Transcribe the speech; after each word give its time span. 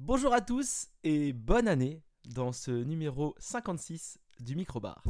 Bonjour 0.00 0.32
à 0.32 0.40
tous 0.40 0.86
et 1.02 1.32
bonne 1.32 1.66
année 1.66 2.04
dans 2.24 2.52
ce 2.52 2.70
numéro 2.70 3.34
56 3.38 4.20
du 4.38 4.54
Microbar. 4.54 5.02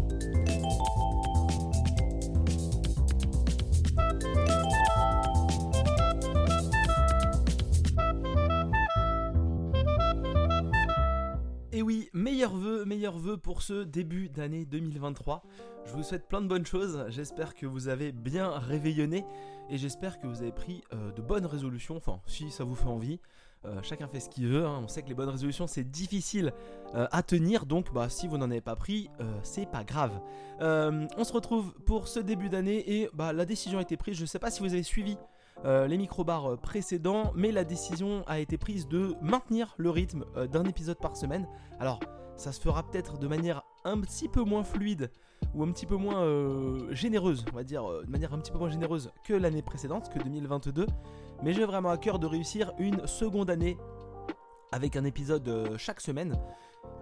Et 11.70 11.82
oui, 11.82 12.08
meilleurs 12.14 12.56
vœux, 12.56 12.86
meilleurs 12.86 13.18
vœux 13.18 13.36
pour 13.36 13.60
ce 13.60 13.84
début 13.84 14.30
d'année 14.30 14.64
2023. 14.64 15.42
Je 15.84 15.92
vous 15.92 16.02
souhaite 16.02 16.26
plein 16.28 16.40
de 16.40 16.48
bonnes 16.48 16.66
choses. 16.66 17.04
J'espère 17.08 17.54
que 17.54 17.66
vous 17.66 17.88
avez 17.88 18.10
bien 18.10 18.58
réveillonné 18.58 19.26
et 19.68 19.76
j'espère 19.76 20.18
que 20.18 20.26
vous 20.26 20.40
avez 20.40 20.50
pris 20.50 20.82
euh, 20.94 21.12
de 21.12 21.20
bonnes 21.20 21.46
résolutions. 21.46 21.96
Enfin, 21.96 22.22
si 22.26 22.50
ça 22.50 22.64
vous 22.64 22.74
fait 22.74 22.86
envie. 22.86 23.20
Euh, 23.64 23.80
chacun 23.82 24.06
fait 24.06 24.20
ce 24.20 24.30
qu'il 24.30 24.46
veut. 24.46 24.64
hein. 24.64 24.80
On 24.84 24.88
sait 24.88 25.02
que 25.02 25.08
les 25.08 25.14
bonnes 25.14 25.28
résolutions 25.28 25.66
c'est 25.66 25.84
difficile 25.84 26.52
euh, 26.94 27.08
à 27.10 27.22
tenir, 27.22 27.66
donc 27.66 27.92
bah, 27.92 28.08
si 28.08 28.28
vous 28.28 28.38
n'en 28.38 28.50
avez 28.50 28.60
pas 28.60 28.76
pris, 28.76 29.10
euh, 29.20 29.24
c'est 29.42 29.66
pas 29.66 29.82
grave. 29.84 30.12
On 30.60 31.24
se 31.24 31.32
retrouve 31.32 31.72
pour 31.84 32.08
ce 32.08 32.20
début 32.20 32.48
d'année 32.48 32.84
et 33.00 33.10
bah, 33.14 33.32
la 33.32 33.44
décision 33.44 33.78
a 33.78 33.82
été 33.82 33.96
prise. 33.96 34.16
Je 34.16 34.26
sais 34.26 34.38
pas 34.38 34.50
si 34.50 34.60
vous 34.60 34.72
avez 34.72 34.82
suivi 34.82 35.16
euh, 35.64 35.86
les 35.88 35.98
microbars 35.98 36.56
précédents, 36.58 37.32
mais 37.34 37.50
la 37.50 37.64
décision 37.64 38.22
a 38.28 38.38
été 38.38 38.56
prise 38.58 38.86
de 38.86 39.16
maintenir 39.20 39.74
le 39.76 39.90
rythme 39.90 40.24
d'un 40.52 40.64
épisode 40.64 40.98
par 40.98 41.16
semaine. 41.16 41.48
Alors, 41.80 41.98
ça 42.36 42.52
se 42.52 42.60
fera 42.60 42.84
peut-être 42.88 43.18
de 43.18 43.26
manière 43.26 43.64
un 43.84 44.00
petit 44.00 44.28
peu 44.28 44.42
moins 44.42 44.62
fluide 44.62 45.10
ou 45.54 45.64
un 45.64 45.72
petit 45.72 45.86
peu 45.86 45.96
moins 45.96 46.24
généreuse, 46.92 47.44
on 47.52 47.56
va 47.56 47.64
dire, 47.64 47.82
de 48.04 48.10
manière 48.10 48.32
un 48.32 48.38
petit 48.38 48.52
peu 48.52 48.58
moins 48.58 48.70
généreuse 48.70 49.10
que 49.24 49.34
l'année 49.34 49.62
précédente, 49.62 50.08
que 50.10 50.20
2022. 50.22 50.86
Mais 51.42 51.52
j'ai 51.52 51.64
vraiment 51.64 51.90
à 51.90 51.98
cœur 51.98 52.18
de 52.18 52.26
réussir 52.26 52.72
une 52.78 53.06
seconde 53.06 53.50
année 53.50 53.78
avec 54.72 54.96
un 54.96 55.04
épisode 55.04 55.48
euh, 55.48 55.78
chaque 55.78 56.00
semaine, 56.00 56.36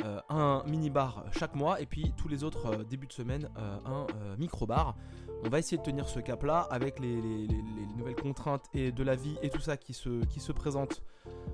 euh, 0.05 0.21
un 0.29 0.63
mini-bar 0.67 1.25
chaque 1.33 1.55
mois, 1.55 1.81
et 1.81 1.87
puis 1.87 2.13
tous 2.17 2.29
les 2.29 2.45
autres 2.45 2.67
euh, 2.67 2.85
débuts 2.85 3.07
de 3.09 3.13
semaine, 3.13 3.49
un 3.57 4.07
micro-bar. 4.39 4.95
On 5.45 5.49
va 5.49 5.59
essayer 5.59 5.77
de 5.77 5.83
tenir 5.83 6.09
ce 6.09 6.19
cap-là 6.21 6.61
avec 6.71 6.99
les, 7.01 7.21
les- 7.21 7.47
les- 7.47 7.49
les 7.49 7.87
nouvelles 7.97 8.15
contraintes 8.17 8.65
et 8.73 8.91
de 8.93 9.03
la 9.03 9.15
vie 9.17 9.37
et 9.43 9.51
tout 9.51 9.61
ça 9.61 9.77
qui 9.77 9.93
se, 9.95 10.25
qui. 10.27 10.41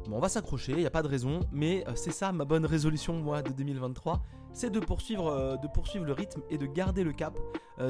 Bon, 0.08 0.16
on 0.16 0.20
va 0.20 0.28
s'accrocher, 0.28 0.72
il 0.72 0.78
n'y 0.78 0.86
a 0.86 0.90
pas 0.90 1.02
de 1.02 1.08
raison, 1.08 1.40
mais 1.50 1.84
c'est 1.94 2.12
ça 2.12 2.30
ma 2.32 2.44
bonne 2.44 2.66
résolution, 2.66 3.14
moi, 3.14 3.42
de 3.42 3.50
2023, 3.50 4.20
c'est 4.52 4.70
de 4.70 4.80
poursuivre, 4.80 5.58
le 6.04 6.12
rythme 6.12 6.42
et 6.50 6.58
de 6.58 6.66
garder 6.66 7.04
le 7.04 7.12
cap 7.12 7.38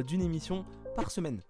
d'une 0.07 0.23
émission 0.23 0.65
par 0.97 1.11
semaine. 1.11 1.43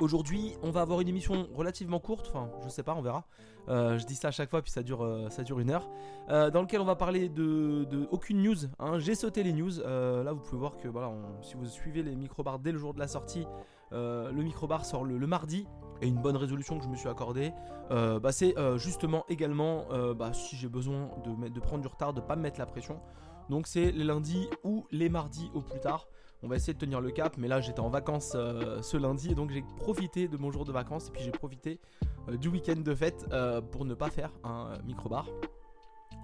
Aujourd'hui, 0.00 0.56
on 0.62 0.70
va 0.70 0.80
avoir 0.80 1.00
une 1.00 1.08
émission 1.08 1.46
relativement 1.54 2.00
courte, 2.00 2.26
enfin, 2.28 2.50
je 2.64 2.68
sais 2.68 2.82
pas, 2.82 2.94
on 2.94 3.02
verra. 3.02 3.24
Euh, 3.68 3.98
je 3.98 4.06
dis 4.06 4.16
ça 4.16 4.28
à 4.28 4.30
chaque 4.30 4.50
fois, 4.50 4.60
puis 4.60 4.72
ça 4.72 4.82
dure, 4.82 5.04
euh, 5.04 5.28
ça 5.30 5.44
dure 5.44 5.60
une 5.60 5.70
heure. 5.70 5.88
Euh, 6.28 6.50
dans 6.50 6.62
lequel 6.62 6.80
on 6.80 6.84
va 6.84 6.96
parler 6.96 7.28
de, 7.28 7.84
de 7.84 8.08
aucune 8.10 8.42
news. 8.42 8.56
hein. 8.80 8.98
J'ai 8.98 9.14
sauté 9.14 9.42
les 9.42 9.52
news. 9.52 9.78
Là, 9.80 10.32
vous 10.32 10.40
pouvez 10.40 10.58
voir 10.58 10.76
que 10.76 10.88
voilà, 10.88 11.12
si 11.42 11.54
vous 11.54 11.66
suivez 11.66 12.02
les 12.02 12.16
microbars 12.16 12.58
dès 12.58 12.72
le 12.72 12.78
jour 12.78 12.94
de 12.94 12.98
la 12.98 13.06
sortie, 13.06 13.46
le 13.92 14.42
microbar 14.42 14.84
sort 14.84 15.04
le, 15.04 15.26
mardi. 15.26 15.66
Et 16.00 16.08
une 16.08 16.20
bonne 16.20 16.36
résolution 16.36 16.78
que 16.78 16.84
je 16.84 16.88
me 16.88 16.96
suis 16.96 17.08
accordée, 17.08 17.52
bah, 17.90 18.32
c'est 18.32 18.54
justement 18.76 19.24
également, 19.28 19.86
bah, 20.14 20.32
si 20.32 20.56
j'ai 20.56 20.68
besoin 20.68 21.10
de, 21.24 21.48
de 21.48 21.60
prendre 21.60 21.82
du 21.82 21.88
retard, 21.88 22.12
de 22.12 22.20
pas 22.20 22.34
me 22.34 22.42
mettre 22.42 22.58
la 22.58 22.66
pression. 22.66 23.00
Donc 23.50 23.66
c'est 23.66 23.92
les 23.92 24.04
lundis 24.04 24.48
ou 24.64 24.86
les 24.90 25.08
mardis 25.08 25.50
au 25.54 25.60
plus 25.60 25.80
tard. 25.80 26.08
On 26.44 26.48
va 26.48 26.56
essayer 26.56 26.74
de 26.74 26.78
tenir 26.78 27.00
le 27.00 27.10
cap, 27.12 27.36
mais 27.38 27.46
là 27.46 27.60
j'étais 27.60 27.80
en 27.80 27.88
vacances 27.88 28.32
euh, 28.34 28.82
ce 28.82 28.96
lundi 28.96 29.30
et 29.30 29.34
donc 29.34 29.50
j'ai 29.50 29.64
profité 29.76 30.26
de 30.26 30.36
mon 30.36 30.50
jour 30.50 30.64
de 30.64 30.72
vacances 30.72 31.08
et 31.08 31.10
puis 31.12 31.22
j'ai 31.22 31.30
profité 31.30 31.78
euh, 32.28 32.36
du 32.36 32.48
week-end 32.48 32.80
de 32.80 32.94
fête 32.94 33.26
euh, 33.32 33.60
pour 33.60 33.84
ne 33.84 33.94
pas 33.94 34.10
faire 34.10 34.32
un 34.42 34.70
microbar. 34.84 35.28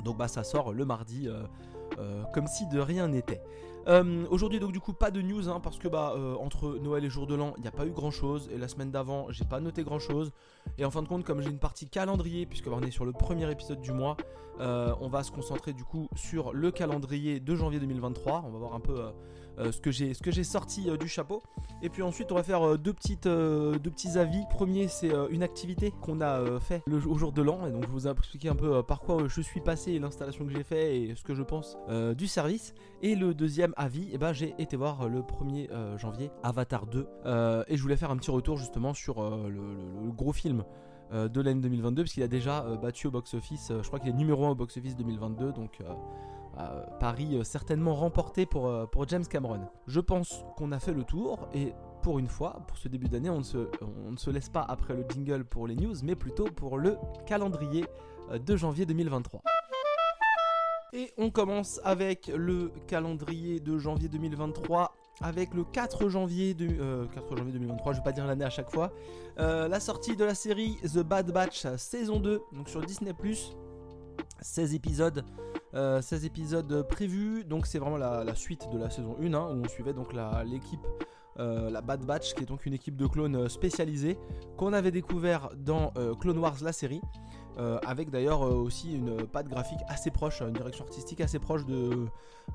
Donc 0.02 0.16
bah 0.16 0.27
ça 0.28 0.44
sort 0.44 0.72
le 0.72 0.84
mardi 0.84 1.28
comme 2.33 2.46
si 2.46 2.69
de 2.69 2.78
rien 2.78 3.08
n'était. 3.08 3.42
Aujourd'hui 4.30 4.61
donc 4.61 4.70
du 4.70 4.78
coup 4.78 4.92
pas 4.92 5.11
de 5.11 5.20
news 5.20 5.48
hein, 5.48 5.58
parce 5.61 5.78
que 5.78 5.89
bah 5.89 6.14
entre 6.41 6.78
Noël 6.78 7.05
et 7.05 7.11
jour 7.11 7.27
de 7.27 7.34
l'an 7.34 7.55
il 7.57 7.62
n'y 7.62 7.68
a 7.68 7.73
pas 7.73 7.84
eu 7.84 7.90
grand 7.90 8.12
chose 8.12 8.48
et 8.52 8.58
la 8.58 8.68
semaine 8.68 8.92
d'avant 8.92 9.27
j'ai 9.30 9.45
pas 9.45 9.58
noté 9.58 9.83
grand 9.83 9.98
chose 9.98 10.30
et 10.77 10.84
en 10.84 10.90
fin 10.90 11.02
de 11.02 11.08
compte 11.08 11.24
comme 11.24 11.40
j'ai 11.40 11.51
une 11.51 11.58
partie 11.58 11.89
calendrier 11.89 12.46
puisque 12.46 12.68
bah, 12.68 12.77
on 12.78 12.83
est 12.83 12.92
sur 12.92 13.05
le 13.05 13.12
premier 13.12 13.51
épisode 13.51 13.80
du 13.80 13.92
mois 13.92 14.17
on 14.61 15.08
va 15.08 15.24
se 15.24 15.33
concentrer 15.33 15.73
du 15.73 15.83
coup 15.84 16.08
sur 16.14 16.52
le 16.52 16.70
calendrier 16.70 17.40
de 17.40 17.57
janvier 17.57 17.80
2023 17.80 18.45
on 18.46 18.51
va 18.51 18.58
voir 18.58 18.74
un 18.74 18.80
peu 18.80 19.11
ce 19.73 19.80
que 19.80 19.91
j'ai 19.91 20.14
ce 20.14 20.23
que 20.23 20.30
j'ai 20.30 20.45
sorti 20.45 20.89
euh, 20.89 20.96
du 20.96 21.08
chapeau. 21.08 21.42
Et 21.83 21.89
puis 21.89 22.02
ensuite 22.02 22.33
on 22.33 22.35
va 22.35 22.42
faire 22.42 22.67
euh, 22.67 22.77
deux 22.79 22.92
petites 22.92 23.27
euh, 23.27 23.79
deux 23.79 23.91
petits 23.91 24.19
avis. 24.19 24.45
Premier 24.51 24.89
c'est 24.89 25.13
euh, 25.13 25.29
une 25.30 25.42
activité 25.42 25.92
qu'on 26.02 26.20
a 26.20 26.41
euh, 26.41 26.61
fait 26.61 26.83
le, 26.86 26.96
au 27.07 27.17
jour 27.17 27.33
de 27.33 27.42
l'an. 27.42 27.67
Et 27.67 27.70
donc 27.70 27.85
je 27.85 27.91
vous 27.91 28.07
ai 28.07 28.11
expliqué 28.11 28.48
un 28.48 28.55
peu 28.57 28.77
euh, 28.77 28.83
par 28.83 29.01
quoi 29.01 29.23
euh, 29.23 29.29
je 29.29 29.41
suis 29.41 29.61
passé 29.61 29.98
l'installation 29.98 30.45
que 30.45 30.52
j'ai 30.52 30.63
fait 30.64 30.98
et 31.01 31.14
ce 31.14 31.23
que 31.23 31.35
je 31.35 31.42
pense 31.42 31.77
euh, 31.89 32.14
du 32.14 32.27
service. 32.27 32.74
Et 33.02 33.14
le 33.14 33.35
deuxième 33.35 33.74
avis 33.77 34.08
et 34.13 34.19
ben 34.19 34.33
j'ai 34.33 34.55
été 34.58 34.77
voir 34.77 35.02
euh, 35.02 35.08
le 35.08 35.20
1er 35.20 35.70
euh, 35.70 35.96
janvier 35.98 36.30
Avatar 36.42 36.86
2 36.86 37.07
euh, 37.27 37.64
et 37.69 37.77
je 37.77 37.83
voulais 37.83 37.96
faire 37.96 38.11
un 38.11 38.17
petit 38.17 38.30
retour 38.30 38.57
justement 38.57 38.95
sur 38.95 39.23
euh, 39.23 39.48
le, 39.48 40.11
gros 40.13 40.33
film. 40.33 40.61
euh, 40.61 40.88
de 41.13 41.41
l'année 41.41 41.61
2022 41.63 42.02
puisqu'il 42.02 42.23
a 42.23 42.29
déjà 42.29 42.64
euh, 42.64 42.77
battu 42.77 43.07
au 43.07 43.11
box-office 43.11 43.70
euh, 43.70 43.83
je 43.83 43.86
crois 43.89 43.98
qu'il 43.98 44.11
est 44.11 44.13
numéro 44.13 44.45
1 44.46 44.51
au 44.51 44.55
box-office 44.55 44.95
2022 44.96 45.52
donc 45.52 45.79
euh, 45.80 45.85
euh, 46.58 46.85
euh, 47.02 47.45
certainement 47.45 47.95
remporté 47.95 48.45
pour, 48.45 48.67
euh, 48.67 48.85
pour 48.86 49.07
James 49.08 49.24
Cameron. 49.27 49.61
Je 49.86 50.01
pense 50.01 50.45
qu'on 50.57 50.73
a 50.73 50.79
fait 50.80 50.92
le 50.92 51.05
tour 51.05 51.48
et 51.55 51.73
pour 52.02 52.19
une 52.19 52.27
fois, 52.29 52.63
pour 52.67 52.77
ce 52.79 52.89
début 52.89 53.08
d'année, 53.08 53.30
on, 53.30 53.39
ne 53.39 53.42
se- 53.45 53.70
on 54.07 54.11
ne 54.13 54.17
se 54.17 54.30
laisse 54.30 54.48
pas 54.48 54.63
après 54.69 54.95
le 54.95 55.05
jingle 55.08 55.45
pour 55.45 55.67
les 55.69 55.77
news, 55.77 55.95
mais 56.02 56.14
plutôt 56.17 56.45
pour 56.46 56.77
le 56.79 56.96
calendrier 57.27 57.85
euh, 58.33 58.39
de 58.39 58.57
janvier 58.57 58.86
2023. 58.86 59.40
Et 60.95 61.13
on 61.19 61.30
commence 61.30 61.80
avec 61.85 62.29
le 62.35 62.73
calendrier 62.86 63.61
de 63.61 63.79
janvier 63.79 64.08
2023 64.08 64.95
avec 65.20 65.55
le 65.55 65.64
4 65.64 66.08
janvier, 66.08 66.55
de, 66.55 66.68
euh, 66.80 67.06
4 67.08 67.36
janvier 67.36 67.52
2023, 67.52 67.92
je 67.92 67.98
vais 67.98 68.05
pas 68.05 68.12
dire 68.12 68.27
l'année 68.27 68.45
à 68.45 68.51
chaque 68.51 68.70
fois, 68.70 68.92
euh, 69.39 69.68
la 69.68 69.80
sortie 69.80 70.17
de 70.17 70.24
la 70.24 70.34
série 70.34 70.77
The 70.83 70.98
Bad 71.01 71.33
Batch 71.33 71.67
saison 71.77 72.20
2, 72.20 72.40
donc 72.52 72.68
sur 72.68 72.80
Disney⁇ 72.80 73.12
16 74.40 74.74
épisodes, 74.74 75.24
euh, 75.74 76.01
16 76.01 76.24
épisodes 76.24 76.83
prévus, 76.89 77.45
donc 77.45 77.67
c'est 77.67 77.78
vraiment 77.78 77.96
la, 77.96 78.23
la 78.24 78.34
suite 78.34 78.68
de 78.70 78.78
la 78.78 78.90
saison 78.90 79.17
1, 79.20 79.34
hein, 79.34 79.48
où 79.55 79.64
on 79.64 79.68
suivait 79.68 79.92
donc 79.92 80.12
la- 80.12 80.45
l'équipe, 80.45 80.86
euh, 81.40 81.70
la 81.70 81.80
Bad 81.80 82.05
Batch, 82.05 82.34
qui 82.34 82.42
est 82.45 82.46
donc 82.46 82.64
une 82.67 82.74
équipe 82.74 82.96
de 82.96 83.07
clones 83.07 83.48
spécialisés, 83.48 84.18
qu'on 84.57 84.73
avait 84.73 84.90
découvert 84.92 85.51
dans 85.57 85.92
Clone 86.20 86.39
Wars 86.39 86.57
la 86.62 86.73
série, 86.73 87.01
euh, 87.58 87.79
avec 87.85 88.11
d'ailleurs 88.11 88.42
euh, 88.46 88.55
aussi 88.55 88.95
une 88.95 89.27
patte 89.27 89.48
graphique 89.48 89.80
assez 89.89 90.11
proche, 90.11 90.42
une 90.42 90.52
direction 90.52 90.85
artistique 90.85 91.20
assez 91.20 91.39
proche 91.41 91.67
de, 91.67 92.07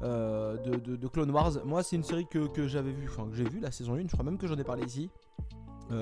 euh, 0.01 0.57
de, 0.57 1.07
Clone 1.07 1.31
Wars. 1.31 1.51
Moi 1.65 1.83
c'est 1.83 1.95
une 1.97 2.03
série 2.03 2.25
que, 2.25 2.47
que 2.47 2.67
j'avais 2.67 2.91
vue, 2.91 3.07
enfin 3.09 3.27
que 3.29 3.35
j'ai 3.35 3.43
vue 3.43 3.59
la 3.59 3.71
saison 3.71 3.95
1, 3.95 4.03
je 4.03 4.07
crois 4.13 4.23
même 4.23 4.37
que 4.37 4.47
j'en 4.47 4.57
ai 4.57 4.63
parlé 4.63 4.83
ici. 4.85 5.09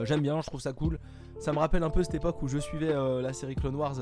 J'aime 0.03 0.22
bien, 0.22 0.39
je 0.39 0.47
trouve 0.47 0.62
ça 0.62 0.72
cool. 0.72 1.00
Ça 1.39 1.51
me 1.51 1.57
rappelle 1.57 1.84
un 1.84 1.89
peu 1.89 2.01
cette 2.01 2.13
époque 2.13 2.41
où 2.44 2.47
je 2.47 2.59
suivais 2.59 2.94
la 2.94 3.34
série 3.34 3.56
Clone 3.56 3.75
Wars 3.75 4.00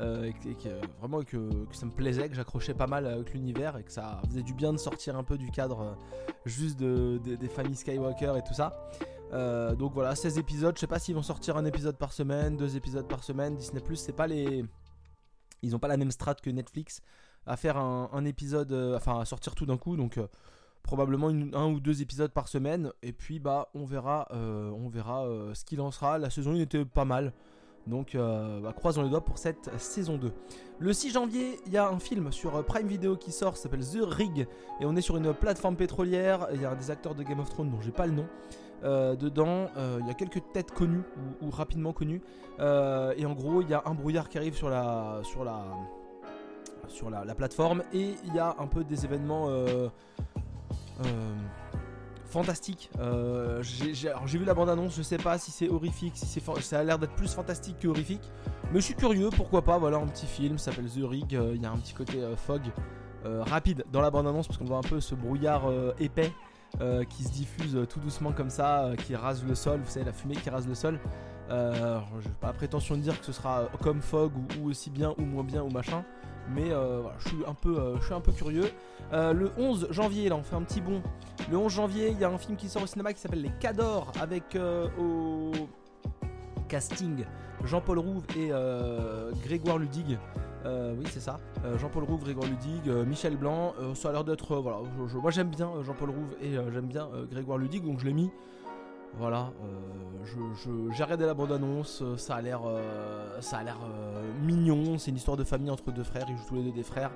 et 0.00 0.32
que, 0.32 0.68
vraiment 1.00 1.20
que, 1.22 1.50
ça 1.72 1.84
me 1.84 1.90
plaisait, 1.90 2.30
que 2.30 2.34
j'accrochais 2.34 2.72
pas 2.72 2.86
mal 2.86 3.06
avec 3.06 3.34
l'univers 3.34 3.76
et 3.76 3.82
que 3.82 3.92
ça 3.92 4.22
faisait 4.26 4.42
du 4.42 4.54
bien 4.54 4.72
de 4.72 4.78
sortir 4.78 5.18
un 5.18 5.22
peu 5.22 5.36
du 5.36 5.50
cadre 5.50 5.98
juste 6.46 6.78
de- 6.78 7.20
de- 7.22 7.34
des 7.34 7.48
familles 7.48 7.76
Skywalker 7.76 8.34
et 8.38 8.42
tout 8.42 8.54
ça. 8.54 8.88
Euh, 9.32 9.74
donc 9.74 9.92
voilà, 9.94 10.14
16 10.14 10.38
épisodes. 10.38 10.74
Je 10.76 10.80
sais 10.80 10.86
pas 10.86 10.98
s'ils 10.98 11.14
vont 11.14 11.22
sortir 11.22 11.56
un 11.56 11.64
épisode 11.64 11.96
par 11.96 12.12
semaine, 12.12 12.56
deux 12.56 12.76
épisodes 12.76 13.06
par 13.06 13.24
semaine. 13.24 13.56
Disney 13.56 13.80
Plus, 13.80 13.96
c'est 13.96 14.12
pas 14.12 14.26
les. 14.26 14.64
Ils 15.62 15.74
ont 15.74 15.78
pas 15.78 15.88
la 15.88 15.96
même 15.96 16.10
strat 16.10 16.34
que 16.34 16.50
Netflix 16.50 17.00
à 17.44 17.56
faire 17.56 17.76
un, 17.76 18.24
épisode, 18.24 18.70
euh, 18.70 18.96
enfin 18.96 19.18
à 19.18 19.24
sortir 19.24 19.54
tout 19.54 19.66
d'un 19.66 19.76
coup. 19.76 19.96
Donc 19.96 20.18
euh, 20.18 20.26
probablement 20.82 21.28
un 21.28 21.66
ou 21.72 21.80
deux 21.80 22.02
épisodes 22.02 22.32
par 22.32 22.48
semaine. 22.48 22.92
Et 23.02 23.12
puis 23.12 23.38
bah 23.38 23.68
on 23.74 23.84
verra, 23.84 24.28
on 24.32 24.88
verra 24.88 25.26
ce 25.54 25.64
qu'il 25.64 25.80
en 25.80 25.90
sera. 25.90 26.18
La 26.18 26.30
saison 26.30 26.52
1 26.52 26.56
était 26.56 26.84
pas 26.84 27.04
mal. 27.04 27.32
Donc 27.86 28.16
bah, 28.16 28.72
croisons 28.76 29.02
les 29.02 29.08
doigts 29.08 29.24
pour 29.24 29.38
cette 29.38 29.70
saison 29.78 30.18
2. 30.18 30.32
Le 30.78 30.92
6 30.92 31.12
janvier, 31.12 31.58
il 31.66 31.72
y 31.72 31.78
a 31.78 31.88
un 31.88 31.98
film 32.00 32.32
sur 32.32 32.64
Prime 32.64 32.86
Video 32.86 33.16
qui 33.16 33.30
sort, 33.30 33.56
s'appelle 33.56 33.84
The 33.84 34.00
Rig. 34.02 34.48
Et 34.80 34.84
on 34.84 34.96
est 34.96 35.00
sur 35.00 35.16
une 35.16 35.32
plateforme 35.32 35.76
pétrolière. 35.76 36.48
Il 36.52 36.60
y 36.60 36.64
a 36.64 36.74
des 36.74 36.90
acteurs 36.90 37.14
de 37.14 37.22
Game 37.22 37.40
of 37.40 37.48
Thrones 37.48 37.70
dont 37.70 37.80
j'ai 37.80 37.92
pas 37.92 38.06
le 38.06 38.12
nom. 38.12 38.26
Euh, 38.84 39.14
dedans, 39.14 39.68
euh, 39.76 39.98
il 40.00 40.08
y 40.08 40.10
a 40.10 40.14
quelques 40.14 40.42
têtes 40.52 40.72
connues 40.72 41.04
ou, 41.40 41.50
rapidement 41.50 41.92
connues. 41.92 42.22
Euh, 42.58 43.14
et 43.16 43.26
en 43.26 43.32
gros, 43.32 43.62
il 43.62 43.68
y 43.68 43.74
a 43.74 43.82
un 43.86 43.94
brouillard 43.94 44.28
qui 44.28 44.38
arrive 44.38 44.54
sur 44.54 44.68
la, 44.68 45.20
sur 45.22 45.44
la, 45.44 45.64
sur 46.88 47.10
la, 47.10 47.24
la 47.24 47.34
plateforme. 47.34 47.82
Et 47.92 48.14
il 48.24 48.34
y 48.34 48.38
a 48.38 48.56
un 48.58 48.66
peu 48.66 48.84
des 48.84 49.04
événements 49.04 49.48
fantastiques. 52.26 52.90
J'ai 53.60 54.38
vu 54.38 54.44
la 54.44 54.54
bande-annonce, 54.54 54.96
je 54.96 55.02
sais 55.02 55.18
pas 55.18 55.38
si 55.38 55.50
c'est 55.50 55.68
horrifique, 55.68 56.16
si 56.16 56.26
c'est 56.26 56.42
ça 56.60 56.80
a 56.80 56.84
l'air 56.84 56.98
d'être 56.98 57.14
plus 57.14 57.32
fantastique 57.32 57.78
que 57.78 57.88
horrifique. 57.88 58.30
Mais 58.72 58.80
je 58.80 58.86
suis 58.86 58.94
curieux, 58.94 59.30
pourquoi 59.30 59.62
pas. 59.62 59.78
Voilà, 59.78 59.98
un 59.98 60.06
petit 60.06 60.26
film, 60.26 60.58
s'appelle 60.58 60.86
The 60.86 61.02
Rig. 61.02 61.32
Il 61.32 61.62
y 61.62 61.66
a 61.66 61.70
un 61.70 61.76
petit 61.76 61.94
côté 61.94 62.20
fog 62.36 62.62
rapide 63.24 63.84
dans 63.92 64.00
la 64.00 64.10
bande-annonce 64.10 64.48
parce 64.48 64.58
qu'on 64.58 64.64
voit 64.64 64.78
un 64.78 64.82
peu 64.82 65.00
ce 65.00 65.14
brouillard 65.14 65.70
épais 66.00 66.32
euh, 66.80 67.04
qui 67.04 67.22
se 67.22 67.30
diffuse 67.30 67.76
euh, 67.76 67.86
tout 67.86 68.00
doucement 68.00 68.32
comme 68.32 68.48
ça, 68.48 68.84
euh, 68.84 68.96
qui 68.96 69.14
rase 69.14 69.44
le 69.44 69.54
sol, 69.54 69.80
vous 69.84 69.90
savez, 69.90 70.06
la 70.06 70.12
fumée 70.12 70.36
qui 70.36 70.48
rase 70.48 70.66
le 70.66 70.74
sol. 70.74 70.98
Alors, 71.50 72.08
j'ai 72.20 72.30
pas 72.40 72.50
prétention 72.54 72.96
de 72.96 73.02
dire 73.02 73.18
que 73.20 73.26
ce 73.26 73.32
sera 73.32 73.68
comme 73.82 74.00
Fog 74.00 74.32
ou, 74.58 74.70
aussi 74.70 74.88
bien 74.88 75.14
ou 75.18 75.22
moins 75.22 75.44
bien 75.44 75.62
ou 75.62 75.68
machin, 75.68 76.02
Mais 76.48 76.70
voilà, 76.70 77.14
je 77.18 77.28
suis 77.28 77.44
un 77.46 77.52
peu, 77.52 77.96
je 78.00 78.04
suis 78.06 78.14
un 78.14 78.22
peu 78.22 78.32
curieux. 78.32 78.70
le 79.12 79.50
11 79.58 79.88
janvier, 79.90 80.30
là, 80.30 80.36
on 80.36 80.42
fait 80.42 80.56
un 80.56 80.62
petit 80.62 80.80
bond. 80.80 81.02
Le 81.50 81.58
11 81.58 81.70
janvier, 81.70 82.08
il 82.08 82.18
y 82.18 82.24
a 82.24 82.30
un 82.30 82.38
film 82.38 82.56
qui 82.56 82.70
sort 82.70 82.84
au 82.84 82.86
cinéma 82.86 83.12
qui 83.12 83.20
s'appelle 83.20 83.42
Les 83.42 83.52
Cadors 83.60 84.12
avec 84.18 84.56
au 84.98 85.52
casting 86.68 87.26
Jean-Paul 87.64 87.98
Rouve 87.98 88.24
et 88.34 88.50
Grégoire 89.44 89.76
Ludig. 89.76 90.16
Euh, 90.64 90.94
oui, 90.98 91.06
c'est 91.10 91.20
ça. 91.20 91.38
Euh, 91.64 91.78
Jean-Paul 91.78 92.04
Rouve, 92.04 92.22
Grégoire 92.22 92.48
Ludig, 92.48 92.88
euh, 92.88 93.04
Michel 93.04 93.36
Blanc. 93.36 93.74
ça 93.94 94.10
a 94.10 94.12
l'air 94.12 94.24
d'être. 94.24 94.56
voilà, 94.56 94.78
moi 95.14 95.30
j'aime 95.30 95.48
bien 95.48 95.70
Jean-Paul 95.82 96.10
Rouve 96.10 96.36
et 96.40 96.52
j'aime 96.72 96.86
bien 96.86 97.08
Grégoire 97.30 97.58
Ludig, 97.58 97.84
donc 97.84 97.98
je 98.00 98.06
l'ai 98.06 98.12
mis. 98.12 98.30
Voilà, 99.18 99.52
j'ai 100.24 101.04
regardé 101.04 101.26
la 101.26 101.34
bande-annonce, 101.34 102.02
ça 102.16 102.36
a 102.36 102.40
l'air, 102.40 102.62
ça 103.40 103.58
a 103.58 103.62
l'air 103.62 103.78
mignon. 104.42 104.96
C'est 104.96 105.10
une 105.10 105.18
histoire 105.18 105.36
de 105.36 105.44
famille 105.44 105.70
entre 105.70 105.92
deux 105.92 106.02
frères. 106.02 106.24
Ils 106.30 106.36
jouent 106.36 106.48
tous 106.48 106.54
les 106.54 106.62
deux 106.62 106.72
des 106.72 106.82
frères. 106.82 107.10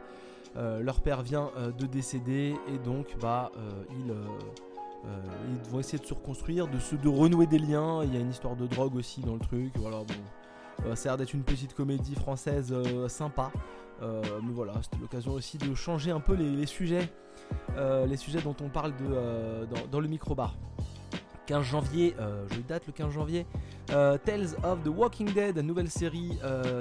leur 0.54 1.00
père 1.00 1.22
vient 1.22 1.50
de 1.56 1.86
décéder 1.86 2.54
et 2.68 2.78
donc 2.78 3.16
bah 3.20 3.50
ils, 3.90 4.12
ils 5.48 5.70
vont 5.70 5.80
essayer 5.80 5.98
de 5.98 6.04
se 6.04 6.12
reconstruire, 6.12 6.68
de 6.68 6.78
se 6.78 6.96
de 6.96 7.08
renouer 7.08 7.46
des 7.46 7.58
liens. 7.58 8.04
Il 8.04 8.12
y 8.12 8.18
a 8.18 8.20
une 8.20 8.30
histoire 8.30 8.56
de 8.56 8.66
drogue 8.66 8.94
aussi 8.96 9.22
dans 9.22 9.34
le 9.34 9.40
truc. 9.40 9.72
Voilà, 9.78 9.98
bon 9.98 10.14
ça 10.94 11.08
a 11.08 11.12
l'air 11.12 11.16
d'être 11.18 11.34
une 11.34 11.42
petite 11.42 11.74
comédie 11.74 12.14
française 12.14 12.72
euh, 12.72 13.08
sympa. 13.08 13.50
Euh, 14.02 14.22
mais 14.42 14.52
voilà, 14.52 14.74
c'était 14.82 14.98
l'occasion 14.98 15.32
aussi 15.32 15.58
de 15.58 15.74
changer 15.74 16.10
un 16.10 16.20
peu 16.20 16.34
les, 16.34 16.66
sujets, 16.66 17.10
les 17.76 18.16
sujets 18.16 18.42
dont 18.42 18.56
on 18.62 18.68
parle 18.68 18.92
dans, 19.90 20.00
le 20.00 20.08
micro-bar. 20.08 20.54
15 21.46 21.62
janvier, 21.62 22.14
je 22.50 22.60
date 22.60 22.86
le 22.88 22.92
15 22.92 23.10
janvier, 23.10 23.46
Tales 23.86 24.48
of 24.64 24.82
the 24.82 24.88
Walking 24.88 25.32
Dead, 25.32 25.56
nouvelle 25.58 25.88
série 25.88 26.38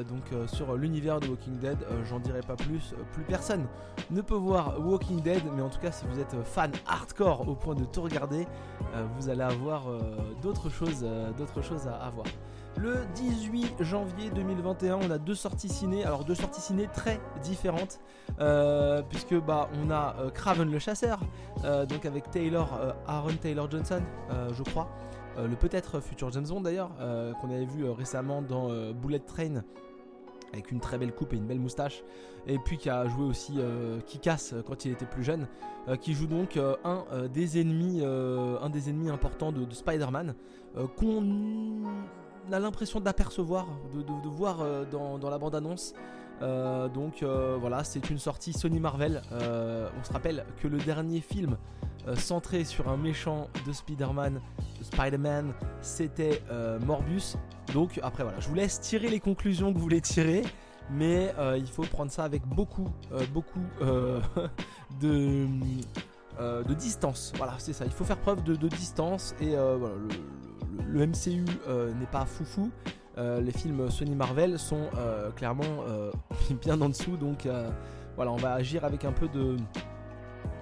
donc 0.09 0.49
sur 0.49 0.75
l'univers 0.75 1.21
de 1.21 1.27
Walking 1.27 1.57
Dead. 1.57 1.77
J'en 2.03 2.19
dirai 2.19 2.41
pas 2.41 2.57
plus, 2.57 2.93
plus 3.13 3.23
personne 3.23 3.65
ne 4.11 4.19
peut 4.19 4.35
voir 4.35 4.85
Walking 4.85 5.21
Dead, 5.21 5.43
mais 5.55 5.61
en 5.61 5.69
tout 5.69 5.79
cas 5.79 5.93
si 5.93 6.03
vous 6.07 6.19
êtes 6.19 6.35
fan 6.43 6.71
hardcore 6.85 7.47
au 7.47 7.55
point 7.55 7.75
de 7.75 7.85
tout 7.85 8.01
regarder, 8.01 8.45
vous 9.17 9.29
allez 9.29 9.43
avoir 9.43 9.83
d'autres 10.41 10.69
choses, 10.69 11.05
à 11.05 12.09
voir. 12.09 12.25
Le 12.77 13.05
18 13.15 13.83
janvier 13.83 14.29
2021, 14.31 14.97
on 14.97 15.09
a 15.09 15.17
deux 15.17 15.33
sorties 15.35 15.69
ciné. 15.69 16.03
Alors 16.03 16.25
deux 16.25 16.35
sorties 16.35 16.59
ciné 16.59 16.87
très 16.93 17.21
différentes, 17.41 18.01
euh, 18.39 19.01
puisque 19.09 19.35
bah 19.39 19.69
on 19.81 19.89
a 19.91 20.15
euh, 20.19 20.29
Craven 20.29 20.69
le 20.69 20.79
chasseur, 20.79 21.19
euh, 21.63 21.85
donc 21.85 22.05
avec 22.05 22.29
Taylor 22.31 22.93
Aaron 23.07 23.35
Taylor 23.41 23.71
Johnson, 23.71 24.01
je 24.51 24.63
crois, 24.63 24.89
le 25.37 25.55
peut-être 25.55 26.01
futur 26.01 26.31
James 26.31 26.45
d'ailleurs, 26.61 26.91
qu'on 27.39 27.49
avait 27.49 27.65
vu 27.65 27.89
récemment 27.89 28.41
dans 28.41 28.69
Bullet 28.93 29.19
Train 29.19 29.63
avec 30.53 30.71
une 30.71 30.79
très 30.79 30.97
belle 30.97 31.13
coupe 31.13 31.33
et 31.33 31.37
une 31.37 31.47
belle 31.47 31.59
moustache, 31.59 32.03
et 32.47 32.57
puis 32.57 32.77
qui 32.77 32.89
a 32.89 33.07
joué 33.07 33.25
aussi 33.25 33.57
qui 34.05 34.19
casse 34.19 34.53
quand 34.67 34.85
il 34.85 34.91
était 34.91 35.05
plus 35.05 35.23
jeune, 35.23 35.47
qui 36.01 36.13
joue 36.13 36.27
donc 36.27 36.59
un 36.83 37.05
des 37.27 37.59
ennemis, 37.59 38.03
un 38.03 38.69
des 38.69 38.89
ennemis 38.89 39.09
importants 39.09 39.51
de, 39.51 39.65
de 39.65 39.73
Spider-Man, 39.73 40.35
qu'on 40.97 41.21
on 42.49 42.53
a 42.53 42.59
l'impression 42.59 42.99
d'apercevoir, 42.99 43.67
de, 43.93 44.29
voir 44.29 44.61
euh, 44.61 44.85
dans, 44.85 45.29
la 45.29 45.37
bande-annonce. 45.37 45.93
Euh, 46.41 46.89
donc 46.89 47.23
euh, 47.23 47.57
voilà, 47.59 47.83
c'est 47.83 48.09
une 48.09 48.19
sortie 48.19 48.53
Sony 48.53 48.79
Marvel. 48.79 49.21
on 49.31 50.03
se 50.03 50.11
rappelle 50.11 50.45
que 50.61 50.67
le 50.67 50.77
dernier 50.77 51.21
film 51.21 51.57
centré 52.15 52.65
sur 52.65 52.87
un 52.87 52.97
méchant 52.97 53.47
de 53.65 53.73
Spider-Man, 53.73 54.39
Spider-Man, 54.81 55.53
c'était 55.81 56.43
Morbus. 56.85 57.35
Donc 57.73 57.99
après 58.03 58.23
voilà, 58.23 58.39
je 58.39 58.47
vous 58.47 58.53
laisse 58.53 58.79
tirer 58.79 59.09
les 59.09 59.19
conclusions 59.19 59.71
que 59.71 59.77
vous 59.77 59.83
voulez 59.83 60.01
tirer. 60.01 60.43
Mais 60.91 61.33
il 61.57 61.65
faut 61.65 61.81
prendre 61.81 62.11
ça 62.11 62.23
avec 62.23 62.45
beaucoup, 62.45 62.87
beaucoup 63.33 63.63
de, 65.01 65.47
distance. 66.75 67.33
Voilà, 67.37 67.55
c'est 67.57 67.73
ça. 67.73 67.85
Il 67.85 67.91
faut 67.91 68.03
faire 68.03 68.19
preuve 68.19 68.43
de, 68.43 68.67
distance. 68.67 69.33
Et 69.41 69.55
voilà, 69.55 69.95
le 70.87 71.05
MCU 71.05 71.45
euh, 71.67 71.93
n'est 71.93 72.05
pas 72.05 72.25
foufou. 72.25 72.71
Euh, 73.17 73.39
les 73.39 73.51
films 73.51 73.89
Sony 73.89 74.15
Marvel 74.15 74.59
sont 74.59 74.89
euh, 74.97 75.31
clairement 75.31 75.85
bien 76.61 76.79
en 76.81 76.89
dessous, 76.89 77.17
donc 77.17 77.47
voilà, 78.15 78.31
on 78.31 78.37
va 78.37 78.53
agir 78.53 78.85
avec 78.85 79.05
un 79.05 79.11
peu 79.11 79.27
de, 79.27 79.57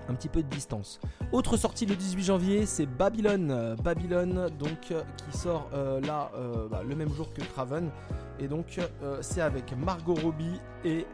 un 0.10 0.14
petit 0.14 0.30
peu 0.30 0.42
de 0.42 0.48
distance. 0.48 1.00
Autre 1.32 1.58
sortie 1.58 1.86
le 1.86 1.96
18 1.96 2.24
janvier, 2.24 2.66
c'est 2.66 2.86
Babylon. 2.86 3.76
Babylon, 3.84 4.50
donc 4.58 4.80
qui 4.88 5.38
sort 5.38 5.70
là 5.74 6.32
bah, 6.70 6.82
le 6.88 6.96
même 6.96 7.14
jour 7.14 7.32
que 7.34 7.42
Craven. 7.42 7.90
Et 8.40 8.48
donc 8.48 8.80
c'est 9.22 9.42
avec 9.42 9.76
Margot 9.78 10.16
Robbie 10.16 10.60
et 10.84 11.06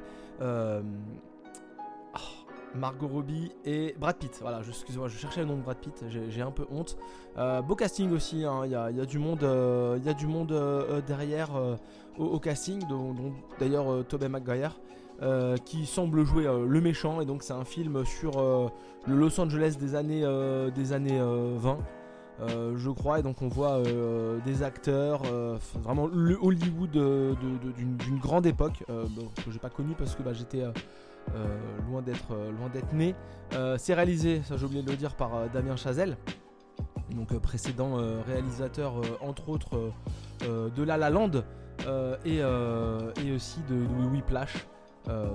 Margot 2.76 3.08
Robbie 3.08 3.52
et 3.66 3.96
Brad 4.00 4.18
Pitt. 4.18 4.38
Voilà, 4.42 4.62
excusez-moi, 4.68 5.08
je 5.08 5.18
cherchais 5.18 5.42
le 5.42 5.48
nom 5.48 5.58
de 5.58 5.62
Brad 5.62 5.78
Pitt, 5.78 6.04
j'ai 6.30 6.42
un 6.42 6.52
peu 6.52 6.66
honte. 6.72 6.98
Euh, 7.38 7.62
beau 7.62 7.76
casting 7.76 8.12
aussi, 8.12 8.46
hein, 8.46 8.62
il 8.66 8.72
y, 8.72 8.76
a, 8.76 9.06
du 9.06 9.18
monde, 9.20 9.44
euh, 9.44 9.98
euh, 10.54 11.02
derrière 11.02 11.50
au, 12.18 12.40
casting, 12.40 12.82
dont, 12.88 13.16
d'ailleurs 13.60 14.06
Tobey 14.08 14.30
Maguire. 14.30 14.80
qui 15.66 15.86
semble 15.86 16.24
jouer 16.24 16.46
le 16.46 16.82
méchant 16.82 17.22
et 17.22 17.26
donc 17.26 17.44
c'est 17.44 17.54
un 17.54 17.66
film 17.66 18.06
sur 18.06 18.72
le 19.06 19.16
Los 19.16 19.40
Angeles 19.40 19.76
des 19.80 19.96
années, 19.96 20.26
des 20.74 20.94
années 20.94 21.20
20 21.22 21.78
je 22.76 22.90
crois 22.90 23.20
et 23.20 23.24
donc 23.24 23.42
on 23.42 23.50
voit 23.50 23.82
des 24.46 24.64
acteurs 24.64 25.24
vraiment 25.76 26.08
le 26.08 26.38
Hollywood 26.42 26.92
d'une 26.92 28.20
grande 28.20 28.46
époque 28.46 28.84
que 28.88 29.52
j'ai 29.52 29.60
pas 29.60 29.70
connu 29.70 29.94
parce 29.98 30.16
que 30.16 30.24
bah, 30.24 30.34
j'étais 30.34 30.64
loin 31.90 32.02
d'être 32.02 32.32
euh, 32.32 32.52
loin 32.52 32.70
d'être 32.70 32.94
né. 32.94 33.16
Euh, 33.54 33.78
c'est 33.78 33.94
réalisé, 33.94 34.42
ça 34.44 34.58
j'ai 34.58 34.66
oublié 34.66 34.84
de 34.84 34.90
le 34.92 34.98
dire, 34.98 35.16
par 35.16 35.50
Damien 35.50 35.76
Chazelle, 35.76 36.18
donc 37.16 37.38
précédent 37.40 37.98
réalisateur 38.28 39.02
entre 39.22 39.50
autres 39.50 39.92
de 40.42 40.84
La 40.84 40.98
La 40.98 41.10
Land 41.10 41.44
et, 42.26 42.38
et, 42.38 43.32
aussi 43.32 43.60
de, 43.70 43.76
de 43.76 44.08
Whiplash. 44.12 44.68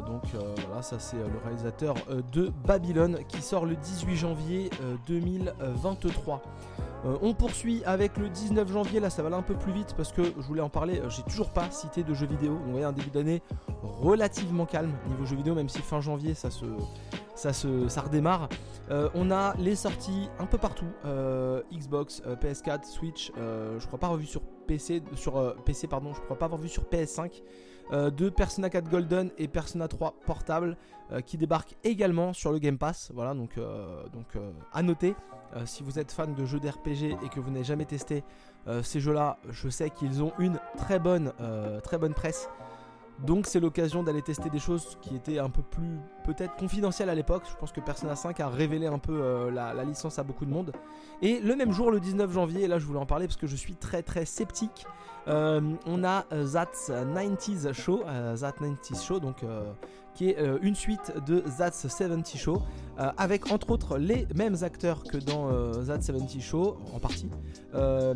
Donc 0.06 0.22
voilà, 0.66 0.82
ça 0.82 0.98
c'est 0.98 1.16
le 1.16 1.38
réalisateur 1.44 1.94
de 2.32 2.52
Babylone 2.66 3.18
qui 3.28 3.42
sort 3.42 3.66
le 3.66 3.76
18 3.76 4.16
janvier 4.16 4.70
2023. 5.06 6.42
Euh, 7.04 7.18
on 7.20 7.34
poursuit 7.34 7.82
avec 7.84 8.16
le 8.16 8.28
19 8.28 8.70
janvier, 8.72 9.00
là 9.00 9.10
ça 9.10 9.22
va 9.22 9.28
aller 9.28 9.36
un 9.36 9.42
peu 9.42 9.54
plus 9.54 9.72
vite 9.72 9.94
parce 9.96 10.12
que 10.12 10.22
je 10.22 10.46
voulais 10.46 10.62
en 10.62 10.70
parler, 10.70 11.00
euh, 11.00 11.10
j'ai 11.10 11.22
toujours 11.22 11.50
pas 11.50 11.70
cité 11.70 12.02
de 12.02 12.14
jeux 12.14 12.26
vidéo. 12.26 12.58
On 12.66 12.70
voyez 12.70 12.86
un 12.86 12.92
début 12.92 13.10
d'année 13.10 13.42
relativement 13.82 14.64
calme 14.64 14.92
niveau 15.08 15.26
jeux 15.26 15.36
vidéo, 15.36 15.54
même 15.54 15.68
si 15.68 15.80
fin 15.80 16.00
janvier 16.00 16.34
ça 16.34 16.50
se, 16.50 16.64
ça 17.34 17.52
se, 17.52 17.88
ça 17.88 18.00
redémarre. 18.00 18.48
Euh, 18.90 19.10
on 19.14 19.30
a 19.30 19.54
les 19.58 19.76
sorties 19.76 20.28
un 20.38 20.46
peu 20.46 20.58
partout, 20.58 20.86
Xbox, 21.72 22.22
PS4, 22.40 22.84
Switch. 22.84 23.32
je 23.36 23.86
crois 23.86 23.98
pas 23.98 24.08
revu 24.08 24.24
sur 24.24 24.40
PC, 24.66 25.02
sur 25.14 25.54
PC 25.64 25.86
pardon, 25.86 26.14
je 26.14 26.20
crois 26.20 26.38
pas 26.38 26.46
avoir 26.46 26.60
vu 26.60 26.68
sur 26.68 26.84
PS5. 26.84 27.42
De 27.92 28.28
Persona 28.28 28.70
4 28.70 28.88
Golden 28.88 29.30
et 29.38 29.46
Persona 29.46 29.88
3 29.88 30.14
portable 30.24 30.76
qui 31.26 31.36
débarquent 31.36 31.76
également 31.84 32.32
sur 32.32 32.50
le 32.50 32.58
Game 32.58 32.78
Pass. 32.78 33.10
Voilà, 33.14 33.34
donc, 33.34 33.58
donc 34.12 34.26
à 34.72 34.82
noter. 34.82 35.14
Euh, 35.56 35.66
si 35.66 35.82
vous 35.82 35.98
êtes 35.98 36.10
fan 36.10 36.34
de 36.34 36.44
jeux 36.44 36.58
d'RPG 36.58 37.16
et 37.24 37.28
que 37.28 37.38
vous 37.38 37.50
n'avez 37.50 37.64
jamais 37.64 37.84
testé 37.84 38.24
euh, 38.66 38.82
ces 38.82 38.98
jeux-là, 39.00 39.38
je 39.50 39.68
sais 39.68 39.90
qu'ils 39.90 40.22
ont 40.22 40.32
une 40.38 40.58
très 40.76 40.98
bonne, 40.98 41.32
euh, 41.40 41.80
très 41.80 41.98
bonne 41.98 42.14
presse. 42.14 42.48
Donc 43.20 43.46
c'est 43.46 43.60
l'occasion 43.60 44.02
d'aller 44.02 44.22
tester 44.22 44.50
des 44.50 44.58
choses 44.58 44.98
qui 45.00 45.14
étaient 45.14 45.38
un 45.38 45.50
peu 45.50 45.62
plus 45.62 45.98
peut-être 46.24 46.56
confidentielles 46.56 47.10
à 47.10 47.14
l'époque. 47.14 47.44
Je 47.50 47.56
pense 47.56 47.72
que 47.72 47.80
Persona 47.80 48.16
5 48.16 48.40
a 48.40 48.48
révélé 48.48 48.86
un 48.86 48.98
peu 48.98 49.50
la, 49.50 49.84
licence 49.84 50.18
à 50.18 50.22
beaucoup 50.22 50.44
de 50.44 50.50
monde. 50.50 50.72
Et 51.22 51.40
le 51.40 51.54
même 51.56 51.72
jour, 51.72 51.90
le 51.90 52.00
19 52.00 52.32
janvier, 52.32 52.62
et 52.64 52.68
là 52.68 52.78
je 52.78 52.86
voulais 52.86 52.98
en 52.98 53.06
parler 53.06 53.26
parce 53.26 53.36
que 53.36 53.46
je 53.46 53.56
suis 53.56 53.74
très 53.74 54.02
très 54.02 54.24
sceptique, 54.24 54.86
on 55.26 56.04
a 56.04 56.24
That 56.52 56.72
90s 56.88 57.72
Show, 57.72 58.02
That 58.04 58.54
90s 58.60 59.06
Show, 59.06 59.20
donc 59.20 59.44
qui 60.14 60.30
est 60.30 60.38
euh, 60.38 60.58
une 60.62 60.74
suite 60.74 61.12
de 61.26 61.42
That's 61.58 61.80
70 61.80 62.38
Show, 62.38 62.62
euh, 62.98 63.10
avec 63.18 63.50
entre 63.50 63.70
autres 63.70 63.98
les 63.98 64.26
mêmes 64.34 64.56
acteurs 64.62 65.02
que 65.02 65.18
dans 65.18 65.50
euh, 65.50 65.72
That's 65.84 66.06
70 66.06 66.40
Show, 66.40 66.76
en 66.94 67.00
partie. 67.00 67.28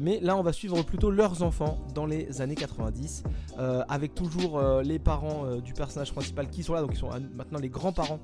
mais 0.00 0.20
là, 0.20 0.36
on 0.36 0.42
va 0.42 0.52
suivre 0.52 0.82
plutôt 0.82 1.10
leurs 1.10 1.42
enfants 1.42 1.78
dans 1.94 2.06
les 2.06 2.40
années 2.40 2.54
90, 2.54 3.24
avec 3.88 4.14
toujours 4.14 4.60
les 4.82 4.98
parents 4.98 5.56
du 5.56 5.72
personnage 5.72 6.12
principal 6.12 6.48
qui 6.48 6.62
sont 6.62 6.74
là, 6.74 6.80
donc 6.80 6.92
ils 6.94 6.98
sont 6.98 7.10
maintenant 7.34 7.58
les 7.58 7.70
grands-parents. 7.98 8.20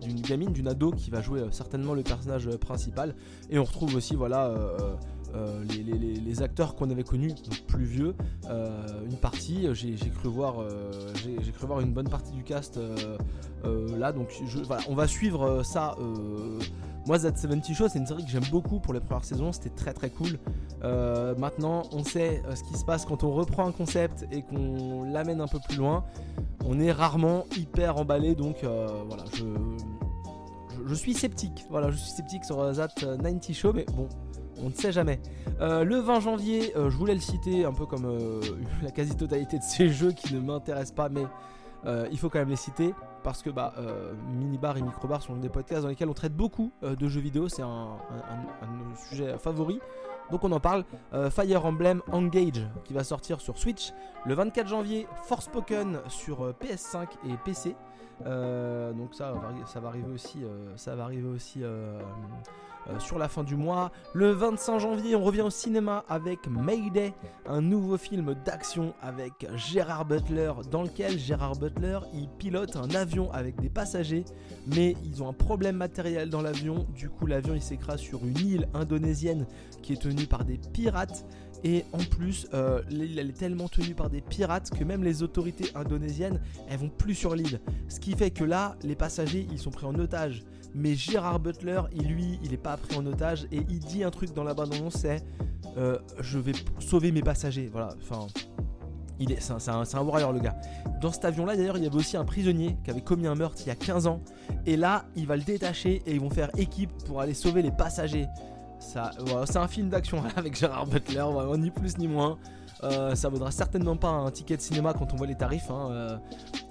d'une 0.00 0.20
gamine, 0.20 0.52
d'une 0.52 0.68
ado 0.68 0.92
qui 0.92 1.10
va 1.10 1.20
jouer 1.20 1.42
certainement 1.50 1.94
le 1.94 2.02
personnage 2.02 2.48
principal. 2.56 3.14
Et 3.50 3.58
on 3.58 3.64
retrouve 3.64 3.94
aussi 3.96 4.14
voilà 4.14 4.54
les, 5.68 6.42
acteurs 6.42 6.74
qu'on 6.74 6.90
avait 6.90 7.02
connus, 7.02 7.34
plus 7.66 7.84
vieux, 7.84 8.14
une 8.44 9.16
partie. 9.16 9.66
J'ai 9.72 10.10
cru 10.10 10.28
voir, 10.28 10.56
cru 11.54 11.66
voir 11.66 11.80
une 11.80 11.92
bonne 11.92 12.08
partie 12.08 12.32
du 12.32 12.42
cast 12.42 12.78
là, 13.64 14.12
donc 14.12 14.28
on 14.88 14.94
va 14.94 15.06
suivre 15.06 15.62
ça. 15.62 15.96
moi, 17.06 17.18
That 17.18 17.36
70 17.36 17.74
Show, 17.74 17.88
c'est 17.88 17.98
une 17.98 18.06
série 18.06 18.24
que 18.24 18.30
j'aime 18.30 18.44
beaucoup 18.50 18.80
pour 18.80 18.92
les 18.92 19.00
premières 19.00 19.24
saisons, 19.24 19.52
c'était 19.52 19.70
très 19.70 19.92
très 19.92 20.10
cool. 20.10 20.38
maintenant, 20.82 21.84
on 21.92 22.04
sait 22.04 22.42
ce 22.54 22.62
qui 22.64 22.78
se 22.78 22.84
passe 22.84 23.04
quand 23.04 23.24
on 23.24 23.32
reprend 23.32 23.66
un 23.66 23.72
concept 23.72 24.26
et 24.30 24.42
qu'on 24.42 25.04
l'amène 25.04 25.40
un 25.40 25.48
peu 25.48 25.58
plus 25.66 25.76
loin. 25.76 26.04
On 26.64 26.80
est 26.80 26.92
rarement 26.92 27.46
hyper 27.56 27.96
emballé, 27.96 28.34
donc 28.34 28.58
voilà, 29.08 29.24
je, 30.86 30.94
suis 30.94 31.14
sceptique. 31.14 31.64
Voilà, 31.70 31.90
je 31.90 31.96
suis 31.96 32.10
sceptique 32.10 32.44
sur 32.44 32.58
That 32.74 32.88
90 32.96 33.54
Show, 33.54 33.72
mais 33.72 33.86
bon, 33.96 34.08
on 34.62 34.68
ne 34.68 34.74
sait 34.74 34.92
jamais. 34.92 35.20
Euh, 35.60 35.84
le 35.84 35.98
20 35.98 36.20
janvier, 36.20 36.72
euh, 36.76 36.90
je 36.90 36.96
voulais 36.96 37.14
le 37.14 37.20
citer 37.20 37.64
un 37.64 37.72
peu 37.72 37.86
comme 37.86 38.04
euh, 38.04 38.40
la 38.82 38.90
quasi-totalité 38.90 39.58
de 39.58 39.62
ces 39.62 39.88
jeux 39.88 40.12
qui 40.12 40.34
ne 40.34 40.40
m'intéressent 40.40 40.94
pas, 40.94 41.08
mais 41.08 41.24
il 42.10 42.18
faut 42.18 42.28
quand 42.28 42.40
même 42.40 42.48
les 42.48 42.56
citer 42.56 42.94
parce 43.22 43.42
que 43.44 43.50
bah, 43.50 43.72
Minibar 44.28 44.76
et 44.76 44.82
Microbar 44.82 45.22
sont 45.22 45.36
des 45.36 45.48
podcasts 45.48 45.82
dans 45.82 45.88
lesquels 45.88 46.08
on 46.08 46.14
traite 46.14 46.34
beaucoup 46.34 46.72
de 46.82 47.06
jeux 47.06 47.20
vidéo, 47.20 47.48
c'est 47.48 47.62
un, 47.62 47.98
sujet 49.08 49.38
favori. 49.38 49.78
Donc 50.32 50.42
on 50.42 50.50
en 50.50 50.58
parle. 50.58 50.84
Fire 51.30 51.64
Emblem 51.64 52.02
Engage 52.10 52.66
qui 52.82 52.92
va 52.92 53.04
sortir 53.04 53.40
sur 53.40 53.56
Switch. 53.56 53.92
Le 54.24 54.34
24 54.34 54.66
janvier, 54.66 55.06
Forspoken 55.28 56.00
sur 56.08 56.52
PS5 56.54 57.06
et 57.28 57.36
PC. 57.44 57.76
donc 58.24 59.14
ça 59.14 59.30
va 59.80 59.88
arriver 59.88 60.10
aussi, 60.12 60.42
ça 60.74 60.96
va 60.96 61.04
arriver 61.04 61.28
aussi 61.28 61.62
euh, 62.90 62.98
sur 62.98 63.18
la 63.18 63.28
fin 63.28 63.44
du 63.44 63.56
mois. 63.56 63.92
Le 64.14 64.30
25 64.30 64.78
janvier, 64.78 65.16
on 65.16 65.24
revient 65.24 65.42
au 65.42 65.50
cinéma 65.50 66.04
avec 66.08 66.46
Mayday, 66.48 67.12
un 67.46 67.60
nouveau 67.60 67.96
film 67.96 68.34
d'action 68.44 68.94
avec 69.02 69.46
Gérard 69.54 70.04
Butler, 70.04 70.52
dans 70.70 70.82
lequel 70.82 71.18
Gérard 71.18 71.56
Butler 71.56 71.98
il 72.14 72.28
pilote 72.28 72.76
un 72.76 72.94
avion 72.94 73.32
avec 73.32 73.60
des 73.60 73.68
passagers, 73.68 74.24
mais 74.66 74.96
ils 75.04 75.22
ont 75.22 75.28
un 75.28 75.32
problème 75.32 75.76
matériel 75.76 76.30
dans 76.30 76.42
l'avion. 76.42 76.86
Du 76.94 77.08
coup, 77.08 77.26
l'avion 77.26 77.54
il 77.54 77.62
s'écrase 77.62 78.00
sur 78.00 78.24
une 78.24 78.38
île 78.38 78.68
indonésienne 78.74 79.46
qui 79.82 79.92
est 79.92 80.02
tenue 80.02 80.26
par 80.26 80.44
des 80.44 80.58
pirates. 80.58 81.24
Et 81.64 81.84
en 81.92 81.98
plus, 81.98 82.46
euh, 82.54 82.82
l'île 82.90 83.18
elle 83.18 83.30
est 83.30 83.38
tellement 83.38 83.68
tenue 83.68 83.94
par 83.94 84.10
des 84.10 84.20
pirates 84.20 84.70
que 84.70 84.84
même 84.84 85.02
les 85.02 85.22
autorités 85.22 85.70
indonésiennes, 85.74 86.40
elles 86.68 86.78
vont 86.78 86.90
plus 86.90 87.14
sur 87.14 87.34
l'île. 87.34 87.60
Ce 87.88 87.98
qui 87.98 88.12
fait 88.12 88.30
que 88.30 88.44
là, 88.44 88.76
les 88.82 88.94
passagers, 88.94 89.46
ils 89.50 89.58
sont 89.58 89.70
pris 89.70 89.86
en 89.86 89.94
otage. 89.94 90.44
Mais 90.74 90.94
Gérard 90.94 91.40
Butler, 91.40 91.82
il, 91.92 92.08
lui, 92.08 92.38
il 92.42 92.52
est 92.52 92.58
pas 92.58 92.76
pris 92.76 92.96
en 92.96 93.06
otage 93.06 93.46
et 93.52 93.60
il 93.68 93.78
dit 93.80 94.04
un 94.04 94.10
truc 94.10 94.34
dans 94.34 94.44
la 94.44 94.54
bande-annonce, 94.54 94.94
c'est 94.94 95.22
euh, 95.76 95.98
je 96.20 96.38
vais 96.38 96.52
sauver 96.78 97.12
mes 97.12 97.22
passagers. 97.22 97.68
Voilà, 97.72 97.94
enfin, 98.02 98.26
il 99.18 99.32
est, 99.32 99.40
c'est 99.40 99.70
un, 99.70 100.02
warrior 100.02 100.32
le 100.32 100.40
gars. 100.40 100.56
Dans 101.00 101.12
cet 101.12 101.24
avion-là, 101.24 101.56
d'ailleurs, 101.56 101.78
il 101.78 101.84
y 101.84 101.86
avait 101.86 101.96
aussi 101.96 102.16
un 102.16 102.24
prisonnier 102.24 102.76
qui 102.84 102.90
avait 102.90 103.00
commis 103.00 103.26
un 103.26 103.34
meurtre 103.34 103.60
il 103.62 103.68
y 103.68 103.70
a 103.70 103.74
15 103.74 104.06
ans. 104.06 104.20
Et 104.66 104.76
là, 104.76 105.04
il 105.16 105.26
va 105.26 105.36
le 105.36 105.42
détacher 105.42 106.02
et 106.06 106.12
ils 106.12 106.20
vont 106.20 106.30
faire 106.30 106.50
équipe 106.56 106.92
pour 107.04 107.20
aller 107.20 107.34
sauver 107.34 107.62
les 107.62 107.70
passagers. 107.70 108.26
Ça, 108.78 109.10
voilà, 109.26 109.46
c'est 109.46 109.58
un 109.58 109.68
film 109.68 109.88
d'action 109.88 110.22
avec 110.36 110.56
Gérard 110.56 110.86
Butler, 110.86 111.24
vraiment 111.32 111.56
ni 111.56 111.70
plus 111.70 111.96
ni 111.98 112.08
moins. 112.08 112.38
Euh, 112.84 113.14
ça 113.14 113.30
vaudra 113.30 113.50
certainement 113.50 113.96
pas 113.96 114.08
un 114.08 114.30
ticket 114.30 114.56
de 114.56 114.62
cinéma 114.62 114.92
quand 114.92 115.12
on 115.12 115.16
voit 115.16 115.26
les 115.26 115.34
tarifs. 115.34 115.70
Hein, 115.70 115.88
euh, 115.90 116.16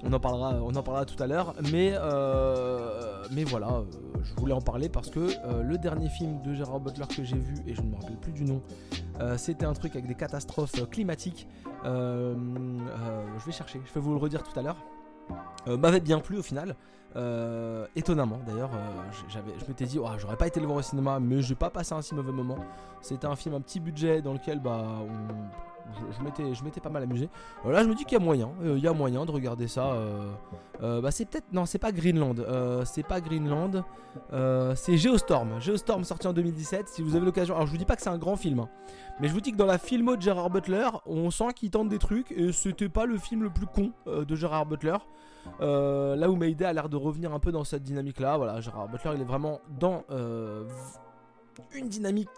on, 0.05 0.13
en 0.13 0.19
parlera, 0.19 0.59
on 0.61 1.05
tout 1.05 1.21
à 1.23 1.27
l'heure. 1.27 1.53
Mais, 1.71 1.93
euh, 1.93 3.23
mais 3.31 3.43
voilà, 3.43 3.83
je 4.23 4.33
voulais 4.35 4.53
en 4.53 4.61
parler 4.61 4.89
parce 4.89 5.09
que 5.09 5.31
le 5.61 5.77
dernier 5.77 6.09
film 6.09 6.41
de 6.41 6.53
Gérard 6.53 6.79
Butler 6.79 7.05
que 7.07 7.23
j'ai 7.23 7.37
vu, 7.37 7.55
et 7.67 7.73
je 7.73 7.81
ne 7.81 7.87
me 7.87 7.95
rappelle 7.95 8.17
plus 8.17 8.31
du 8.31 8.43
nom, 8.43 8.61
c'était 9.37 9.65
un 9.65 9.73
truc 9.73 9.95
avec 9.95 10.07
des 10.07 10.15
catastrophes 10.15 10.89
climatiques. 10.89 11.47
je 11.83 13.45
vais 13.45 13.51
chercher, 13.51 13.81
je 13.85 13.93
vais 13.93 14.01
vous 14.01 14.11
le 14.11 14.19
redire 14.19 14.43
tout 14.43 14.57
à 14.57 14.61
l'heure. 14.61 14.77
m'avait 15.67 15.99
bien 15.99 16.19
plu 16.19 16.37
au 16.37 16.43
final. 16.43 16.75
Étonnamment 17.95 18.39
d'ailleurs, 18.45 18.71
j'avais, 19.29 19.53
je 19.59 19.65
m'étais 19.65 19.85
dit, 19.85 19.99
j'aurais 20.17 20.37
pas 20.37 20.47
été 20.47 20.59
le 20.59 20.65
voir 20.65 20.79
au 20.79 20.81
cinéma, 20.81 21.19
mais 21.19 21.41
j'ai 21.41 21.55
pas 21.55 21.69
passé 21.69 21.93
un 21.93 22.01
si 22.01 22.13
mauvais 22.13 22.31
moment. 22.31 22.57
C'était 23.01 23.27
un 23.27 23.35
film 23.35 23.55
à 23.55 23.59
petit 23.59 23.79
budget 23.79 24.21
dans 24.21 24.33
lequel 24.33 24.59
bah, 24.59 24.83
on, 25.01 25.49
je, 26.53 26.63
m'étais 26.63 26.79
pas 26.79 26.89
mal 26.89 27.03
amusé. 27.03 27.29
Euh, 27.65 27.71
là, 27.71 27.83
je 27.83 27.87
me 27.87 27.95
dis 27.95 28.03
qu'il 28.05 28.17
y 28.17 28.21
a 28.21 28.23
moyen, 28.23 28.51
euh, 28.63 28.77
il 28.77 28.83
y 28.83 28.87
a 28.87 28.93
moyen 28.93 29.25
de 29.25 29.31
regarder 29.31 29.67
ça. 29.67 29.93
Euh, 29.93 31.01
bah, 31.01 31.11
c'est 31.11 31.25
peut-être 31.25 31.51
non, 31.51 31.65
c'est 31.65 31.79
pas 31.79 31.91
Greenland, 31.91 32.35
c'est 32.85 33.05
pas 33.05 33.21
Greenland, 33.21 33.83
c'est 34.75 34.97
Geostorm. 34.97 35.59
Geostorm 35.61 36.03
sorti 36.03 36.27
en 36.27 36.33
2017. 36.33 36.89
Si 36.89 37.01
vous 37.01 37.15
avez 37.15 37.25
l'occasion, 37.25 37.55
alors 37.55 37.67
je 37.67 37.71
vous 37.71 37.77
dis 37.77 37.85
pas 37.85 37.95
que 37.95 38.01
c'est 38.01 38.09
un 38.09 38.17
grand 38.17 38.35
film, 38.35 38.59
hein, 38.59 38.69
mais 39.19 39.27
je 39.27 39.33
vous 39.33 39.41
dis 39.41 39.51
que 39.51 39.57
dans 39.57 39.65
la 39.65 39.77
filmo 39.77 40.15
de 40.15 40.21
Gerard 40.21 40.49
Butler, 40.49 40.89
on 41.05 41.31
sent 41.31 41.53
qu'il 41.55 41.69
tente 41.69 41.89
des 41.89 41.99
trucs 41.99 42.31
et 42.31 42.51
c'était 42.51 42.89
pas 42.89 43.05
le 43.05 43.17
film 43.17 43.43
le 43.43 43.49
plus 43.49 43.67
con 43.67 43.91
de 44.05 44.35
Gerard 44.35 44.65
Butler. 44.65 44.97
Là 45.59 46.29
où 46.29 46.35
Mayday 46.35 46.65
a 46.65 46.73
l'air 46.73 46.89
de 46.89 46.97
revenir 46.97 47.33
un 47.33 47.39
peu 47.39 47.51
dans 47.51 47.63
cette 47.63 47.83
dynamique 47.83 48.19
là. 48.19 48.37
Voilà, 48.37 48.61
Gerard 48.61 48.87
Butler, 48.89 49.11
il 49.15 49.21
est 49.21 49.25
vraiment 49.25 49.61
dans 49.79 50.03
une 51.73 51.89
dynamique 51.89 52.29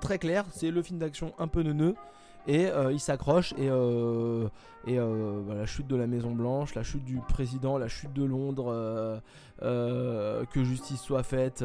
très 0.00 0.18
claire. 0.18 0.44
C'est 0.52 0.70
le 0.70 0.82
film 0.82 0.98
d'action 0.98 1.32
un 1.38 1.48
peu 1.48 1.62
neuneux 1.62 1.94
et 2.46 2.66
euh, 2.66 2.92
il 2.92 3.00
s'accroche 3.00 3.52
et, 3.52 3.68
euh, 3.68 4.48
et 4.86 4.98
euh, 4.98 5.40
bah, 5.46 5.54
la 5.54 5.66
chute 5.66 5.86
de 5.86 5.96
la 5.96 6.06
Maison 6.06 6.30
Blanche, 6.30 6.74
la 6.74 6.82
chute 6.82 7.04
du 7.04 7.18
président, 7.28 7.78
la 7.78 7.88
chute 7.88 8.12
de 8.12 8.24
Londres, 8.24 9.20
que 9.60 10.64
justice 10.64 11.00
soit 11.00 11.22
faite, 11.22 11.64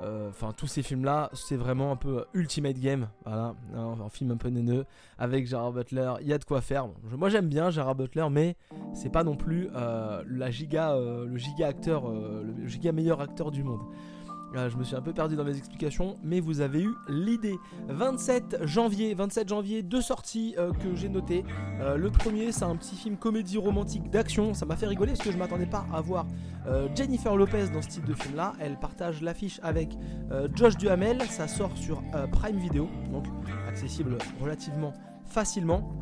enfin 0.00 0.52
tous 0.56 0.66
ces 0.66 0.82
films 0.82 1.04
là, 1.04 1.30
c'est 1.32 1.56
vraiment 1.56 1.90
un 1.90 1.96
peu 1.96 2.24
Ultimate 2.34 2.78
Game, 2.78 3.08
voilà, 3.24 3.54
un, 3.74 4.08
film 4.10 4.30
un 4.30 4.36
peu 4.36 4.48
néneux 4.48 4.84
avec 5.18 5.46
Gerard 5.46 5.72
Butler, 5.72 6.14
il 6.20 6.28
y 6.28 6.32
a 6.32 6.38
de 6.38 6.44
quoi 6.44 6.60
faire. 6.60 6.88
Moi 7.16 7.28
j'aime 7.28 7.48
bien 7.48 7.70
Gerard 7.70 7.96
Butler, 7.96 8.26
mais 8.30 8.56
c'est 8.92 9.10
pas 9.10 9.24
non 9.24 9.36
plus 9.36 9.68
la 9.72 10.50
giga, 10.50 10.96
le 10.96 11.36
giga 11.36 11.66
acteur, 11.66 12.08
le 12.08 12.66
giga 12.66 12.92
meilleur 12.92 13.20
acteur 13.20 13.50
du 13.50 13.64
monde. 13.64 13.80
Ah, 14.56 14.68
je 14.68 14.76
me 14.76 14.84
suis 14.84 14.94
un 14.94 15.00
peu 15.00 15.12
perdu 15.12 15.34
dans 15.34 15.42
mes 15.42 15.56
explications, 15.56 16.16
mais 16.22 16.38
vous 16.38 16.60
avez 16.60 16.80
eu 16.80 16.94
l'idée. 17.08 17.58
27 17.88 18.58
janvier, 18.62 19.12
27 19.12 19.48
janvier, 19.48 19.82
deux 19.82 20.00
sorties 20.00 20.54
euh, 20.58 20.72
que 20.72 20.94
j'ai 20.94 21.08
notées. 21.08 21.44
Euh, 21.80 21.96
le 21.96 22.08
premier, 22.08 22.52
c'est 22.52 22.62
un 22.62 22.76
petit 22.76 22.94
film 22.94 23.16
comédie 23.16 23.58
romantique 23.58 24.10
d'action. 24.10 24.54
Ça 24.54 24.64
m'a 24.64 24.76
fait 24.76 24.86
rigoler 24.86 25.12
parce 25.12 25.24
que 25.24 25.32
je 25.32 25.38
m'attendais 25.38 25.66
pas 25.66 25.86
à 25.92 26.00
voir 26.00 26.26
euh, 26.68 26.86
Jennifer 26.94 27.34
Lopez 27.36 27.70
dans 27.70 27.82
ce 27.82 27.88
type 27.88 28.04
de 28.04 28.14
film-là. 28.14 28.52
Elle 28.60 28.78
partage 28.78 29.22
l'affiche 29.22 29.58
avec 29.64 29.98
Josh 30.54 30.76
Duhamel. 30.76 31.20
Ça 31.22 31.48
sort 31.48 31.76
sur 31.76 32.02
Prime 32.30 32.58
Video, 32.58 32.88
donc 33.10 33.26
accessible 33.68 34.18
relativement 34.40 34.92
facilement. 35.24 35.92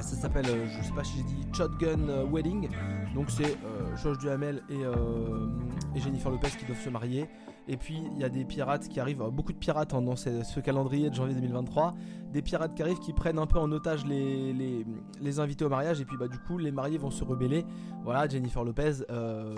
Ça 0.00 0.16
s'appelle, 0.16 0.46
je 0.46 0.84
sais 0.84 0.94
pas 0.94 1.04
si 1.04 1.18
j'ai 1.18 1.22
dit 1.22 1.46
Shotgun 1.52 2.24
Wedding. 2.32 2.68
Donc 3.14 3.30
c'est 3.30 3.56
Josh 4.02 4.18
Duhamel 4.18 4.62
et 4.68 6.00
Jennifer 6.00 6.30
Lopez 6.30 6.50
qui 6.58 6.64
doivent 6.64 6.82
se 6.82 6.90
marier. 6.90 7.28
Et 7.68 7.76
puis 7.76 8.02
il 8.14 8.18
y 8.18 8.24
a 8.24 8.30
des 8.30 8.44
pirates 8.44 8.88
qui 8.88 8.98
arrivent, 8.98 9.22
beaucoup 9.30 9.52
de 9.52 9.58
pirates 9.58 9.92
hein, 9.92 10.00
dans 10.00 10.16
ce, 10.16 10.60
calendrier 10.60 11.10
de 11.10 11.14
janvier 11.14 11.34
2023, 11.34 11.94
des 12.32 12.40
pirates 12.40 12.74
qui 12.74 12.82
arrivent 12.82 12.98
qui 12.98 13.12
prennent 13.12 13.38
un 13.38 13.46
peu 13.46 13.58
en 13.58 13.70
otage 13.70 14.06
les, 14.06 15.40
invités 15.40 15.64
au 15.64 15.68
mariage. 15.68 16.00
Et 16.00 16.04
puis 16.04 16.16
bah 16.16 16.28
du 16.28 16.38
coup 16.38 16.56
les 16.56 16.70
mariés 16.70 16.98
vont 16.98 17.10
se 17.10 17.22
rebeller. 17.24 17.64
Voilà, 18.04 18.26
Jennifer 18.26 18.64
Lopez, 18.64 19.04
euh, 19.10 19.54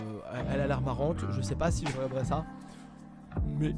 elle 0.53 0.61
a 0.61 0.67
l'air 0.67 0.81
marrante, 0.81 1.25
je 1.31 1.41
sais 1.41 1.55
pas 1.55 1.71
si 1.71 1.87
je 1.87 1.97
regarderai 1.97 2.25
ça, 2.25 2.45
mais 3.59 3.75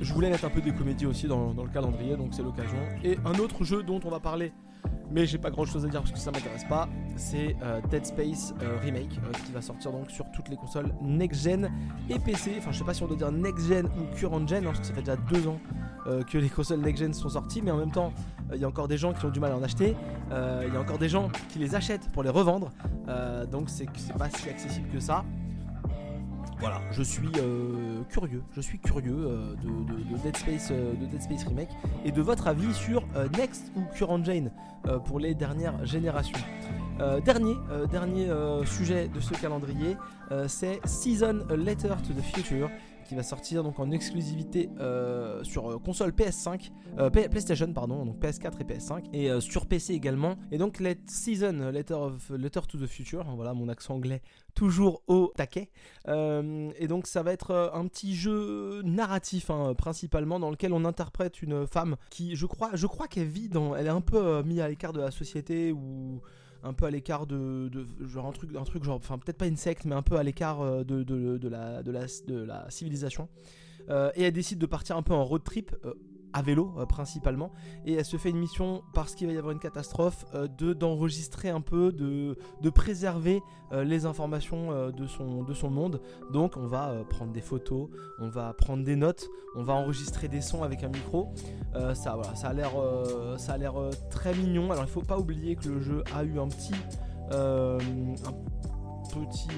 je 0.00 0.14
voulais 0.14 0.30
mettre 0.30 0.44
un 0.44 0.50
peu 0.50 0.60
des 0.60 0.72
comédies 0.72 1.06
aussi 1.06 1.26
dans 1.26 1.52
le 1.52 1.70
calendrier, 1.70 2.16
donc 2.16 2.34
c'est 2.34 2.42
l'occasion. 2.42 2.78
Et 3.02 3.18
un 3.24 3.38
autre 3.40 3.64
jeu 3.64 3.82
dont 3.82 4.00
on 4.04 4.10
va 4.10 4.20
parler 4.20 4.52
mais 5.10 5.26
j'ai 5.26 5.38
pas 5.38 5.50
grand 5.50 5.64
chose 5.64 5.84
à 5.84 5.88
dire 5.88 6.00
parce 6.00 6.12
que 6.12 6.18
ça 6.18 6.30
m'intéresse 6.30 6.64
pas. 6.64 6.88
C'est 7.16 7.56
euh, 7.62 7.80
Dead 7.90 8.04
Space 8.04 8.54
euh, 8.62 8.78
Remake 8.82 9.18
euh, 9.18 9.32
qui 9.44 9.52
va 9.52 9.62
sortir 9.62 9.92
donc 9.92 10.10
sur 10.10 10.30
toutes 10.32 10.48
les 10.48 10.56
consoles 10.56 10.92
next-gen 11.02 11.70
et 12.10 12.18
PC. 12.18 12.56
Enfin, 12.58 12.72
je 12.72 12.78
sais 12.78 12.84
pas 12.84 12.94
si 12.94 13.02
on 13.02 13.06
doit 13.06 13.16
dire 13.16 13.32
next-gen 13.32 13.86
ou 13.86 14.16
current-gen, 14.16 14.64
hein, 14.64 14.68
parce 14.68 14.80
que 14.80 14.86
ça 14.86 14.94
fait 14.94 15.02
déjà 15.02 15.16
deux 15.16 15.46
ans 15.46 15.58
que 16.30 16.38
les 16.38 16.48
consoles 16.48 16.80
next-gen 16.80 17.12
sont 17.12 17.28
sorties, 17.28 17.60
mais 17.60 17.70
en 17.70 17.76
même 17.76 17.90
temps, 17.90 18.14
il 18.54 18.58
y 18.58 18.64
a 18.64 18.68
encore 18.68 18.88
des 18.88 18.96
gens 18.96 19.12
qui 19.12 19.26
ont 19.26 19.30
du 19.30 19.40
mal 19.40 19.52
à 19.52 19.58
en 19.58 19.62
acheter. 19.62 19.94
Il 20.30 20.72
y 20.72 20.76
a 20.76 20.80
encore 20.80 20.96
des 20.96 21.10
gens 21.10 21.28
qui 21.50 21.58
les 21.58 21.74
achètent 21.74 22.08
pour 22.12 22.22
les 22.22 22.30
revendre. 22.30 22.70
donc, 23.52 23.68
c'est 23.68 23.86
pas 24.16 24.30
si 24.30 24.48
accessible 24.48 24.88
que 24.88 25.00
ça 25.00 25.26
voilà, 26.60 26.80
je 26.90 27.02
suis 27.02 27.30
euh, 27.38 28.02
curieux, 28.08 28.42
je 28.52 28.60
suis 28.60 28.78
curieux 28.80 29.16
euh, 29.16 29.54
de, 29.62 30.16
Dead 30.22 30.36
Space, 30.36 30.70
euh, 30.72 30.92
de 30.94 31.06
Dead 31.06 31.22
Space 31.22 31.44
Remake 31.44 31.68
et 32.04 32.10
de 32.10 32.20
votre 32.20 32.48
avis 32.48 32.74
sur 32.74 33.04
Next 33.36 33.70
ou 33.76 33.82
Current 33.96 34.24
Jane 34.24 34.50
pour 35.04 35.20
les 35.20 35.34
dernières 35.34 35.84
générations. 35.84 36.38
dernier 37.24 37.54
dernier 37.90 38.28
sujet 38.64 39.08
de 39.08 39.20
ce 39.20 39.34
calendrier, 39.34 39.96
c'est 40.46 40.80
Season 40.84 41.46
Letter 41.50 41.94
to 42.06 42.12
the 42.14 42.22
Future 42.34 42.70
qui 43.08 43.14
va 43.14 43.22
sortir 43.22 43.62
donc 43.64 43.80
en 43.80 43.90
exclusivité 43.90 44.68
sur 45.42 45.80
console 45.82 46.10
PS5, 46.10 46.70
PlayStation 47.10 47.72
pardon, 47.72 48.04
donc 48.04 48.20
PS4 48.20 48.60
et 48.60 48.64
PS5 48.64 49.04
et 49.12 49.40
sur 49.40 49.66
PC 49.66 49.94
également. 49.94 50.36
Et 50.52 50.58
donc 50.58 50.78
Let 50.78 50.98
Season 51.06 51.70
Letter 51.72 51.94
of 51.94 52.30
Letter 52.30 52.60
to 52.68 52.78
the 52.78 52.86
Future, 52.86 53.24
voilà 53.34 53.54
mon 53.54 53.68
accent 53.68 53.94
anglais 53.94 54.22
toujours 54.54 55.02
au 55.06 55.32
taquet. 55.36 55.70
et 56.06 56.86
donc 56.88 57.06
ça 57.06 57.22
va 57.22 57.32
être 57.32 57.70
un 57.72 57.86
petit 57.86 58.14
jeu 58.14 58.82
narratif 58.82 59.50
hein, 59.50 59.74
principalement 59.74 60.38
dans 60.38 60.50
lequel 60.50 60.72
on 60.72 60.84
interprète 60.84 61.42
une 61.42 61.66
femme 61.66 61.96
qui 62.10 62.36
je 62.36 62.46
crois 62.46 62.70
je 62.74 62.86
crois 62.86 63.08
qu'elle 63.08 63.28
vit 63.28 63.48
dans 63.48 63.74
elle 63.74 63.86
est 63.86 63.90
un 63.90 64.00
peu 64.00 64.42
mise 64.42 64.60
à 64.60 64.68
l'écart 64.68 64.92
de 64.92 65.00
la 65.00 65.10
société 65.10 65.72
ou 65.72 66.20
un 66.62 66.72
peu 66.72 66.86
à 66.86 66.90
l'écart 66.90 67.26
de, 67.26 67.70
genre 68.00 68.26
un 68.26 68.32
truc 68.32 68.50
un 68.56 68.64
truc 68.64 68.84
genre 68.84 68.96
enfin 68.96 69.18
peut-être 69.18 69.38
pas 69.38 69.46
une 69.46 69.56
secte 69.56 69.84
mais 69.84 69.94
un 69.94 70.02
peu 70.02 70.16
à 70.16 70.22
l'écart 70.22 70.60
euh, 70.60 70.84
de, 70.84 71.02
de, 71.02 71.48
la, 71.48 71.82
de, 71.82 71.90
la, 71.90 72.06
de 72.26 72.42
la 72.42 72.70
civilisation. 72.70 73.28
Euh, 73.90 74.10
et 74.16 74.24
elle 74.24 74.32
décide 74.32 74.58
de 74.58 74.66
partir 74.66 74.96
un 74.96 75.02
peu 75.02 75.14
en 75.14 75.24
road 75.24 75.42
trip 75.42 75.74
euh, 75.84 75.94
à 76.38 76.42
vélo 76.42 76.72
euh, 76.78 76.86
principalement. 76.86 77.50
Et 77.84 77.94
elle 77.94 78.04
se 78.04 78.16
fait 78.16 78.30
une 78.30 78.38
mission 78.38 78.82
parce 78.94 79.14
qu'il 79.14 79.26
va 79.26 79.32
y 79.32 79.36
avoir 79.36 79.52
une 79.52 79.58
catastrophe 79.58 80.24
euh, 80.34 80.46
de 80.46 80.72
d'enregistrer 80.72 81.50
un 81.50 81.60
peu 81.60 81.92
de, 81.92 82.36
préserver 82.70 83.42
euh, 83.72 83.82
les 83.82 84.06
informations 84.06 84.90
de, 84.90 85.06
son, 85.06 85.42
de 85.42 85.52
son 85.52 85.70
monde. 85.70 86.00
Donc 86.32 86.56
on 86.56 86.66
va 86.66 87.02
prendre 87.08 87.32
des 87.32 87.40
photos 87.40 87.88
on 88.20 88.28
va 88.28 88.52
prendre 88.52 88.84
des 88.84 88.94
notes 88.94 89.28
on 89.56 89.64
va 89.64 89.72
enregistrer 89.72 90.28
des 90.28 90.40
sons 90.40 90.62
avec 90.62 90.84
un 90.84 90.88
micro. 90.88 91.32
Ça 91.94 92.14
voilà 92.14 92.34
ça 92.36 92.48
a 92.48 92.52
l'air 92.52 92.70
ça 93.36 93.54
a 93.54 93.58
l'air 93.58 93.74
très 94.10 94.34
mignon. 94.34 94.70
Alors 94.70 94.84
il 94.84 94.90
faut 94.90 95.02
pas 95.02 95.18
oublier 95.18 95.56
que 95.56 95.68
le 95.68 95.80
jeu 95.80 96.04
a 96.14 96.22
eu 96.22 96.38
un 96.38 96.48
petit 96.48 96.74
un 97.32 97.78
petit 99.10 99.48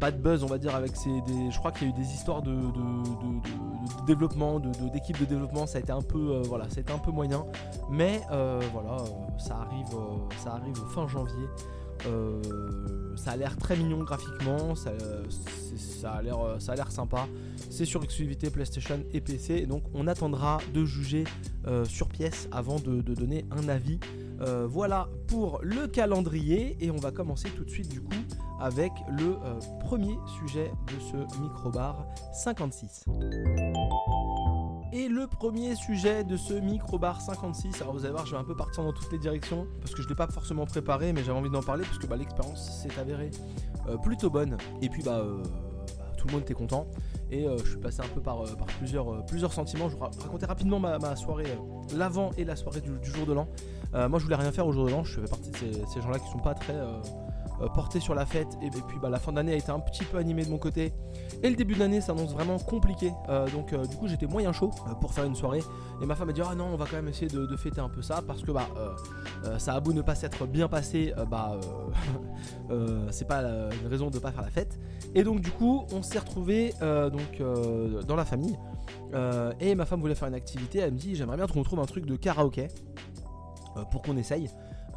bad 0.00 0.20
buzz, 0.20 0.42
on 0.42 0.46
va 0.46 0.58
dire, 0.58 0.74
avec 0.74 0.96
ces. 0.96 1.20
Des, 1.22 1.50
je 1.50 1.58
crois 1.58 1.72
qu'il 1.72 1.88
y 1.88 1.90
a 1.90 1.94
eu 1.94 1.96
des 1.96 2.12
histoires 2.12 2.42
de, 2.42 2.52
de, 2.52 4.06
développement, 4.06 4.60
d'équipe 4.60 5.18
de, 5.18 5.24
développement. 5.24 5.66
Ça 5.66 5.78
a 5.78 5.80
été 5.80 5.92
un 5.92 6.02
peu, 6.02 6.18
euh, 6.18 6.42
voilà, 6.44 6.68
ça 6.70 6.80
a 6.86 6.94
un 6.94 6.98
peu 6.98 7.10
moyen, 7.10 7.44
mais 7.90 8.20
euh, 8.30 8.60
voilà, 8.72 8.96
ça 9.38 9.58
arrive 10.52 10.78
fin 10.94 11.06
janvier. 11.06 11.46
Ça 13.16 13.32
a 13.32 13.36
l'air 13.36 13.56
très 13.56 13.76
mignon 13.76 14.02
graphiquement, 14.04 14.74
ça, 14.74 14.92
a 16.04 16.22
l'air, 16.22 16.38
ça 16.58 16.72
a 16.72 16.76
l'air 16.76 16.92
sympa. 16.92 17.26
C'est 17.70 17.84
sur 17.84 18.02
exclusivité 18.02 18.50
PlayStation 18.50 19.00
et 19.12 19.20
PC, 19.20 19.66
donc 19.66 19.82
on 19.94 20.06
attendra 20.06 20.58
de 20.72 20.84
juger 20.84 21.24
sur 21.84 22.08
pièce 22.08 22.48
avant 22.52 22.78
de, 22.78 23.00
donner 23.02 23.44
un 23.50 23.68
avis. 23.68 23.98
voilà 24.66 25.08
pour 25.26 25.60
le 25.62 25.86
calendrier 25.86 26.76
et 26.80 26.90
on 26.90 26.96
va 26.96 27.10
commencer 27.10 27.48
tout 27.50 27.64
de 27.64 27.70
suite 27.70 27.88
du 27.88 28.00
coup 28.00 28.24
avec 28.60 28.92
le 29.08 29.36
euh, 29.44 29.60
premier 29.80 30.18
sujet 30.38 30.70
de 30.86 31.00
ce 31.00 31.40
microbar 31.40 32.06
56. 32.32 33.04
Et 34.92 35.08
le 35.08 35.26
premier 35.26 35.74
sujet 35.74 36.24
de 36.24 36.36
ce 36.36 36.54
microbar 36.54 37.20
56, 37.20 37.82
alors 37.82 37.92
vous 37.92 38.04
allez 38.04 38.12
voir, 38.12 38.24
je 38.24 38.32
vais 38.32 38.38
un 38.38 38.44
peu 38.44 38.56
partir 38.56 38.82
dans 38.84 38.92
toutes 38.92 39.12
les 39.12 39.18
directions 39.18 39.66
parce 39.80 39.92
que 39.92 39.98
je 40.00 40.06
ne 40.06 40.10
l'ai 40.10 40.14
pas 40.16 40.26
forcément 40.28 40.64
préparé, 40.64 41.12
mais 41.12 41.22
j'avais 41.22 41.38
envie 41.38 41.50
d'en 41.50 41.62
parler 41.62 41.84
parce 41.84 41.98
que 41.98 42.06
bah, 42.06 42.16
l'expérience 42.16 42.82
s'est 42.82 42.98
avérée 42.98 43.30
euh, 43.88 43.98
plutôt 43.98 44.30
bonne. 44.30 44.56
Et 44.80 44.88
puis 44.88 45.02
bah, 45.02 45.18
euh, 45.18 45.42
bah, 45.98 46.06
tout 46.16 46.26
le 46.28 46.32
monde 46.32 46.42
était 46.42 46.54
content. 46.54 46.86
Et 47.30 47.46
je 47.62 47.68
suis 47.68 47.78
passé 47.78 48.00
un 48.00 48.08
peu 48.08 48.22
par, 48.22 48.42
plusieurs, 48.78 49.52
sentiments. 49.52 49.90
Je 49.90 49.96
vais 49.96 50.02
raconter 50.02 50.46
rapidement 50.46 50.80
ma, 50.80 51.14
soirée, 51.14 51.44
l'avant 51.94 52.30
et 52.38 52.44
la 52.44 52.56
soirée 52.56 52.80
du, 52.80 52.92
jour 53.02 53.26
de 53.26 53.34
l'an. 53.34 53.46
moi 53.92 54.18
je 54.18 54.24
voulais 54.24 54.36
rien 54.36 54.50
faire 54.50 54.66
au 54.66 54.72
jour 54.72 54.86
de 54.86 54.90
l'an, 54.90 55.04
je 55.04 55.20
fais 55.20 55.28
partie 55.28 55.50
de 55.50 55.56
ces, 55.58 55.72
ces 55.92 56.00
gens-là 56.00 56.18
qui 56.18 56.30
sont 56.30 56.38
pas 56.38 56.54
très 56.54 56.72
euh, 56.72 56.98
porté 57.66 58.00
sur 58.00 58.14
la 58.14 58.26
fête. 58.26 58.58
Et, 58.62 58.70
puis 58.70 58.98
bah, 59.00 59.08
la 59.08 59.18
fin 59.18 59.32
d'année 59.32 59.52
a 59.52 59.56
été 59.56 59.70
un 59.70 59.80
petit 59.80 60.04
peu 60.04 60.18
animée 60.18 60.44
de 60.44 60.50
mon 60.50 60.58
côté. 60.58 60.92
Et 61.42 61.50
le 61.50 61.56
début 61.56 61.74
d'année 61.74 62.00
s'annonce 62.00 62.32
vraiment 62.32 62.58
compliqué. 62.58 63.12
Euh, 63.28 63.48
donc 63.50 63.72
euh, 63.72 63.84
du 63.84 63.96
coup 63.96 64.08
j'étais 64.08 64.26
moyen 64.26 64.52
chaud 64.52 64.70
pour 65.00 65.12
faire 65.12 65.24
une 65.24 65.34
soirée. 65.34 65.62
Et 66.02 66.06
ma 66.06 66.14
femme 66.14 66.28
a 66.28 66.32
dit 66.32 66.42
ah 66.44 66.54
non 66.54 66.66
on 66.72 66.76
va 66.76 66.86
quand 66.86 66.96
même 66.96 67.08
essayer 67.08 67.28
de, 67.28 67.56
fêter 67.56 67.80
un 67.80 67.88
peu 67.88 68.02
ça 68.02 68.22
parce 68.24 68.42
que 68.42 68.52
bah 68.52 68.68
ça 69.58 69.74
a 69.74 69.80
beau 69.80 69.92
ne 69.92 70.02
pas 70.02 70.14
s'être 70.14 70.46
bien 70.46 70.68
passé, 70.68 71.12
bah 71.28 71.58
c'est 73.10 73.26
pas 73.26 73.42
une 73.42 73.88
raison 73.88 74.10
de 74.10 74.18
pas 74.18 74.30
faire 74.30 74.42
la 74.42 74.50
fête. 74.50 74.78
Et 75.14 75.24
donc 75.24 75.40
du 75.40 75.50
coup 75.50 75.84
on 75.92 76.02
s'est 76.02 76.18
retrouvé 76.18 76.72
donc 76.80 77.42
dans 78.06 78.16
la 78.16 78.24
famille. 78.24 78.56
et 79.60 79.74
ma 79.74 79.86
femme 79.86 80.00
voulait 80.00 80.14
faire 80.14 80.28
une 80.28 80.34
activité. 80.34 80.78
Elle 80.78 80.92
me 80.92 80.98
dit 80.98 81.16
j'aimerais 81.16 81.36
bien 81.36 81.46
qu'on 81.46 81.62
trouve 81.62 81.80
un 81.80 81.86
truc 81.86 82.06
de 82.06 82.16
karaoké 82.16 82.68
pour 83.90 84.02
qu'on 84.02 84.16
essaye. 84.16 84.48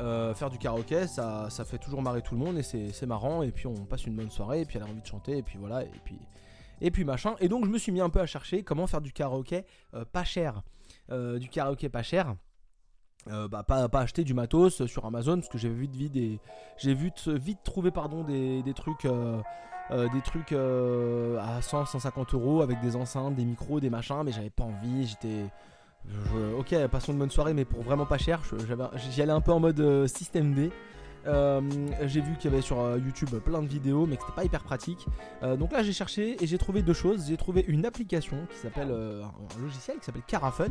Euh, 0.01 0.33
faire 0.33 0.49
du 0.49 0.57
karaoké, 0.57 1.05
ça, 1.05 1.49
ça, 1.51 1.63
fait 1.63 1.77
toujours 1.77 2.01
marrer 2.01 2.23
tout 2.23 2.33
le 2.33 2.39
monde 2.39 2.57
et 2.57 2.63
c'est 2.63 3.05
marrant. 3.05 3.43
Et 3.43 3.51
puis 3.51 3.67
on 3.67 3.85
passe 3.85 4.05
une 4.05 4.15
bonne 4.15 4.31
soirée, 4.31 4.61
et 4.61 4.65
puis 4.65 4.77
elle 4.77 4.83
a 4.83 4.87
envie 4.87 5.01
de 5.01 5.05
chanter, 5.05 5.37
et 5.37 5.43
puis 5.43 5.59
voilà, 5.59 5.83
et 5.83 5.91
puis, 6.03 6.17
et 6.81 6.89
puis 6.89 7.03
machin. 7.03 7.35
Et 7.39 7.47
donc 7.47 7.65
je 7.65 7.69
me 7.69 7.77
suis 7.77 7.91
mis 7.91 8.01
un 8.01 8.09
peu 8.09 8.19
à 8.19 8.25
chercher 8.25 8.63
comment 8.63 8.87
faire 8.87 9.01
du 9.01 9.13
karaoké 9.13 9.63
euh, 9.93 10.03
pas 10.11 10.23
cher. 10.23 10.63
Euh, 11.11 11.37
du 11.37 11.49
karaoké 11.49 11.89
pas 11.89 12.01
cher. 12.01 12.35
bah, 13.27 13.63
pas, 13.63 13.87
pas, 13.89 13.99
acheter 13.99 14.23
du 14.23 14.33
matos 14.33 14.85
sur 14.87 15.05
Amazon 15.05 15.35
parce 15.35 15.49
que 15.49 15.59
j'ai 15.59 15.69
vite, 15.69 15.95
vite, 15.95 16.41
j'ai 16.77 16.93
vite, 16.95 17.27
vite 17.27 17.59
trouvé 17.63 17.91
pardon, 17.91 18.23
des, 18.23 18.63
des 18.63 18.73
trucs, 18.73 19.07
des 19.91 20.21
trucs 20.23 20.53
à 20.53 21.61
100, 21.61 21.85
150 21.85 22.33
euros 22.33 22.61
avec 22.63 22.79
des 22.79 22.95
enceintes, 22.95 23.35
des 23.35 23.45
micros, 23.45 23.79
des 23.79 23.91
machins, 23.91 24.23
mais 24.25 24.31
j'avais 24.31 24.49
pas 24.49 24.63
envie, 24.63 25.05
j'étais 25.05 25.45
ok, 26.57 26.87
passons 26.87 27.11
une 27.11 27.19
bonne 27.19 27.31
soirée, 27.31 27.53
mais 27.53 27.65
pour 27.65 27.81
vraiment 27.81 28.05
pas 28.05 28.17
cher, 28.17 28.41
j'y 28.95 29.21
allais 29.21 29.31
un 29.31 29.41
peu 29.41 29.51
en 29.51 29.59
mode 29.59 29.79
euh, 29.79 30.07
système 30.07 30.53
D. 30.53 30.71
Euh, 31.27 31.61
j'ai 32.05 32.21
vu 32.21 32.35
qu'il 32.37 32.49
y 32.49 32.53
avait 32.53 32.63
sur 32.63 32.79
euh, 32.79 32.97
YouTube 32.97 33.29
plein 33.45 33.61
de 33.61 33.67
vidéos, 33.67 34.07
mais 34.07 34.15
que 34.15 34.23
c'était 34.23 34.35
pas 34.35 34.43
hyper 34.43 34.63
pratique. 34.63 35.05
donc 35.57 35.71
là, 35.71 35.83
j'ai 35.83 35.93
cherché 35.93 36.41
et 36.43 36.47
j'ai 36.47 36.57
trouvé 36.57 36.81
deux 36.81 36.93
choses. 36.93 37.27
J'ai 37.27 37.37
trouvé 37.37 37.63
une 37.67 37.85
application 37.85 38.37
qui 38.49 38.57
s'appelle 38.57 38.91
un 38.91 39.61
logiciel 39.61 39.97
qui 39.97 40.05
s'appelle 40.05 40.23
Carafun. 40.25 40.69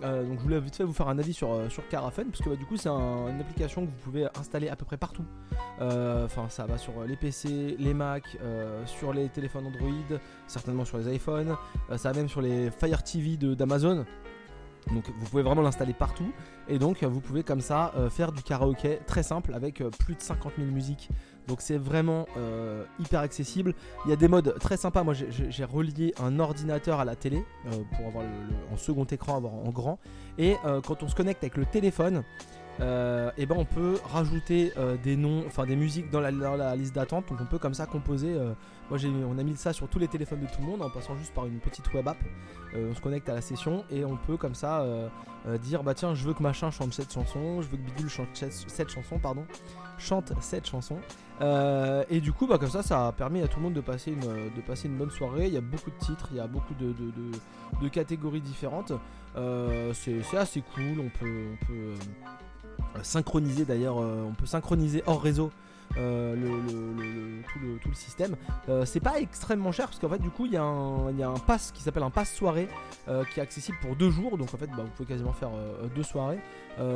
donc 0.00 0.38
je 0.38 0.42
voulais 0.42 0.60
vite 0.60 0.76
fait 0.76 0.84
vous 0.84 0.92
faire 0.92 1.08
un 1.08 1.18
avis 1.18 1.34
sur, 1.34 1.48
Carafun 1.90 2.24
parce 2.24 2.40
que 2.40 2.48
bah, 2.48 2.56
du 2.56 2.64
coup 2.64 2.76
c'est 2.76 2.88
une 2.88 3.40
application 3.40 3.84
que 3.84 3.90
vous 3.90 3.98
pouvez 4.04 4.26
installer 4.38 4.68
à 4.68 4.76
peu 4.76 4.84
près 4.84 4.96
partout. 4.96 5.24
Enfin 5.80 6.48
ça 6.48 6.66
va 6.66 6.78
sur 6.78 7.04
les 7.04 7.16
PC, 7.16 7.76
les 7.78 7.94
Mac, 7.94 8.24
sur 8.86 9.12
les 9.12 9.28
téléphones 9.28 9.66
Android, 9.66 10.18
certainement 10.46 10.84
sur 10.84 10.98
les 10.98 11.16
iPhones, 11.16 11.56
ça 11.96 12.12
va 12.12 12.18
même 12.18 12.28
sur 12.28 12.40
les 12.40 12.70
Fire 12.70 13.02
TV 13.02 13.36
d'Amazon. 13.36 14.04
Donc 14.90 15.04
vous 15.16 15.26
pouvez 15.26 15.42
vraiment 15.42 15.62
l'installer 15.62 15.92
partout 15.92 16.32
et 16.68 16.78
donc 16.78 17.02
vous 17.04 17.20
pouvez 17.20 17.42
comme 17.42 17.60
ça 17.60 17.92
euh, 17.96 18.10
faire 18.10 18.32
du 18.32 18.42
karaoké 18.42 18.98
très 19.06 19.22
simple 19.22 19.54
avec 19.54 19.80
euh, 19.80 19.90
plus 19.90 20.14
de 20.14 20.20
50 20.20 20.54
000 20.58 20.70
musiques. 20.70 21.08
Donc 21.48 21.60
c'est 21.60 21.76
vraiment 21.76 22.26
euh, 22.36 22.84
hyper 22.98 23.20
accessible. 23.20 23.74
Il 24.04 24.10
y 24.10 24.12
a 24.12 24.16
des 24.16 24.28
modes 24.28 24.56
très 24.60 24.76
sympas. 24.76 25.02
Moi 25.02 25.14
j'ai 25.14 25.64
relié 25.64 26.14
un 26.22 26.38
ordinateur 26.38 27.00
à 27.00 27.04
la 27.04 27.16
télé 27.16 27.44
pour 27.96 28.06
avoir 28.06 28.24
en 28.72 28.76
second 28.76 29.04
écran, 29.04 29.36
avoir 29.36 29.54
en 29.54 29.70
grand. 29.70 29.98
Et 30.38 30.56
quand 30.84 31.02
on 31.02 31.08
se 31.08 31.14
connecte 31.14 31.42
avec 31.42 31.56
le 31.56 31.66
téléphone, 31.66 32.22
euh, 32.80 33.30
eh 33.36 33.46
ben 33.46 33.54
on 33.58 33.64
peut 33.64 33.98
rajouter 34.04 34.72
euh, 34.76 34.96
des 34.96 35.16
noms, 35.16 35.44
enfin 35.46 35.66
des 35.66 35.76
musiques 35.76 36.10
dans 36.10 36.20
la, 36.20 36.76
liste 36.76 36.94
d'attente. 36.94 37.28
Donc 37.28 37.38
on 37.40 37.46
peut 37.46 37.58
comme 37.58 37.74
ça 37.74 37.86
composer. 37.86 38.34
Euh, 38.34 38.54
moi 38.88 38.98
j'ai, 38.98 39.08
on 39.08 39.38
a 39.38 39.42
mis 39.42 39.56
ça 39.56 39.72
sur 39.72 39.88
tous 39.88 39.98
les 39.98 40.08
téléphones 40.08 40.40
de 40.40 40.46
tout 40.46 40.60
le 40.60 40.66
monde 40.66 40.82
en 40.82 40.90
passant 40.90 41.16
juste 41.16 41.34
par 41.34 41.46
une 41.46 41.58
petite 41.58 41.92
web 41.92 42.08
app. 42.08 42.18
on 42.74 42.94
se 42.94 43.00
connecte 43.00 43.28
à 43.28 43.34
la 43.34 43.40
session 43.40 43.84
et 43.90 44.04
on 44.04 44.16
peut 44.16 44.36
comme 44.36 44.54
ça 44.54 44.84
dire 45.62 45.82
bah 45.82 45.94
tiens 45.94 46.14
je 46.14 46.24
veux 46.26 46.34
que 46.34 46.42
machin 46.42 46.70
chante 46.70 46.92
cette 46.92 47.12
chanson, 47.12 47.62
je 47.62 47.68
veux 47.68 47.76
que 47.76 47.82
Bidule 47.82 48.10
chante 48.10 48.28
cette 48.32 48.90
chanson, 48.90 49.18
pardon, 49.18 49.44
chante 49.98 50.32
cette 50.40 50.66
chanson. 50.66 50.98
et 52.10 52.20
du 52.20 52.32
coup 52.32 52.46
bah 52.46 52.58
comme 52.58 52.70
ça 52.70 52.82
ça 52.82 53.08
a 53.08 53.12
permis 53.12 53.40
à 53.40 53.48
tout 53.48 53.60
le 53.60 53.64
monde 53.64 53.74
de 53.74 53.80
passer 53.80 54.12
une, 54.12 54.96
bonne 54.96 55.10
soirée. 55.10 55.46
Il 55.46 55.54
y 55.54 55.58
a 55.58 55.62
beaucoup 55.62 55.90
de 55.90 56.04
titres, 56.04 56.28
il 56.32 56.36
y 56.36 56.40
a 56.40 56.46
beaucoup 56.46 56.74
de, 56.74 57.88
catégories 57.88 58.42
différentes. 58.42 58.92
c'est, 59.94 60.36
assez 60.36 60.62
cool. 60.74 61.00
On 61.00 61.08
peut, 61.18 61.94
synchroniser 63.02 63.64
d'ailleurs, 63.64 63.98
euh, 64.00 64.24
on 64.28 64.32
peut 64.32 64.46
synchroniser 64.46 65.02
hors 65.06 65.22
réseau 65.22 65.50
euh, 65.98 66.34
le, 66.34 67.94
système. 67.94 68.36
c'est 68.84 69.00
pas 69.00 69.20
extrêmement 69.20 69.70
cher 69.70 69.86
parce 69.86 69.98
qu'en 69.98 70.08
fait 70.08 70.18
du 70.18 70.30
coup 70.30 70.46
il 70.46 70.52
y, 70.52 70.56
a 70.56 70.62
un 70.62 71.38
pass 71.46 71.72
qui 71.72 71.82
s'appelle 71.82 72.02
un 72.02 72.10
pass 72.10 72.32
soirée 72.32 72.66
qui 73.32 73.38
est 73.38 73.42
accessible 73.42 73.76
pour 73.82 73.94
deux 73.96 74.10
jours 74.10 74.38
donc 74.38 74.52
en 74.54 74.56
fait 74.56 74.68
bah, 74.68 74.82
vous 74.82 74.90
pouvez 74.96 75.08
quasiment 75.08 75.32
faire 75.32 75.50
deux 75.94 76.02
soirées. 76.02 76.38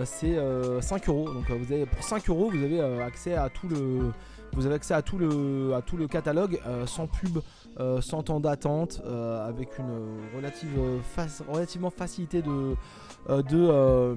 c'est 0.05 0.39
5 0.81 1.09
euros 1.09 1.33
donc 1.33 1.51
vous 1.51 1.73
avez 1.73 1.87
pour 1.87 2.03
5 2.03 2.29
euros 2.31 2.51
vous 2.51 2.63
avez 2.63 2.81
accès 3.03 3.35
à 3.35 3.51
tout 3.51 3.69
le 3.69 4.13
vous 4.53 4.65
avez 4.65 4.77
accès 4.77 4.95
à 4.95 5.03
tout 5.03 5.19
le, 5.19 5.75
tout 5.85 5.97
le 5.97 6.09
catalogue 6.09 6.61
sans 6.87 7.07
pub, 7.07 7.39
sans 8.01 8.23
temps 8.23 8.41
d'attente, 8.41 9.03
avec 9.05 9.79
une 9.79 10.19
relative, 10.35 10.79
relativement 11.49 11.91
facilité 11.91 12.43
euh, 13.29 13.43
euh, 13.53 14.15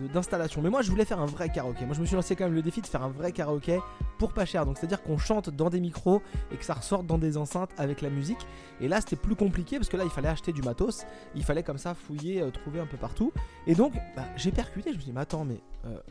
de, 0.00 0.08
d'installation. 0.12 0.62
Mais 0.62 0.70
moi 0.70 0.80
je 0.80 0.90
voulais 0.90 1.04
faire 1.04 1.20
un 1.20 1.26
vrai 1.26 1.50
karaoké. 1.50 1.84
Moi 1.84 1.94
je 1.94 2.00
me 2.00 2.06
suis 2.06 2.16
lancé 2.16 2.34
quand 2.34 2.44
même 2.44 2.54
le 2.54 2.62
défi 2.62 2.80
de 2.80 2.86
faire 2.86 3.02
un 3.02 3.10
vrai 3.10 3.32
karaoké 3.32 3.78
pour 4.18 4.32
pas 4.32 4.44
cher. 4.44 4.66
Donc 4.66 4.78
c'est 4.78 4.86
à 4.86 4.88
dire 4.88 5.02
qu'on 5.02 5.18
chante 5.18 5.50
dans 5.50 5.70
des 5.70 5.80
micros 5.80 6.22
et 6.52 6.56
que 6.56 6.64
ça 6.64 6.74
ressorte 6.74 7.06
dans 7.06 7.18
des 7.18 7.36
enceintes 7.36 7.70
avec 7.78 8.02
la 8.02 8.10
musique. 8.10 8.46
Et 8.80 8.88
là 8.88 9.00
c'était 9.00 9.16
plus 9.16 9.34
compliqué 9.34 9.76
parce 9.76 9.88
que 9.88 9.96
là 9.96 10.04
il 10.04 10.10
fallait 10.10 10.28
acheter 10.28 10.52
du 10.52 10.62
matos. 10.62 11.04
Il 11.34 11.44
fallait 11.44 11.62
comme 11.62 11.78
ça 11.78 11.94
fouiller, 11.94 12.42
euh, 12.42 12.50
trouver 12.50 12.80
un 12.80 12.86
peu 12.86 12.96
partout. 12.96 13.32
Et 13.66 13.74
donc 13.74 13.94
bah, 14.16 14.24
j'ai 14.36 14.52
percuté. 14.52 14.90
Je 14.90 14.96
me 14.96 15.00
suis 15.00 15.10
dit 15.10 15.14
mais 15.14 15.22
attends 15.22 15.44
mais 15.44 15.60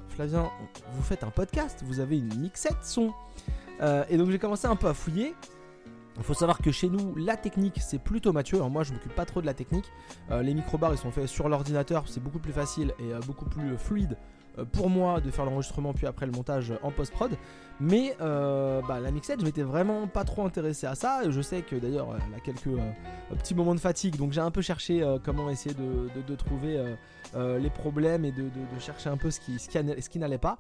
Flavien 0.10 0.50
vous 0.94 1.04
faites 1.04 1.24
un 1.24 1.30
podcast, 1.30 1.84
vous 1.86 2.00
avez 2.02 2.18
une 2.18 2.36
mixette 2.40 2.84
son. 2.84 3.14
et 4.10 4.18
donc 4.18 4.30
j'ai 4.30 4.40
commencé 4.40 4.68
un 4.68 4.76
peu 4.76 4.88
à 4.88 4.94
fouiller. 4.94 5.34
Il 6.18 6.24
faut 6.24 6.34
savoir 6.34 6.60
que 6.60 6.72
chez 6.72 6.90
nous, 6.90 7.16
la 7.16 7.38
technique, 7.38 7.80
c'est 7.82 7.98
plutôt 7.98 8.34
Mathieu. 8.34 8.58
Alors 8.58 8.70
moi, 8.70 8.84
je 8.84 8.94
m'occupe 8.94 9.16
pas 9.16 9.26
trop 9.26 9.42
de 9.42 9.46
la 9.46 9.54
technique. 9.54 9.92
Euh, 10.30 10.42
les 10.42 10.54
microbars, 10.54 10.94
ils 10.94 10.98
sont 10.98 11.12
faits 11.12 11.28
sur 11.28 11.48
l'ordinateur. 11.48 12.04
C'est 12.08 12.22
beaucoup 12.22 12.40
plus 12.40 12.52
facile 12.52 12.94
et 13.00 13.14
euh, 13.14 13.20
beaucoup 13.26 13.46
plus 13.46 13.78
fluide 13.78 14.14
euh, 14.14 14.41
pour 14.72 14.90
moi 14.90 15.22
de 15.22 15.32
faire 15.32 15.46
l'enregistrement 15.46 15.94
puis 15.94 16.08
après 16.08 16.26
le 16.26 16.32
montage 16.32 16.74
en 16.84 16.92
post-prod. 16.92 17.32
Mais 17.80 18.16
bah, 18.20 19.00
la 19.02 19.12
mixette, 19.12 19.40
je 19.40 19.46
m'étais 19.46 19.64
vraiment 19.64 20.08
pas 20.08 20.24
trop 20.24 20.46
intéressé 20.46 20.88
à 20.88 20.96
ça. 20.96 21.30
Je 21.30 21.42
sais 21.42 21.62
que 21.62 21.76
d'ailleurs, 21.76 22.10
elle 22.16 22.36
a 22.36 22.40
quelques 22.40 22.78
petits 23.32 23.56
moments 23.56 23.76
de 23.76 23.80
fatigue. 23.80 24.18
Donc 24.18 24.34
j'ai 24.34 24.42
un 24.42 24.52
peu 24.52 24.62
cherché 24.62 25.04
comment 25.24 25.50
essayer 25.50 25.76
de, 25.76 26.36
trouver 26.36 26.80
les 27.36 27.70
problèmes 27.70 28.26
et 28.26 28.32
de, 28.32 28.50
chercher 28.80 29.10
un 29.10 29.18
peu 29.18 29.32
ce 29.32 29.40
qui, 29.40 29.58
ce 29.58 30.10
qui 30.10 30.20
n'allait 30.20 30.38
pas. 30.38 30.60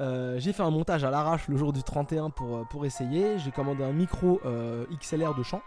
Euh, 0.00 0.38
j'ai 0.38 0.52
fait 0.52 0.62
un 0.62 0.70
montage 0.70 1.04
à 1.04 1.10
l'arrache 1.10 1.48
le 1.48 1.56
jour 1.56 1.72
du 1.72 1.82
31 1.82 2.30
pour, 2.30 2.56
euh, 2.56 2.62
pour 2.70 2.86
essayer. 2.86 3.38
J'ai 3.38 3.50
commandé 3.50 3.82
un 3.82 3.92
micro 3.92 4.40
euh, 4.44 4.84
XLR 5.00 5.34
de 5.34 5.42
chant 5.42 5.62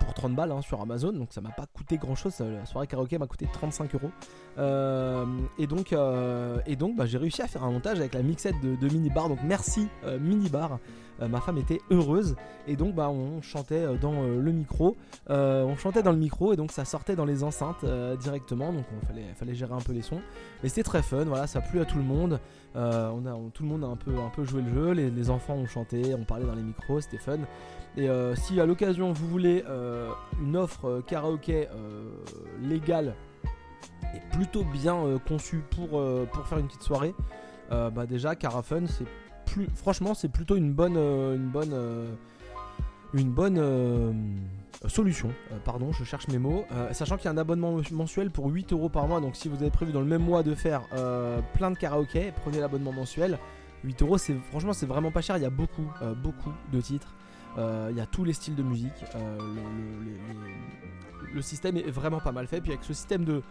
pour 0.00 0.14
30 0.14 0.34
balles 0.34 0.52
hein, 0.52 0.62
sur 0.62 0.80
Amazon. 0.80 1.12
Donc 1.12 1.32
ça 1.32 1.40
m'a 1.40 1.50
pas 1.50 1.66
coûté 1.66 1.98
grand 1.98 2.14
chose. 2.14 2.38
La 2.40 2.64
soirée 2.66 2.86
karaoké 2.86 3.18
m'a 3.18 3.26
coûté 3.26 3.46
35 3.52 3.94
euros. 3.94 4.10
et 5.58 5.66
donc, 5.66 5.94
et 6.66 6.76
donc 6.76 6.96
bah, 6.96 7.06
j'ai 7.06 7.18
réussi 7.18 7.42
à 7.42 7.46
faire 7.46 7.64
un 7.64 7.70
montage 7.70 7.98
avec 7.98 8.14
la 8.14 8.22
mixette 8.22 8.60
de, 8.62 8.76
de 8.76 8.92
Minibar. 8.92 9.28
Donc 9.28 9.38
merci 9.42 9.88
Minibar. 10.20 10.78
Euh, 11.22 11.28
ma 11.28 11.40
femme 11.40 11.58
était 11.58 11.80
heureuse 11.90 12.36
et 12.66 12.76
donc 12.76 12.94
bah 12.94 13.08
on 13.08 13.40
chantait 13.40 13.74
euh, 13.76 13.96
dans 13.96 14.22
euh, 14.22 14.40
le 14.40 14.52
micro, 14.52 14.96
on 15.28 15.76
chantait 15.76 16.02
dans 16.02 16.12
le 16.12 16.18
micro 16.18 16.52
et 16.52 16.56
donc 16.56 16.72
ça 16.72 16.84
sortait 16.84 17.16
dans 17.16 17.24
les 17.24 17.42
enceintes 17.42 17.84
directement 18.20 18.72
donc 18.72 18.84
il 19.02 19.34
fallait, 19.34 19.54
gérer 19.54 19.72
un 19.72 19.80
peu 19.80 19.92
les 19.92 20.02
sons 20.02 20.20
mais 20.62 20.68
c'était 20.68 20.82
très 20.82 21.02
fun 21.02 21.24
voilà 21.24 21.46
ça 21.46 21.60
a 21.60 21.62
plu 21.62 21.80
à 21.80 21.84
tout 21.84 21.96
le 21.96 22.04
monde 22.04 22.40
on 22.74 23.50
tout 23.52 23.62
le 23.62 23.68
monde 23.68 23.84
a 23.84 23.86
un 23.86 23.96
peu, 23.96 24.12
un 24.18 24.28
peu 24.28 24.44
joué 24.44 24.62
le 24.62 24.72
jeu 24.72 24.92
les, 24.92 25.30
enfants 25.30 25.54
ont 25.54 25.66
chanté 25.66 26.14
on 26.14 26.24
parlait 26.24 26.44
dans 26.44 26.54
les 26.54 26.62
micros 26.62 27.00
c'était 27.00 27.18
fun 27.18 27.38
et 27.96 28.08
si 28.34 28.60
à 28.60 28.66
l'occasion 28.66 29.12
vous 29.12 29.26
voulez 29.26 29.64
une 30.42 30.56
offre 30.56 31.02
karaoké 31.06 31.66
légale 32.62 33.14
et 34.14 34.20
plutôt 34.36 34.64
bien 34.64 35.18
conçue 35.26 35.62
pour, 35.70 36.02
pour 36.32 36.46
faire 36.46 36.58
une 36.58 36.66
petite 36.66 36.82
soirée 36.82 37.14
bah 37.70 38.06
déjà 38.06 38.34
Carafun 38.36 38.86
c'est 38.86 39.06
franchement, 39.74 40.14
c'est 40.14 40.28
plutôt 40.28 40.56
une 40.56 40.72
bonne, 40.72 40.96
euh, 40.96 41.36
une 41.36 41.48
bonne, 41.48 41.72
euh, 41.72 42.06
une 43.14 43.30
bonne 43.30 43.58
euh, 43.58 44.12
solution. 44.86 45.30
pardon, 45.64 45.92
je 45.92 46.04
cherche 46.04 46.28
mes 46.28 46.38
mots. 46.38 46.64
sachant 46.92 47.16
qu'il 47.16 47.26
y 47.26 47.28
a 47.28 47.32
un 47.32 47.38
abonnement 47.38 47.78
mensuel 47.92 48.30
pour 48.30 48.46
8 48.46 48.72
euros 48.72 48.88
par 48.88 49.06
mois. 49.08 49.20
Donc, 49.20 49.36
si 49.36 49.48
vous 49.48 49.56
avez 49.56 49.70
prévu 49.70 49.92
dans 49.92 50.00
le 50.00 50.06
même 50.06 50.22
mois 50.22 50.42
de 50.42 50.54
faire 50.54 50.82
plein 51.54 51.70
de 51.70 51.78
karaoké, 51.78 52.32
prenez 52.42 52.60
l'abonnement 52.60 52.92
mensuel. 52.92 53.38
8 53.84 54.02
euros, 54.02 54.18
c'est 54.18 54.34
franchement, 54.50 54.72
c'est 54.72 54.86
vraiment 54.86 55.10
pas 55.10 55.22
cher. 55.22 55.36
Il 55.38 55.42
y 55.42 55.46
a 55.46 55.50
beaucoup, 55.50 55.90
beaucoup 56.22 56.52
de 56.72 56.80
titres. 56.80 57.14
Il 57.58 57.96
y 57.96 58.00
a 58.00 58.06
tous 58.06 58.24
les 58.24 58.32
styles 58.32 58.54
de 58.54 58.62
musique. 58.62 59.04
le, 61.34 61.42
système 61.42 61.76
est 61.76 61.90
vraiment 61.90 62.20
pas 62.20 62.32
mal 62.32 62.46
fait. 62.46 62.60
Puis 62.60 62.72
avec 62.72 62.84
ce 62.84 62.92
système 62.94 63.24
de 63.24 63.42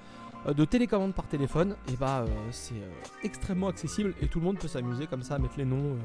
euh, 0.48 0.54
de 0.54 0.66
télécommande 0.66 1.14
par 1.14 1.26
téléphone, 1.28 1.76
et 1.92 1.96
bah 1.96 2.20
euh, 2.22 2.28
c'est 2.52 2.76
euh, 2.76 2.92
extrêmement 3.24 3.68
accessible 3.68 4.14
et 4.22 4.28
tout 4.28 4.40
le 4.40 4.46
monde 4.46 4.60
peut 4.60 4.68
s'amuser 4.68 5.08
comme 5.08 5.24
ça 5.24 5.36
à 5.36 5.40
mettre 5.40 5.58
les 5.58 5.66
noms. 5.66 5.98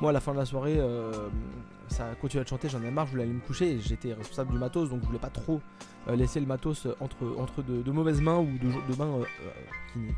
Moi 0.00 0.10
à 0.10 0.12
la 0.12 0.20
fin 0.20 0.32
de 0.32 0.38
la 0.38 0.44
soirée, 0.44 0.78
ça 1.88 2.06
a 2.06 2.14
continué 2.14 2.44
à 2.44 2.46
chanter, 2.46 2.68
j'en 2.68 2.82
ai 2.82 2.90
marre, 2.90 3.06
je 3.06 3.12
voulais 3.12 3.24
aller 3.24 3.32
me 3.32 3.40
coucher 3.40 3.78
j'étais 3.80 4.12
responsable 4.12 4.52
du 4.52 4.58
matos 4.58 4.90
donc 4.90 5.00
je 5.02 5.06
voulais 5.06 5.18
pas 5.18 5.30
trop 5.30 5.60
laisser 6.14 6.38
le 6.38 6.46
matos 6.46 6.86
entre, 7.00 7.36
entre 7.38 7.62
de, 7.62 7.90
mauvaises 7.90 8.20
mains 8.20 8.38
ou 8.38 8.46
de, 8.58 8.68
de 8.68 8.98
mains 8.98 9.24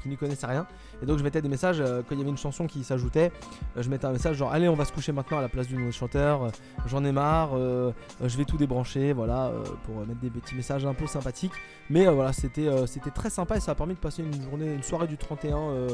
qui, 0.03 0.09
n'y 0.09 0.17
connaissaient 0.17 0.47
rien. 0.47 0.67
Et 1.03 1.07
donc 1.07 1.19
je 1.19 1.25
mettais 1.25 1.41
des 1.41 1.49
messages 1.49 1.79
quand 1.81 2.15
il 2.15 2.19
y 2.19 2.21
avait 2.21 2.31
une 2.31 2.37
chanson 2.37 2.67
qui 2.67 2.85
s'ajoutait, 2.85 3.33
je 3.77 3.89
mettais 3.89 4.05
un 4.05 4.13
message 4.13 4.37
genre 4.37 4.53
allez 4.53 4.69
on 4.69 4.75
va 4.75 4.85
se 4.85 4.93
coucher 4.93 5.13
maintenant 5.13 5.39
à 5.39 5.41
la 5.41 5.49
place 5.49 5.67
du 5.67 5.77
nouveau 5.77 5.93
chanteur, 5.93 6.51
j'en 6.87 7.05
ai 7.05 7.13
marre, 7.13 7.57
je 7.57 8.37
vais 8.37 8.45
tout 8.45 8.57
débrancher, 8.57 9.13
voilà, 9.13 9.53
pour 9.85 9.97
mettre 10.07 10.21
des 10.21 10.31
petits 10.31 10.55
messages 10.55 10.85
un 10.85 10.95
peu 10.95 11.07
sympathiques. 11.07 11.55
Mais 11.91 12.07
voilà, 12.07 12.33
c'était 12.33 12.69
c'était 12.87 13.11
très 13.11 13.31
sympa 13.31 13.57
et 13.57 13.61
ça 13.61 13.73
a 13.73 13.75
permis 13.75 13.95
de 13.95 14.01
passer 14.01 14.23
une 14.23 14.43
journée, 14.43 14.75
une 14.75 14.83
soirée 14.83 15.07
du 15.07 15.17
31 15.17 15.87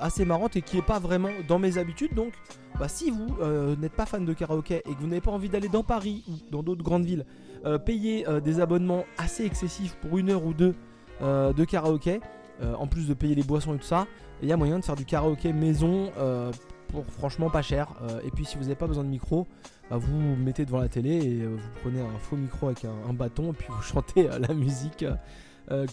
assez 0.00 0.24
marrante 0.24 0.56
et 0.56 0.62
qui 0.62 0.78
est 0.78 0.82
pas 0.82 0.98
vraiment 0.98 1.30
dans 1.46 1.58
mes 1.58 1.78
habitudes. 1.78 2.14
Donc 2.14 2.32
bah, 2.78 2.88
si 2.88 3.10
vous 3.10 3.26
n'êtes 3.76 3.92
pas 3.92 4.06
fan 4.06 4.24
de 4.24 4.32
karaoké 4.32 4.76
et 4.76 4.94
que 4.94 5.00
vous 5.00 5.06
n'avez 5.08 5.20
pas 5.20 5.30
envie 5.30 5.48
d'aller 5.48 5.68
dans 5.68 5.82
Paris 5.82 6.24
ou 6.28 6.32
dans 6.50 6.62
d'autres 6.62 6.82
grandes 6.82 7.04
villes, 7.04 7.24
payer 7.84 8.24
des 8.44 8.60
abonnements 8.60 9.04
assez 9.16 9.44
excessifs 9.44 9.96
pour 9.96 10.18
une 10.18 10.30
heure 10.30 10.44
ou 10.44 10.54
deux 10.54 10.74
de 11.20 11.64
karaoké, 11.64 12.20
en 12.62 12.86
plus 12.86 13.08
de 13.08 13.14
payer 13.14 13.34
les 13.34 13.42
boissons 13.42 13.74
et 13.74 13.78
tout 13.78 13.84
ça, 13.84 14.06
il 14.42 14.48
y 14.48 14.52
a 14.52 14.56
moyen 14.56 14.78
de 14.78 14.84
faire 14.84 14.94
du 14.94 15.04
karaoké 15.04 15.52
maison 15.52 16.12
pour 16.88 17.04
franchement 17.06 17.50
pas 17.50 17.62
cher. 17.62 17.88
et 18.24 18.30
puis 18.30 18.44
si 18.44 18.56
vous 18.56 18.62
n'avez 18.62 18.76
pas 18.76 18.86
besoin 18.86 19.04
de 19.04 19.08
micro, 19.08 19.46
bah, 19.90 19.96
vous 19.96 20.36
mettez 20.36 20.64
devant 20.64 20.80
la 20.80 20.88
télé 20.88 21.16
et 21.16 21.46
vous 21.46 21.58
prenez 21.82 22.00
un 22.00 22.18
faux 22.20 22.36
micro 22.36 22.66
avec 22.66 22.84
un, 22.84 23.12
bâton 23.12 23.50
et 23.50 23.54
puis 23.54 23.68
vous 23.68 23.82
chantez 23.82 24.28
la 24.28 24.54
musique 24.54 25.04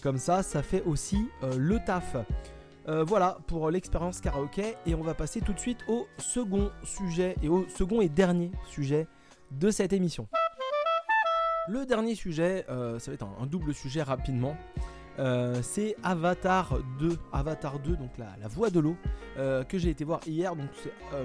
comme 0.02 0.18
ça. 0.18 0.42
Ça 0.42 0.62
fait 0.62 0.82
aussi 0.84 1.18
le 1.56 1.78
taf. 1.84 2.16
Voilà 2.86 3.38
pour 3.46 3.70
l'expérience 3.70 4.20
karaoké 4.20 4.74
et 4.86 4.94
on 4.94 5.02
va 5.02 5.14
passer 5.14 5.40
tout 5.40 5.52
de 5.52 5.58
suite 5.58 5.80
au 5.88 6.06
second 6.18 6.70
sujet 6.84 7.36
et 7.42 7.48
au 7.48 7.66
second 7.68 8.00
et 8.00 8.08
dernier 8.08 8.52
sujet 8.68 9.06
de 9.50 9.70
cette 9.70 9.92
émission. 9.92 10.28
Le 11.68 11.84
dernier 11.84 12.14
sujet, 12.14 12.64
ça 12.68 13.10
va 13.10 13.12
être 13.12 13.26
un 13.40 13.46
double 13.46 13.74
sujet 13.74 14.02
rapidement. 14.02 14.56
Euh, 15.18 15.60
c'est 15.62 15.96
Avatar 16.02 16.78
2, 16.98 17.18
Avatar 17.32 17.78
2, 17.78 17.96
donc 17.96 18.10
la, 18.18 18.48
voix 18.48 18.70
de 18.70 18.80
l'eau, 18.80 18.96
euh, 19.38 19.64
que 19.64 19.78
j'ai 19.78 19.90
été 19.90 20.04
voir 20.04 20.20
hier. 20.26 20.54
Donc 20.54 20.68
c'est 20.82 20.92
euh, 21.14 21.24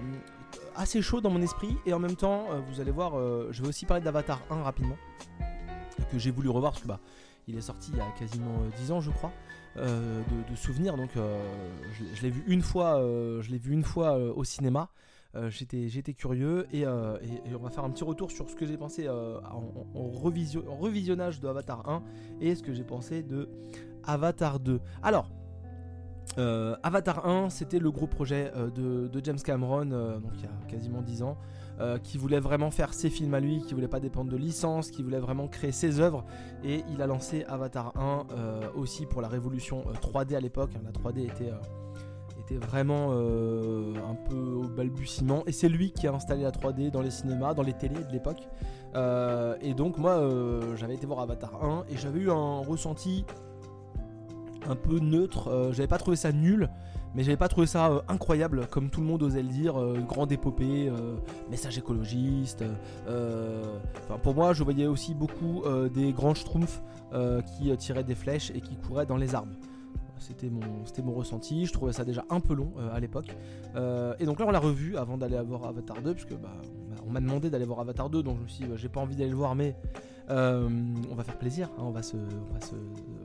assez 0.75 1.01
chaud 1.01 1.21
dans 1.21 1.29
mon 1.29 1.41
esprit. 1.41 1.75
Et 1.85 1.93
en 1.93 1.99
même 1.99 2.15
temps, 2.15 2.45
vous 2.69 2.79
allez 2.79 2.91
voir, 2.91 3.13
je 3.51 3.61
vais 3.61 3.67
aussi 3.67 3.85
parler 3.85 4.03
d'Avatar 4.03 4.41
1 4.49 4.63
rapidement, 4.63 4.97
que 6.11 6.17
j'ai 6.17 6.31
voulu 6.31 6.49
revoir 6.49 6.73
parce 6.73 6.83
que 6.83 6.87
bah, 6.87 6.99
il 7.47 7.57
est 7.57 7.61
sorti 7.61 7.91
il 7.91 7.97
y 7.97 8.01
a 8.01 8.07
quasiment 8.17 8.59
10 8.77 8.91
ans, 8.91 9.01
je 9.01 9.11
crois. 9.11 9.31
De, 9.77 10.55
souvenirs. 10.55 10.97
Donc 10.97 11.11
je, 11.15 12.21
l'ai 12.21 12.29
vu 12.29 12.43
une 12.47 12.61
fois 12.61 12.99
je 13.41 13.49
l'ai 13.51 13.57
vu 13.57 13.73
une 13.73 13.83
fois 13.83 14.17
au 14.17 14.43
cinéma. 14.43 14.89
J'étais 15.49 16.13
curieux 16.13 16.67
et, 16.73 16.85
on 16.85 17.63
va 17.63 17.69
faire 17.69 17.83
un 17.83 17.89
petit 17.89 18.03
retour 18.03 18.31
sur 18.31 18.49
ce 18.49 18.55
que 18.55 18.65
j'ai 18.65 18.77
pensé 18.77 19.07
en, 19.09 19.63
revisionnage 19.93 21.39
de 21.39 21.47
Avatar 21.47 21.87
1 21.89 22.03
et 22.41 22.55
ce 22.55 22.63
que 22.63 22.73
j'ai 22.73 22.83
pensé 22.83 23.23
de 23.23 23.49
Avatar 24.03 24.59
2. 24.59 24.79
Alors, 25.03 25.29
euh, 26.37 26.75
Avatar 26.83 27.27
1, 27.27 27.49
c'était 27.49 27.79
le 27.79 27.91
gros 27.91 28.07
projet 28.07 28.51
euh, 28.55 28.69
de, 29.09 29.21
James 29.23 29.39
Cameron, 29.43 29.91
euh, 29.91 30.17
donc 30.19 30.31
il 30.35 30.43
y 30.43 30.45
a 30.45 30.69
quasiment 30.69 31.01
10 31.01 31.23
ans, 31.23 31.37
qui 32.03 32.17
voulait 32.17 32.39
vraiment 32.39 32.71
faire 32.71 32.93
ses 32.93 33.09
films 33.09 33.33
à 33.33 33.39
lui, 33.39 33.61
qui 33.61 33.73
voulait 33.73 33.87
pas 33.87 33.99
dépendre 33.99 34.31
de 34.31 34.37
licence, 34.37 34.91
qui 34.91 35.03
voulait 35.03 35.19
vraiment 35.19 35.47
créer 35.47 35.71
ses 35.71 35.99
œuvres. 35.99 36.25
Et 36.63 36.83
il 36.91 37.01
a 37.01 37.07
lancé 37.07 37.43
Avatar 37.45 37.93
1 37.97 38.25
aussi 38.75 39.05
pour 39.05 39.21
la 39.21 39.27
révolution 39.27 39.83
3D 40.01 40.35
à 40.35 40.39
l'époque. 40.39 40.71
La 40.83 40.91
3D 40.91 41.25
était, 41.25 41.51
était 42.39 42.57
vraiment 42.57 43.11
un 43.11 44.15
peu 44.29 44.35
au 44.35 44.67
balbutiement. 44.67 45.43
Et 45.47 45.51
c'est 45.51 45.69
lui 45.69 45.91
qui 45.91 46.07
a 46.07 46.13
installé 46.13 46.43
la 46.43 46.51
3D 46.51 46.91
dans 46.91 47.01
les 47.01 47.11
cinémas, 47.11 47.53
dans 47.53 47.63
les 47.63 47.73
télés 47.73 48.03
de 48.03 48.11
l'époque. 48.11 48.47
et 49.61 49.73
donc 49.73 49.97
moi, 49.97 50.21
j'avais 50.75 50.95
été 50.95 51.05
voir 51.07 51.19
Avatar 51.19 51.63
1 51.63 51.85
et 51.89 51.97
j'avais 51.97 52.19
eu 52.19 52.31
un 52.31 52.59
ressenti 52.59 53.25
un 54.67 54.75
peu 54.75 54.99
neutre. 54.99 55.47
Euh, 55.47 55.73
j'avais 55.73 55.87
pas 55.87 55.97
trouvé 55.97 56.15
ça 56.15 56.31
nul, 56.31 56.69
mais 57.15 57.23
j'avais 57.23 57.37
pas 57.37 57.47
trouvé 57.47 57.67
ça 57.67 57.91
euh, 57.91 58.01
incroyable, 58.07 58.67
comme 58.67 58.89
tout 58.89 59.01
le 59.01 59.07
monde 59.07 59.23
osait 59.23 59.41
le 59.41 59.49
dire. 59.49 59.79
Euh, 59.79 59.99
grande 59.99 60.31
épopée, 60.31 60.91
message 61.49 61.77
écologiste. 61.77 62.63
pour 64.23 64.35
moi, 64.35 64.53
je 64.53 64.63
voyais 64.63 64.87
aussi 64.87 65.13
beaucoup 65.13 65.63
des 65.93 66.11
grands 66.13 66.33
schtroumpfs 66.33 66.81
qui 67.45 67.75
tiraient 67.77 68.03
des 68.03 68.15
flèches 68.15 68.51
et 68.51 68.61
qui 68.61 68.75
couraient 68.75 69.05
dans 69.05 69.17
les 69.17 69.35
arbres. 69.35 69.53
C'était 70.19 70.49
mon, 70.49 71.13
ressenti. 71.13 71.65
Je 71.65 71.73
trouvais 71.73 71.93
ça 71.93 72.05
déjà 72.05 72.25
un 72.29 72.39
peu 72.39 72.53
long 72.53 72.73
à 72.93 72.99
l'époque. 72.99 73.35
et 74.19 74.25
donc 74.25 74.39
là, 74.39 74.45
on 74.47 74.51
l'a 74.51 74.59
revu 74.59 74.97
avant 74.97 75.17
d'aller 75.17 75.39
voir 75.41 75.65
Avatar 75.65 76.01
2, 76.01 76.13
puisque 76.13 76.35
bah, 76.35 76.49
on 77.05 77.11
m'a 77.11 77.19
demandé 77.19 77.49
d'aller 77.49 77.65
voir 77.65 77.79
Avatar 77.79 78.09
2, 78.09 78.23
donc 78.23 78.37
je 78.37 78.43
me 78.43 78.47
suis 78.47 78.63
dit, 78.63 78.69
bah, 78.69 78.77
j'ai 78.77 78.89
pas 78.89 79.01
envie 79.01 79.15
d'aller 79.15 79.31
le 79.31 79.35
voir, 79.35 79.55
mais 79.55 79.75
euh, 80.29 80.69
on 81.09 81.15
va 81.15 81.23
faire 81.23 81.37
plaisir, 81.37 81.69
hein, 81.77 81.83
on, 81.83 81.91
va 81.91 82.01
se, 82.01 82.17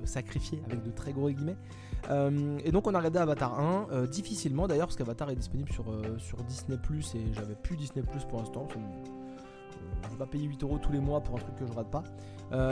sacrifier 0.05 0.61
avec 0.67 0.83
de 0.83 0.91
très 0.91 1.13
gros 1.13 1.31
guillemets. 1.31 1.57
Euh, 2.11 2.59
et 2.65 2.73
donc 2.73 2.87
on 2.87 2.95
a 2.95 2.99
regardé 2.99 3.19
Avatar 3.19 3.59
1, 3.59 3.87
euh, 3.93 4.07
difficilement 4.07 4.67
d'ailleurs, 4.67 4.87
parce 4.87 4.97
qu'Avatar 4.97 5.31
est 5.31 5.37
disponible 5.37 5.73
sur, 5.73 5.85
sur 6.19 6.39
Disney 6.45 6.79
Plus 6.79 7.15
et 7.15 7.33
j'avais 7.33 7.55
plus 7.55 7.77
Disney 7.77 8.05
Plus 8.05 8.25
pour 8.25 8.39
l'instant. 8.39 8.67
Je 10.05 10.11
vais 10.11 10.17
pas 10.17 10.27
payer 10.27 10.47
8 10.47 10.63
euros 10.63 10.79
tous 10.79 10.93
les 10.93 11.01
mois 11.01 11.21
pour 11.21 11.37
un 11.37 11.39
truc 11.39 11.57
que 11.57 11.67
je 11.67 11.73
rate 11.73 11.91
pas. 11.91 12.05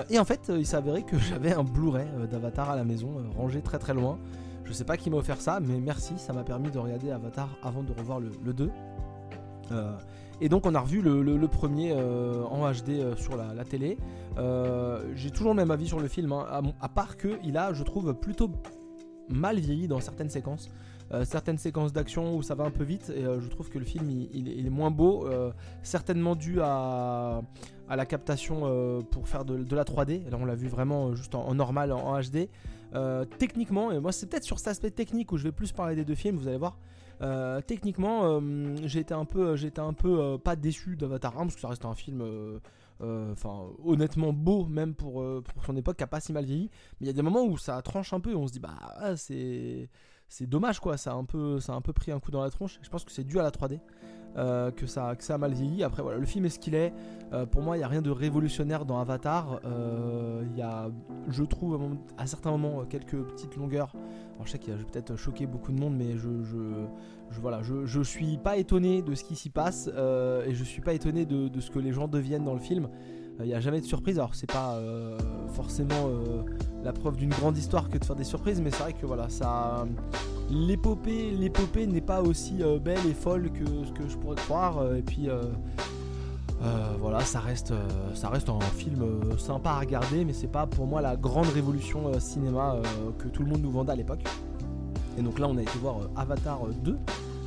et 0.09 0.19
en 0.19 0.25
fait, 0.25 0.53
il 0.55 0.67
s'est 0.67 0.77
avéré 0.77 1.03
que 1.03 1.19
j'avais 1.31 1.53
un 1.53 1.65
Blu-ray 1.65 2.07
d'Avatar 2.31 2.71
à 2.71 2.77
la 2.77 2.85
maison, 2.85 3.17
rangé 3.37 3.63
très 3.63 3.79
très 3.79 3.95
loin. 3.95 4.19
Je 4.65 4.73
sais 4.73 4.85
pas 4.85 4.97
qui 4.97 5.11
m'a 5.11 5.19
offert 5.19 5.41
ça, 5.41 5.61
mais 5.61 5.79
merci, 5.79 6.15
ça 6.17 6.33
m'a 6.33 6.43
permis 6.43 6.71
de 6.71 6.79
regarder 6.79 7.11
Avatar 7.11 7.51
avant 7.63 7.83
de 7.83 7.93
revoir 7.93 8.21
le, 8.21 8.31
le 8.43 8.53
2. 8.53 8.71
Et 10.41 10.49
donc 10.49 10.67
on 10.67 10.75
a 10.75 10.81
revu 10.81 11.01
le, 11.01 11.49
premier 11.49 11.93
euh, 11.93 12.45
en 12.45 12.71
HD 12.71 12.91
euh, 12.91 13.17
sur 13.17 13.37
la, 13.37 13.65
télé. 13.65 13.99
Euh, 14.39 15.01
j'ai 15.15 15.31
toujours 15.31 15.53
le 15.53 15.57
même 15.57 15.71
avis 15.71 15.87
sur 15.87 16.01
le 16.01 16.09
film, 16.09 16.33
hein, 16.33 16.47
à, 16.81 16.89
part 16.89 17.17
qu'il 17.17 17.57
a, 17.57 17.73
je 17.73 17.83
trouve, 17.83 18.15
plutôt 18.15 18.51
mal 19.29 19.59
vieilli 19.59 19.89
dans 19.89 20.01
certaines 20.01 20.31
séquences. 20.31 20.71
certaines 21.25 21.59
séquences 21.59 21.93
d'action 21.93 22.37
où 22.37 22.43
ça 22.43 22.55
va 22.55 22.65
un 22.65 22.71
peu 22.71 22.85
vite 22.85 23.13
et 23.15 23.23
je 23.23 23.49
trouve 23.49 23.69
que 23.71 23.79
le 23.79 23.85
film 23.85 24.11
il, 24.11 24.67
est 24.67 24.71
moins 24.71 24.91
beau, 24.91 25.29
certainement 25.83 26.35
dû 26.35 26.61
à, 26.61 27.43
à 27.89 27.97
la 27.97 28.07
captation 28.07 29.05
pour 29.11 29.29
faire 29.29 29.45
de, 29.45 29.75
la 29.75 29.85
3D. 29.85 30.29
Là 30.31 30.39
on 30.41 30.45
l'a 30.45 30.55
vu 30.55 30.69
vraiment 30.69 31.15
juste 31.15 31.35
en, 31.35 31.55
normal, 31.55 31.93
en, 31.93 32.21
HD. 32.21 32.49
techniquement, 33.39 33.93
et 33.93 34.01
moi 34.01 34.13
c'est 34.13 34.27
peut-être 34.27 34.45
sur 34.45 34.59
cet 34.59 34.69
aspect 34.69 34.91
technique 34.91 35.33
où 35.33 35.37
je 35.37 35.45
vais 35.45 35.53
plus 35.53 35.73
parler 35.73 35.95
des 35.95 36.05
deux 36.05 36.15
films, 36.15 36.37
vous 36.37 36.49
allez 36.49 36.59
voir. 36.59 36.79
techniquement, 37.67 38.41
j'ai 38.85 39.01
été 39.01 39.15
un 39.15 39.25
peu, 39.25 39.57
j'étais 39.57 39.81
un 39.81 39.93
peu 39.93 40.39
pas 40.39 40.57
déçu 40.57 40.97
d'Avatar 40.97 41.39
1 41.39 41.45
parce 41.45 41.55
que 41.55 41.61
ça 41.61 41.69
reste 41.69 41.85
un 41.85 41.95
film 41.95 42.23
euh, 43.05 43.35
honnêtement 43.85 44.33
beau 44.33 44.67
même 44.67 44.95
pour, 44.95 45.23
euh, 45.23 45.43
pour, 45.43 45.65
son 45.65 45.77
époque 45.77 45.97
qui 45.97 46.05
a 46.05 46.07
pas 46.07 46.21
si 46.21 46.33
mal 46.33 46.45
vieilli. 46.45 46.71
Mais 47.01 47.07
il 47.07 47.07
y 47.07 47.11
a 47.11 47.13
des 47.13 47.23
moments 47.23 47.45
où 47.45 47.57
ça 47.59 47.81
tranche 47.83 48.13
un 48.13 48.21
peu 48.21 48.33
et 48.33 48.35
on 48.35 48.47
se 48.47 48.53
dit 48.53 48.61
bah 48.61 48.75
ah, 48.81 49.17
c'est 49.17 49.89
c'est 50.29 50.47
dommage 50.47 50.81
quoi. 50.81 50.97
Ça 50.97 51.13
a 51.13 51.15
un 51.15 51.25
peu 51.25 51.61
ça 51.61 51.73
a 51.75 51.77
un 51.77 51.81
peu 51.81 51.93
pris 51.93 52.13
un 52.13 52.21
coup 52.21 52.31
dans 52.31 52.43
la 52.43 52.51
tronche. 52.51 52.79
Je 52.83 52.89
pense 52.89 53.05
que 53.05 53.13
c'est 53.13 53.25
dû 53.25 53.39
à 53.39 53.43
la 53.43 53.51
3D 53.51 53.81
euh, 54.37 54.71
que, 54.71 54.87
ça, 54.87 55.15
ça 55.19 55.35
a 55.35 55.39
mal 55.39 55.53
vieilli. 55.53 55.83
Après, 55.83 56.03
voilà, 56.03 56.19
le 56.19 56.27
film 56.27 56.45
est 56.47 56.51
ce 56.51 56.59
qu'il 56.59 56.75
est. 56.75 56.93
pour 57.51 57.63
moi, 57.63 57.77
il 57.77 57.81
n'y 57.81 57.85
a 57.85 57.89
rien 57.89 58.03
de 58.03 58.11
révolutionnaire 58.11 58.85
dans 58.85 59.01
Avatar. 59.01 59.61
Il 59.65 60.57
y 60.57 60.63
a, 60.63 60.91
je 61.29 61.43
trouve, 61.43 61.81
à 62.17 62.27
certains 62.27 62.51
moments, 62.51 62.85
quelques 62.85 63.17
petites 63.17 63.57
longueurs. 63.57 63.93
Je 64.45 64.51
sais 64.51 64.59
qu'il 64.59 64.73
a 64.73 64.77
peut-être 64.77 65.17
choqué 65.17 65.47
beaucoup 65.47 65.73
de 65.73 65.81
monde, 65.81 65.97
mais 65.97 66.17
je, 66.19 66.29
je, 66.43 66.57
je, 67.85 68.03
suis 68.03 68.37
pas 68.37 68.57
étonné 68.57 69.03
de 69.03 69.15
ce 69.15 69.25
qui 69.25 69.37
s'y 69.37 69.51
passe 69.51 69.91
euh, 69.95 70.45
et 70.45 70.55
je 70.55 70.65
suis 70.65 70.83
pas 70.83 70.93
étonné 70.93 71.25
de, 71.25 71.61
ce 71.61 71.71
que 71.71 71.79
les 71.79 71.93
gens 71.93 72.09
deviennent 72.09 72.45
dans 72.45 72.55
le 72.55 72.61
film. 72.61 72.89
Il 73.41 73.47
n'y 73.47 73.55
a 73.55 73.61
jamais 73.61 73.81
de 73.81 73.87
surprise. 73.87 74.19
Alors 74.19 74.35
c'est 74.35 74.51
pas 74.51 74.75
euh, 74.75 75.19
forcément 75.55 76.09
euh, 76.09 76.43
la 76.83 76.93
preuve 76.93 77.17
d'une 77.17 77.31
grande 77.31 77.59
histoire 77.59 77.89
que 77.89 77.99
de 77.99 78.05
faire 78.05 78.17
des 78.17 78.25
surprises, 78.25 78.61
mais 78.61 78.71
c'est 78.71 78.83
vrai 78.83 78.93
que 78.93 79.07
voilà, 79.07 79.29
l'épopée, 80.51 81.31
l'épopée 81.31 81.87
n'est 81.87 82.01
pas 82.01 82.23
aussi 82.23 82.63
belle 82.83 83.07
et 83.09 83.15
folle 83.15 83.51
que 83.51 83.65
ce 83.85 83.93
que 83.93 84.09
je 84.09 84.17
pourrais 84.17 84.37
croire. 84.37 84.95
et 84.95 85.03
puis 85.03 85.29
voilà, 86.99 87.21
ça 87.21 87.41
reste, 87.41 87.73
ça 88.15 88.29
reste 88.29 88.49
un 88.49 88.61
film 88.61 89.05
sympa 89.39 89.71
à 89.71 89.81
regarder, 89.81 90.25
mais 90.25 90.33
c'est 90.33 90.47
pas 90.47 90.67
pour 90.67 90.87
moi 90.87 91.01
la 91.01 91.17
grande 91.17 91.49
révolution 91.49 92.19
cinéma 92.21 92.77
que 93.19 93.29
tout 93.29 93.43
le 93.43 93.49
monde 93.49 93.63
nous 93.63 93.71
vendait 93.71 93.93
à 93.93 93.97
l'époque. 93.97 94.25
Et 95.17 95.23
donc 95.23 95.39
là, 95.39 95.49
on 95.49 95.57
a 95.57 95.63
été 95.63 95.79
voir 95.79 95.97
Avatar 96.17 96.67
2, 96.67 96.93
euh, 96.93 96.97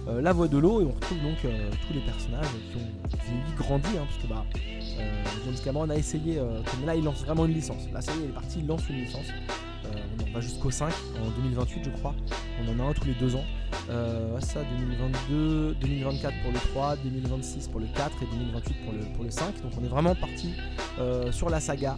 la 0.07 0.33
voix 0.33 0.47
de 0.47 0.57
l'eau 0.57 0.81
et 0.81 0.85
on 0.85 0.91
retrouve 0.91 1.21
donc 1.21 1.37
euh, 1.45 1.69
tous 1.87 1.93
les 1.93 1.99
personnages 2.01 2.47
qui 2.71 2.77
ont 2.77 3.55
grandi, 3.57 3.89
hein, 3.97 4.05
parce 4.05 4.17
que 4.23 4.27
bah, 4.27 4.45
euh, 4.99 5.23
James 5.45 5.55
Cameron 5.63 5.89
a 5.89 5.95
essayé, 5.95 6.39
là 6.85 6.95
il 6.95 7.03
lance 7.03 7.23
vraiment 7.23 7.45
une 7.45 7.53
licence. 7.53 7.87
Là 7.93 8.01
ça 8.01 8.13
y 8.13 8.15
est, 8.15 8.23
il 8.23 8.29
est 8.29 8.33
parti, 8.33 8.59
il 8.59 8.67
lance 8.67 8.87
une 8.89 8.97
licence. 8.97 9.25
on 9.85 10.33
va 10.33 10.41
jusqu'au 10.41 10.71
5 10.71 10.91
en 11.21 11.29
2028 11.41 11.83
je 11.85 11.89
crois. 11.91 12.15
On 12.61 12.71
en 12.71 12.85
a 12.85 12.89
un 12.89 12.93
tous 12.93 13.05
les 13.05 13.13
deux 13.13 13.35
ans. 13.35 13.45
ça 14.39 14.59
2022, 14.79 15.75
2024 15.81 16.33
pour 16.41 16.51
le 16.51 16.59
3, 16.59 16.95
2026 16.97 17.67
pour 17.67 17.79
le 17.79 17.87
4 17.87 18.11
et 18.23 18.25
2028 18.25 18.75
pour 18.83 18.93
le, 18.93 18.99
pour 19.13 19.23
le 19.23 19.31
5. 19.31 19.61
Donc 19.61 19.71
on 19.79 19.83
est 19.83 19.89
vraiment 19.89 20.15
parti 20.15 20.53
sur 21.31 21.49
la 21.49 21.59
saga. 21.59 21.97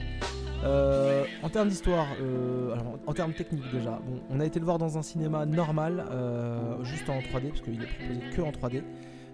Euh, 0.63 1.23
en 1.41 1.49
termes 1.49 1.69
d'histoire, 1.69 2.07
euh, 2.21 2.75
en 3.07 3.13
termes 3.13 3.33
techniques 3.33 3.71
déjà, 3.71 3.91
bon, 4.05 4.19
on 4.29 4.39
a 4.39 4.45
été 4.45 4.59
le 4.59 4.65
voir 4.65 4.77
dans 4.77 4.97
un 4.97 5.01
cinéma 5.01 5.45
normal, 5.45 6.05
euh, 6.11 6.83
juste 6.83 7.09
en 7.09 7.19
3D, 7.19 7.49
parce 7.49 7.61
qu'il 7.61 7.81
est 7.81 7.87
proposé 7.87 8.19
que 8.35 8.41
en 8.41 8.51
3D. 8.51 8.83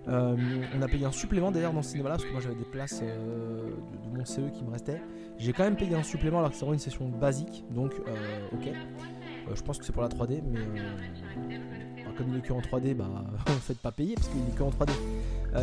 on 0.07 0.81
a 0.81 0.87
payé 0.87 1.05
un 1.05 1.11
supplément 1.11 1.51
d'ailleurs 1.51 1.73
dans 1.73 1.81
ce 1.81 1.91
cinéma-là, 1.91 2.15
parce 2.15 2.25
que 2.25 2.31
moi 2.31 2.41
j'avais 2.41 2.55
des 2.55 2.65
places 2.65 3.01
de, 3.01 4.17
mon 4.17 4.25
CE 4.25 4.51
qui 4.53 4.63
me 4.63 4.71
restaient. 4.71 5.01
J'ai 5.37 5.51
quand 5.51 5.63
même 5.63 5.75
payé 5.75 5.95
un 5.95 6.03
supplément 6.03 6.39
alors 6.39 6.51
que 6.51 6.55
c'est 6.55 6.61
vraiment 6.61 6.73
une 6.73 6.79
session 6.79 7.09
basique, 7.09 7.65
donc 7.71 7.93
ok. 8.53 8.69
je 9.53 9.61
pense 9.63 9.79
que 9.79 9.85
c'est 9.85 9.93
pour 9.93 10.03
la 10.03 10.09
3D, 10.09 10.41
mais 10.51 10.59
comme 12.15 12.29
il 12.29 12.37
est 12.37 12.41
que 12.41 12.53
en 12.53 12.61
3D, 12.61 12.93
bah 12.93 13.09
faites 13.61 13.79
pas 13.79 13.91
payer 13.91 14.15
parce 14.15 14.29
qu'il 14.29 14.39
est 14.41 14.55
que 14.55 14.63
en 14.63 14.69
3D. 14.69 14.91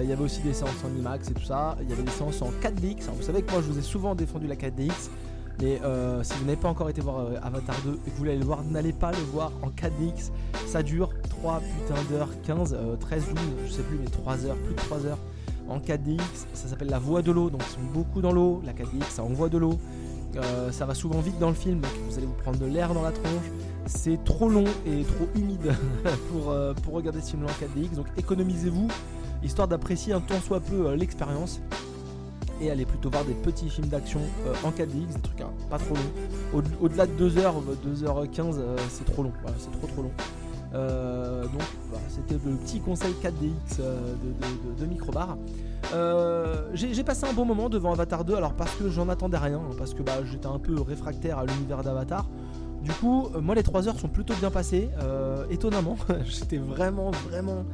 Il 0.02 0.08
y 0.08 0.12
avait 0.12 0.24
aussi 0.24 0.40
des 0.42 0.54
séances 0.54 0.84
en 0.84 0.98
IMAX 0.98 1.30
et 1.30 1.34
tout 1.34 1.44
ça. 1.44 1.76
Il 1.82 1.88
y 1.88 1.92
avait 1.92 2.02
des 2.02 2.10
séances 2.10 2.42
en 2.42 2.50
4DX. 2.50 3.10
vous 3.14 3.22
savez 3.22 3.42
que 3.42 3.52
moi 3.52 3.62
je 3.62 3.68
vous 3.68 3.78
ai 3.78 3.82
souvent 3.82 4.14
défendu 4.14 4.46
la 4.46 4.56
4DX. 4.56 5.10
Mais 5.62 5.80
euh, 5.84 6.24
si 6.24 6.34
vous 6.34 6.44
n'avez 6.44 6.56
pas 6.56 6.68
encore 6.68 6.90
été 6.90 7.00
voir 7.00 7.20
euh, 7.20 7.36
Avatar 7.40 7.76
2 7.84 7.92
et 7.92 7.94
que 7.94 8.10
vous 8.10 8.16
voulez 8.16 8.36
le 8.36 8.44
voir, 8.44 8.64
n'allez 8.64 8.92
pas 8.92 9.12
le 9.12 9.18
voir 9.32 9.52
en 9.62 9.68
4DX. 9.68 10.32
Ça 10.66 10.82
dure 10.82 11.10
3 11.28 11.60
putain 11.60 12.02
d'heures, 12.10 12.28
15, 12.42 12.76
13, 12.98 13.26
12, 13.28 13.38
je 13.66 13.72
sais 13.72 13.82
plus, 13.82 13.96
mais 13.96 14.06
3 14.06 14.44
heures, 14.46 14.56
plus 14.56 14.74
de 14.74 14.80
3 14.80 15.06
heures 15.06 15.18
en 15.68 15.78
4DX. 15.78 16.20
Ça 16.52 16.66
s'appelle 16.66 16.90
la 16.90 16.98
voie 16.98 17.22
de 17.22 17.30
l'eau, 17.30 17.48
donc 17.48 17.62
ils 17.64 17.74
sont 17.74 17.92
beaucoup 17.94 18.20
dans 18.20 18.32
l'eau. 18.32 18.60
La 18.66 18.72
4DX, 18.72 19.08
ça 19.10 19.22
envoie 19.22 19.48
de 19.48 19.58
l'eau. 19.58 19.78
Euh, 20.34 20.72
ça 20.72 20.84
va 20.84 20.94
souvent 20.94 21.20
vite 21.20 21.38
dans 21.38 21.50
le 21.50 21.54
film, 21.54 21.80
donc 21.80 21.92
vous 22.08 22.18
allez 22.18 22.26
vous 22.26 22.32
prendre 22.32 22.58
de 22.58 22.66
l'air 22.66 22.92
dans 22.92 23.02
la 23.02 23.12
tronche. 23.12 23.52
C'est 23.86 24.24
trop 24.24 24.48
long 24.48 24.64
et 24.84 25.04
trop 25.04 25.28
humide 25.36 25.72
pour, 26.32 26.54
pour 26.82 26.94
regarder 26.94 27.20
ce 27.20 27.30
film 27.30 27.44
en 27.44 27.48
4DX, 27.48 27.94
donc 27.94 28.06
économisez-vous, 28.16 28.88
histoire 29.44 29.68
d'apprécier 29.68 30.12
un 30.12 30.20
tant 30.20 30.40
soit 30.40 30.60
peu 30.60 30.94
l'expérience 30.94 31.60
et 32.62 32.70
aller 32.70 32.86
plutôt 32.86 33.10
voir 33.10 33.24
des 33.24 33.34
petits 33.34 33.68
films 33.68 33.88
d'action 33.88 34.20
euh, 34.46 34.54
en 34.64 34.70
4DX, 34.70 35.14
des 35.14 35.20
trucs 35.22 35.40
hein, 35.40 35.50
pas 35.68 35.78
trop 35.78 35.94
longs. 35.94 36.62
Au-delà 36.80 37.06
de 37.06 37.28
2h, 37.28 37.52
2h15, 37.86 38.54
euh, 38.58 38.76
c'est 38.88 39.04
trop 39.04 39.22
long. 39.22 39.32
C'est 39.58 39.70
trop 39.72 39.86
trop 39.86 40.02
long. 40.02 40.12
Euh, 40.74 41.42
donc 41.42 41.62
voilà, 41.90 42.04
c'était 42.08 42.34
le 42.34 42.56
petit 42.56 42.80
conseil 42.80 43.12
4DX 43.22 43.78
de, 43.78 44.80
de, 44.80 44.86
Microbar. 44.86 45.36
j'ai 46.72 47.04
passé 47.04 47.26
un 47.26 47.32
bon 47.34 47.44
moment 47.44 47.68
devant 47.68 47.92
Avatar 47.92 48.24
2, 48.24 48.34
alors 48.34 48.54
parce 48.54 48.74
que 48.76 48.88
j'en 48.88 49.08
attendais 49.10 49.36
rien, 49.36 49.58
hein, 49.58 49.74
parce 49.76 49.92
que 49.92 50.02
bah, 50.02 50.24
j'étais 50.24 50.46
un 50.46 50.58
peu 50.58 50.80
réfractaire 50.80 51.38
à 51.38 51.44
l'univers 51.44 51.82
d'Avatar. 51.82 52.26
Du 52.82 52.90
coup, 52.92 53.28
moi 53.40 53.54
les 53.54 53.62
3 53.62 53.86
heures 53.86 53.98
sont 53.98 54.08
plutôt 54.08 54.34
bien 54.34 54.50
passées, 54.50 54.88
étonnamment. 55.50 55.96
j'étais 56.24 56.58
vraiment, 56.58 57.10
vraiment 57.28 57.64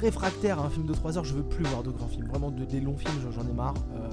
réfractaire 0.00 0.58
à 0.58 0.66
un 0.66 0.70
film 0.70 0.86
de 0.86 0.94
3 0.94 1.18
heures, 1.18 1.24
je 1.24 1.34
veux 1.34 1.42
plus 1.42 1.64
voir 1.64 1.82
de 1.82 1.90
grands 1.90 2.08
films. 2.08 2.26
Vraiment 2.26 2.50
de, 2.50 2.64
des 2.64 2.80
longs 2.80 2.96
films, 2.96 3.14
j'en 3.30 3.46
ai 3.46 3.52
marre. 3.52 3.74
Euh, 3.94 4.08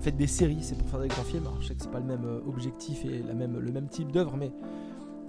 faites 0.00 0.16
des 0.16 0.26
séries, 0.26 0.58
c'est 0.60 0.76
pour 0.76 0.88
faire 0.88 1.00
des 1.00 1.08
grands 1.08 1.22
films. 1.22 1.44
Alors, 1.44 1.60
je 1.60 1.68
sais 1.68 1.74
que 1.74 1.82
c'est 1.82 1.90
pas 1.90 2.00
le 2.00 2.06
même 2.06 2.24
euh, 2.24 2.40
objectif 2.46 3.04
et 3.04 3.22
le 3.22 3.72
même 3.72 3.88
type 3.88 4.10
d'œuvre, 4.10 4.36
mais 4.36 4.52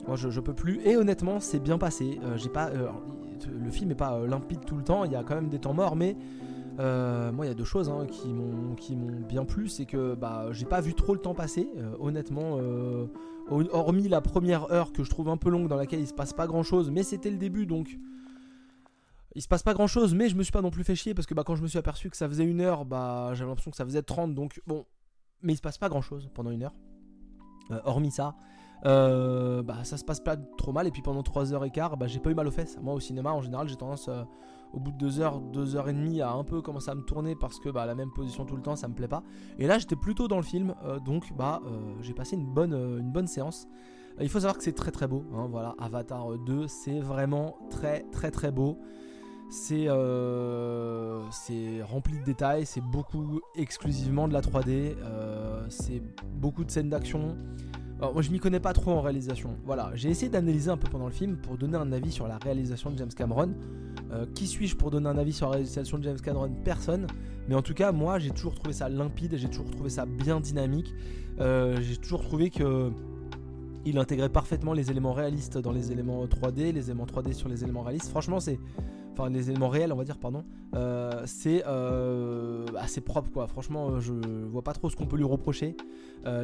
moi 0.07 0.17
je, 0.17 0.39
peux 0.39 0.53
plus. 0.53 0.81
Et 0.85 0.97
honnêtement, 0.97 1.39
c'est 1.39 1.59
bien 1.59 1.77
passé. 1.77 2.19
Euh, 2.23 2.37
j'ai 2.37 2.49
pas, 2.49 2.71
le 2.71 3.69
film 3.71 3.91
est 3.91 3.95
pas 3.95 4.19
limpide 4.25 4.65
tout 4.65 4.75
le 4.75 4.83
temps, 4.83 5.05
il 5.05 5.11
y 5.11 5.15
a 5.15 5.23
quand 5.23 5.35
même 5.35 5.49
des 5.49 5.59
temps 5.59 5.73
morts, 5.73 5.95
mais 5.95 6.17
moi 6.77 7.45
il 7.45 7.47
y 7.47 7.51
a 7.51 7.53
deux 7.53 7.63
choses 7.63 7.89
hein, 7.89 8.07
qui 8.09 8.29
m'ont 8.29 8.73
qui 8.75 8.95
m'ont 8.95 9.21
bien 9.27 9.45
plu, 9.45 9.67
c'est 9.67 9.85
que 9.85 10.15
bah 10.15 10.47
j'ai 10.51 10.65
pas 10.65 10.81
vu 10.81 10.95
trop 10.95 11.13
le 11.13 11.19
temps 11.19 11.35
passer. 11.35 11.69
honnêtement, 11.99 12.57
hormis 13.49 14.07
la 14.07 14.21
première 14.21 14.71
heure 14.71 14.91
que 14.91 15.03
je 15.03 15.09
trouve 15.09 15.29
un 15.29 15.37
peu 15.37 15.49
longue 15.49 15.67
dans 15.67 15.75
laquelle 15.77 15.99
il 15.99 16.07
se 16.07 16.13
passe 16.13 16.33
pas 16.33 16.47
grand 16.47 16.63
chose, 16.63 16.89
mais 16.89 17.03
c'était 17.03 17.29
le 17.29 17.37
début 17.37 17.65
donc 17.65 17.99
il 19.35 19.41
se 19.41 19.47
passe 19.47 19.63
pas 19.63 19.73
grand 19.73 19.87
chose, 19.87 20.13
mais 20.13 20.29
je 20.29 20.35
me 20.35 20.43
suis 20.43 20.51
pas 20.51 20.61
non 20.61 20.69
plus 20.69 20.83
fait 20.83 20.95
chier 20.95 21.13
parce 21.13 21.25
que 21.25 21.33
bah, 21.33 21.43
quand 21.43 21.55
je 21.55 21.63
me 21.63 21.67
suis 21.67 21.79
aperçu 21.79 22.09
que 22.09 22.17
ça 22.17 22.27
faisait 22.27 22.45
une 22.45 22.61
heure, 22.61 22.85
bah, 22.85 23.31
j'avais 23.33 23.49
l'impression 23.49 23.71
que 23.71 23.77
ça 23.77 23.85
faisait 23.85 24.03
30, 24.03 24.33
donc 24.35 24.61
bon, 24.67 24.85
mais 25.41 25.53
il 25.53 25.57
se 25.57 25.61
passe 25.61 25.77
pas 25.77 25.89
grand 25.89 26.01
chose 26.01 26.29
pendant 26.33 26.51
une 26.51 26.63
heure. 26.63 26.73
Euh, 27.71 27.79
hormis 27.85 28.11
ça, 28.11 28.35
euh, 28.85 29.63
bah, 29.63 29.83
ça 29.83 29.97
se 29.97 30.03
passe 30.03 30.19
pas 30.19 30.37
trop 30.37 30.71
mal, 30.71 30.87
et 30.87 30.91
puis 30.91 31.01
pendant 31.01 31.23
3 31.23 31.53
heures 31.53 31.65
et 31.65 31.71
quart, 31.71 31.97
bah, 31.97 32.07
j'ai 32.07 32.19
pas 32.19 32.29
eu 32.29 32.35
mal 32.35 32.47
aux 32.47 32.51
fesses. 32.51 32.77
Moi 32.81 32.93
au 32.93 32.99
cinéma 32.99 33.31
en 33.31 33.41
général, 33.41 33.67
j'ai 33.67 33.75
tendance 33.75 34.07
euh, 34.07 34.23
au 34.73 34.79
bout 34.79 34.91
de 34.91 34.97
2 34.97 35.19
heures, 35.19 35.39
2 35.39 35.75
heures 35.75 35.89
et 35.89 35.93
demie 35.93 36.21
à 36.21 36.31
un 36.31 36.43
peu 36.43 36.61
commencer 36.61 36.91
à 36.91 36.95
me 36.95 37.03
tourner 37.03 37.35
parce 37.35 37.59
que 37.59 37.69
bah, 37.69 37.85
la 37.85 37.95
même 37.95 38.11
position 38.11 38.45
tout 38.45 38.55
le 38.55 38.61
temps, 38.61 38.75
ça 38.75 38.87
me 38.87 38.93
plaît 38.93 39.07
pas. 39.07 39.23
Et 39.57 39.65
là 39.65 39.79
j'étais 39.79 39.95
plutôt 39.95 40.27
dans 40.27 40.37
le 40.37 40.43
film, 40.43 40.75
donc 41.05 41.33
bah, 41.35 41.61
j'ai 42.01 42.13
passé 42.13 42.35
une 42.35 42.51
bonne, 42.51 42.73
une 42.73 43.11
bonne 43.11 43.27
séance. 43.27 43.67
Il 44.19 44.29
faut 44.29 44.39
savoir 44.39 44.57
que 44.57 44.63
c'est 44.63 44.73
très 44.73 44.91
très 44.91 45.07
beau, 45.07 45.25
hein, 45.33 45.47
voilà, 45.49 45.73
Avatar 45.79 46.37
2, 46.37 46.67
c'est 46.67 46.99
vraiment 46.99 47.57
très 47.69 48.03
très 48.11 48.29
très 48.29 48.51
beau. 48.51 48.79
Euh, 49.71 51.21
c'est 51.31 51.81
rempli 51.83 52.17
de 52.17 52.23
détails, 52.23 52.65
c'est 52.65 52.81
beaucoup 52.81 53.41
exclusivement 53.55 54.27
de 54.27 54.33
la 54.33 54.41
3D, 54.41 54.95
euh, 55.03 55.63
c'est 55.69 56.01
beaucoup 56.35 56.63
de 56.63 56.71
scènes 56.71 56.89
d'action. 56.89 57.35
moi 58.01 58.21
je 58.21 58.31
m'y 58.31 58.39
connais 58.39 58.59
pas 58.59 58.73
trop 58.73 58.91
en 58.91 59.01
réalisation. 59.01 59.55
Voilà, 59.63 59.91
j'ai 59.93 60.09
essayé 60.09 60.29
d'analyser 60.29 60.71
un 60.71 60.77
peu 60.77 60.89
pendant 60.89 61.05
le 61.05 61.11
film 61.11 61.37
pour 61.37 61.57
donner 61.57 61.77
un 61.77 61.91
avis 61.91 62.11
sur 62.11 62.27
la 62.27 62.37
réalisation 62.37 62.89
de 62.89 62.97
James 62.97 63.13
Cameron. 63.15 63.53
Euh, 64.11 64.25
qui 64.33 64.47
suis-je 64.47 64.75
pour 64.75 64.89
donner 64.91 65.07
un 65.07 65.17
avis 65.17 65.33
sur 65.33 65.47
la 65.47 65.53
réalisation 65.53 65.97
de 65.97 66.03
James 66.03 66.19
Cameron? 66.19 66.51
Personne. 66.63 67.07
Mais 67.47 67.55
en 67.55 67.61
tout 67.61 67.73
cas, 67.73 67.91
moi 67.91 68.19
j'ai 68.19 68.31
toujours 68.31 68.55
trouvé 68.55 68.73
ça 68.73 68.89
limpide, 68.89 69.37
j'ai 69.37 69.49
toujours 69.49 69.69
trouvé 69.69 69.89
ça 69.89 70.05
bien 70.05 70.39
dynamique. 70.39 70.93
j'ai 71.37 71.97
toujours 71.97 72.23
trouvé 72.23 72.49
que 72.49 72.91
il 73.85 73.97
intégrait 73.97 74.29
parfaitement 74.29 74.73
les 74.73 74.91
éléments 74.91 75.13
réalistes 75.13 75.57
dans 75.57 75.71
les 75.71 75.91
éléments 75.91 76.25
3D, 76.25 76.71
les 76.71 76.89
éléments 76.89 77.05
3D 77.05 77.33
sur 77.33 77.49
les 77.49 77.63
éléments 77.63 77.83
réalistes. 77.83 78.09
Franchement, 78.09 78.39
c'est 78.39 78.59
enfin 79.13 79.29
les 79.29 79.49
éléments 79.49 79.69
réels 79.69 79.93
on 79.93 79.95
va 79.95 80.03
dire 80.03 80.17
pardon 80.17 80.43
euh, 80.75 81.21
c'est 81.25 81.63
euh, 81.67 82.65
assez 82.77 83.01
propre 83.01 83.29
quoi. 83.31 83.47
Franchement 83.47 83.91
euh, 83.91 83.99
je 83.99 84.13
vois 84.47 84.63
pas 84.63 84.73
trop 84.73 84.89
ce 84.89 84.95
qu'on 84.95 85.05
peut 85.05 85.17
lui 85.17 85.23
reprocher. 85.23 85.75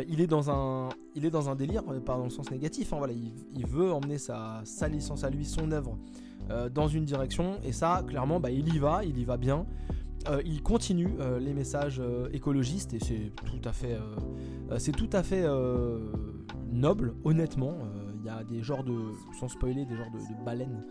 Il 0.07 0.21
est 0.21 0.27
dans 0.27 0.51
un 0.51 0.89
il 1.15 1.25
est 1.25 1.29
dans 1.29 1.49
un 1.49 1.55
délire 1.55 1.83
pas 2.05 2.17
dans 2.17 2.25
le 2.25 2.29
sens 2.29 2.51
négatif 2.51 2.93
hein, 2.93 2.99
il, 3.55 3.65
veut 3.65 3.91
emmener 3.91 4.17
sa, 4.17 4.61
sa 4.65 4.87
licence 4.87 5.23
à 5.23 5.29
lui 5.29 5.45
son 5.45 5.71
œuvre 5.71 5.97
dans 6.73 6.87
une 6.87 7.05
direction. 7.05 7.59
Et 7.63 7.71
ça 7.71 8.03
clairement 8.05 8.39
bah, 8.39 8.51
il 8.51 8.73
y 8.73 8.77
va 8.77 9.03
il 9.03 9.17
y 9.17 9.25
va 9.25 9.37
bien. 9.37 9.65
Il 10.45 10.61
continue 10.61 11.15
les 11.39 11.53
messages 11.53 12.01
écologistes. 12.33 12.93
Et 12.93 12.99
c'est 12.99 13.31
tout 13.45 13.61
à 13.63 13.71
fait 13.71 13.97
c'est 14.77 14.91
tout 14.91 15.09
à 15.13 15.23
fait 15.23 15.45
noble 16.71 17.13
honnêtement 17.23 17.75
y 18.25 18.29
a 18.29 18.43
des 18.43 18.61
genres 18.61 18.83
de, 18.83 19.13
sans 19.39 19.47
spoiler, 19.47 19.85
des 19.85 19.95
genres 19.95 20.11
de, 20.11 20.45
baleines. 20.45 20.83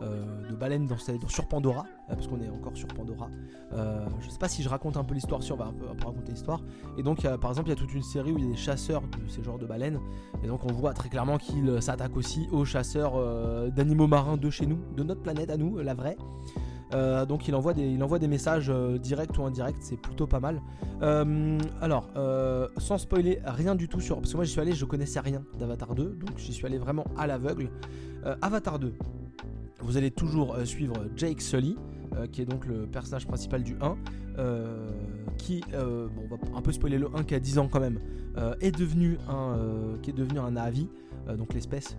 de 0.00 0.54
baleines 0.54 0.86
dans, 0.86 0.96
sur 0.96 1.46
Pandora, 1.46 1.84
parce 2.08 2.26
qu'on 2.26 2.40
est 2.40 2.48
encore 2.48 2.76
sur 2.76 2.88
Pandora. 2.88 3.28
je 3.72 4.30
sais 4.30 4.38
pas 4.38 4.48
si 4.48 4.62
je 4.62 4.68
raconte 4.68 4.96
un 4.96 5.04
peu 5.04 5.14
l'histoire, 5.14 5.42
si 5.42 5.52
on 5.52 5.56
va 5.56 5.72
raconter 6.04 6.32
l'histoire. 6.32 6.62
Et 6.96 7.02
donc, 7.02 7.22
par 7.38 7.50
exemple, 7.50 7.68
il 7.68 7.70
y 7.70 7.76
a 7.76 7.76
toute 7.76 7.94
une 7.94 8.02
série 8.02 8.32
où 8.32 8.38
il 8.38 8.44
y 8.44 8.48
a 8.48 8.50
des 8.50 8.56
chasseurs 8.56 9.02
de 9.02 9.28
ces 9.28 9.42
genres 9.42 9.58
de 9.58 9.66
baleines. 9.66 10.00
Et 10.42 10.46
donc, 10.46 10.64
on 10.64 10.72
voit 10.72 10.94
très 10.94 11.08
clairement 11.08 11.38
qu'ils 11.38 11.82
s'attaquent 11.82 12.16
aussi 12.16 12.48
aux 12.50 12.64
chasseurs 12.64 13.70
d'animaux 13.72 14.06
marins 14.06 14.36
de 14.36 14.50
chez 14.50 14.66
nous, 14.66 14.78
de 14.96 15.02
notre 15.02 15.22
planète 15.22 15.50
à 15.50 15.56
nous, 15.56 15.78
la 15.78 15.94
vraie. 15.94 16.16
Euh, 16.92 17.24
donc 17.24 17.46
il 17.48 17.54
envoie 17.54 17.74
des, 17.74 17.86
il 17.86 18.02
envoie 18.02 18.18
des 18.18 18.28
messages 18.28 18.68
euh, 18.68 18.98
directs 18.98 19.38
ou 19.38 19.44
indirects, 19.44 19.76
c'est 19.80 19.96
plutôt 19.96 20.26
pas 20.26 20.40
mal. 20.40 20.60
Euh, 21.02 21.58
alors, 21.80 22.10
sans 22.78 22.98
spoiler 22.98 23.40
rien 23.44 23.74
du 23.74 23.88
tout 23.88 24.00
sur... 24.00 24.16
Parce 24.16 24.32
que 24.32 24.36
moi 24.36 24.44
j'y 24.44 24.52
suis 24.52 24.60
allé, 24.60 24.72
je 24.72 24.84
connaissais 24.84 25.20
rien 25.20 25.42
d'Avatar 25.58 25.94
2, 25.94 26.04
donc 26.04 26.38
j'y 26.38 26.52
suis 26.52 26.66
allé 26.66 26.78
vraiment 26.78 27.04
à 27.16 27.26
l'aveugle. 27.26 27.70
Avatar 28.42 28.78
2, 28.78 28.92
vous 29.80 29.96
allez 29.96 30.10
toujours 30.10 30.56
suivre 30.64 31.06
Jake 31.16 31.40
Sully, 31.40 31.76
qui 32.32 32.42
est 32.42 32.44
donc 32.44 32.66
le 32.66 32.86
personnage 32.86 33.26
principal 33.26 33.62
du 33.62 33.76
1, 33.80 33.96
qui, 35.38 35.62
bon, 35.72 36.22
on 36.24 36.28
va 36.28 36.58
un 36.58 36.62
peu 36.62 36.72
spoiler 36.72 36.98
le 36.98 37.08
1 37.14 37.24
qui 37.24 37.34
a 37.34 37.40
10 37.40 37.58
ans 37.58 37.68
quand 37.68 37.80
même, 37.80 37.98
est 38.60 38.76
devenu 38.76 39.18
un, 39.28 39.56
qui 40.02 40.10
est 40.10 40.14
devenu 40.14 40.38
un 40.38 40.50
Navi, 40.52 40.88
donc 41.38 41.54
l'espèce 41.54 41.96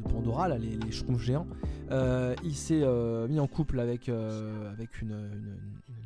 de 0.00 0.08
Pandora, 0.08 0.48
les, 0.48 0.76
les 0.76 1.18
géants. 1.18 1.46
Euh, 1.90 2.34
il 2.44 2.54
s'est 2.54 2.82
euh, 2.82 3.26
mis 3.28 3.40
en 3.40 3.46
couple 3.46 3.80
avec, 3.80 4.08
euh, 4.08 4.70
avec 4.72 5.00
une, 5.02 5.30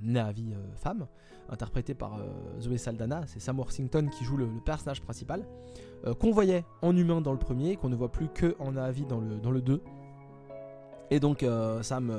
Navi 0.02 0.54
femme, 0.76 1.06
interprétée 1.48 1.94
par 1.94 2.18
Zoé 2.60 2.78
Saldana. 2.78 3.22
C'est 3.26 3.40
Sam 3.40 3.58
Worthington 3.58 4.08
qui 4.08 4.24
joue 4.24 4.36
le, 4.36 4.46
personnage 4.64 5.00
principal, 5.00 5.46
qu'on 6.20 6.30
voyait 6.30 6.64
en 6.82 6.94
humain 6.94 7.22
dans 7.22 7.32
le 7.32 7.38
premier, 7.38 7.76
qu'on 7.76 7.88
ne 7.88 7.96
voit 7.96 8.12
plus 8.12 8.28
que 8.28 8.54
en 8.58 8.72
Navi 8.72 9.06
dans 9.06 9.20
le, 9.20 9.36
dans 9.36 9.50
le 9.50 9.62
2. 9.62 9.80
Et 11.10 11.20
donc 11.20 11.44
Sam, 11.80 12.12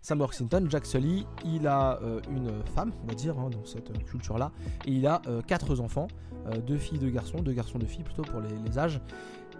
Sam 0.00 0.20
Worthington, 0.20 0.66
Jack 0.70 0.86
Sully, 0.86 1.26
il 1.44 1.66
a 1.66 2.00
une 2.30 2.50
femme, 2.74 2.92
on 3.04 3.08
va 3.08 3.14
dire, 3.14 3.38
hein, 3.38 3.50
dans 3.50 3.64
cette 3.66 3.92
culture-là, 4.04 4.52
et 4.86 4.92
il 4.92 5.06
a 5.06 5.20
quatre 5.46 5.80
enfants, 5.80 6.08
deux 6.66 6.78
filles, 6.78 6.98
deux 6.98 7.10
garçons, 7.10 7.42
deux 7.42 7.52
garçons, 7.52 7.78
deux 7.78 7.86
filles 7.86 8.04
plutôt 8.04 8.22
pour 8.22 8.40
les, 8.40 8.56
les 8.64 8.78
âges. 8.78 9.02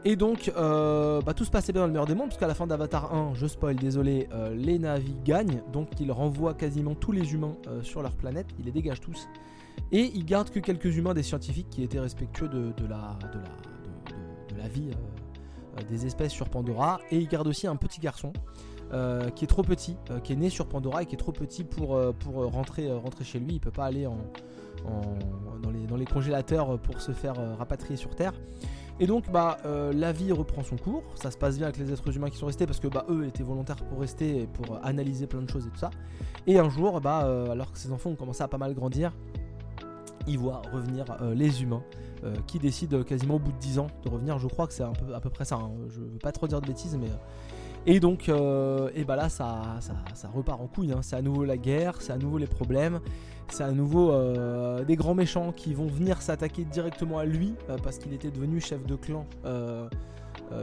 Et 0.04 0.16
donc, 0.16 0.52
euh, 0.56 1.20
bah, 1.22 1.34
tout 1.34 1.44
se 1.44 1.50
passait 1.50 1.72
bien 1.72 1.82
dans 1.82 1.86
le 1.86 1.92
meilleur 1.92 2.06
des 2.06 2.14
mondes, 2.14 2.28
puisqu'à 2.28 2.46
la 2.46 2.54
fin 2.54 2.66
d'Avatar 2.66 3.12
1, 3.14 3.34
je 3.34 3.46
spoil, 3.46 3.76
désolé, 3.76 4.28
euh, 4.32 4.54
les 4.54 4.78
Navi 4.78 5.14
gagnent, 5.24 5.62
donc 5.72 5.88
ils 6.00 6.12
renvoient 6.12 6.54
quasiment 6.54 6.94
tous 6.94 7.12
les 7.12 7.34
humains 7.34 7.56
euh, 7.66 7.82
sur 7.82 8.02
leur 8.02 8.12
planète, 8.12 8.46
ils 8.58 8.66
les 8.66 8.72
dégagent 8.72 9.00
tous, 9.00 9.28
et 9.90 10.10
ils 10.14 10.24
gardent 10.24 10.50
que 10.50 10.60
quelques 10.60 10.96
humains 10.96 11.14
des 11.14 11.22
scientifiques 11.22 11.68
qui 11.68 11.82
étaient 11.82 11.98
respectueux 11.98 12.48
de, 12.48 12.72
la, 12.88 13.18
vie 14.68 14.90
des 15.88 16.06
espèces 16.06 16.32
sur 16.32 16.48
Pandora, 16.48 17.00
et 17.10 17.16
ils 17.16 17.28
gardent 17.28 17.48
aussi 17.48 17.66
un 17.66 17.76
petit 17.76 18.00
garçon. 18.00 18.32
qui 19.34 19.44
est 19.44 19.48
trop 19.48 19.62
petit, 19.62 19.96
qui 20.24 20.32
est 20.32 20.36
né 20.36 20.50
sur 20.50 20.66
Pandora 20.66 21.02
et 21.02 21.06
qui 21.06 21.14
est 21.14 21.18
trop 21.18 21.32
petit 21.32 21.64
pour, 21.64 21.90
rentrer, 22.52 22.90
chez 23.22 23.38
lui. 23.38 23.54
Il 23.54 23.60
peut 23.60 23.70
pas 23.70 23.86
aller 23.86 24.06
dans, 24.84 25.96
les, 25.96 26.06
congélateurs 26.06 26.78
pour 26.80 27.00
se 27.00 27.12
faire 27.12 27.34
rapatrier 27.58 27.96
sur 27.96 28.14
Terre. 28.14 28.32
Et 29.00 29.06
donc 29.06 29.30
bah 29.30 29.58
euh, 29.64 29.92
la 29.92 30.12
vie 30.12 30.32
reprend 30.32 30.64
son 30.64 30.76
cours, 30.76 31.04
ça 31.14 31.30
se 31.30 31.38
passe 31.38 31.56
bien 31.56 31.66
avec 31.68 31.78
les 31.78 31.92
êtres 31.92 32.16
humains 32.16 32.30
qui 32.30 32.36
sont 32.36 32.46
restés 32.46 32.66
parce 32.66 32.80
que 32.80 32.88
bah 32.88 33.06
eux 33.08 33.26
étaient 33.26 33.44
volontaires 33.44 33.76
pour 33.76 34.00
rester 34.00 34.42
et 34.42 34.46
pour 34.48 34.84
analyser 34.84 35.28
plein 35.28 35.40
de 35.40 35.48
choses 35.48 35.66
et 35.66 35.70
tout 35.70 35.78
ça. 35.78 35.90
Et 36.48 36.58
un 36.58 36.68
jour 36.68 37.00
bah 37.00 37.24
euh, 37.24 37.50
alors 37.50 37.70
que 37.70 37.78
ces 37.78 37.92
enfants 37.92 38.10
ont 38.10 38.16
commencé 38.16 38.42
à 38.42 38.48
pas 38.48 38.58
mal 38.58 38.74
grandir, 38.74 39.12
ils 40.28 40.38
voient 40.38 40.62
revenir 40.72 41.04
euh, 41.20 41.34
les 41.34 41.62
humains 41.62 41.82
qui 42.48 42.58
décident 42.58 43.04
quasiment 43.04 43.36
au 43.36 43.38
bout 43.38 43.52
de 43.52 43.58
10 43.58 43.78
ans 43.78 43.86
de 44.04 44.08
revenir. 44.08 44.40
Je 44.40 44.48
crois 44.48 44.66
que 44.66 44.72
c'est 44.72 44.82
à 44.82 45.20
peu 45.20 45.30
près 45.30 45.44
ça. 45.44 45.54
Hein. 45.54 45.70
Je 45.88 46.00
veux 46.00 46.18
pas 46.20 46.32
trop 46.32 46.48
dire 46.48 46.60
de 46.60 46.66
bêtises 46.66 46.98
mais 47.00 47.06
et 47.86 48.00
donc, 48.00 48.28
et 48.28 49.04
bah 49.04 49.14
là, 49.14 49.28
ça, 49.28 49.78
ça, 49.80 50.28
repart 50.34 50.60
en 50.60 50.66
couille. 50.66 50.90
Hein. 50.90 50.98
C'est 51.00 51.14
à 51.14 51.22
nouveau 51.22 51.44
la 51.44 51.56
guerre, 51.56 52.02
c'est 52.02 52.12
à 52.12 52.18
nouveau 52.18 52.36
les 52.36 52.48
problèmes 52.48 52.98
c'est 53.50 53.64
à 53.64 53.72
nouveau 53.72 54.12
euh, 54.12 54.84
des 54.84 54.96
grands 54.96 55.14
méchants 55.14 55.52
qui 55.52 55.74
vont 55.74 55.86
venir 55.86 56.20
s'attaquer 56.22 56.64
directement 56.64 57.18
à 57.18 57.24
lui 57.24 57.54
euh, 57.68 57.76
parce 57.82 57.98
qu'il 57.98 58.12
était 58.12 58.30
devenu 58.30 58.60
chef 58.60 58.84
de 58.86 58.96
clan. 58.96 59.26
Euh, 59.44 59.88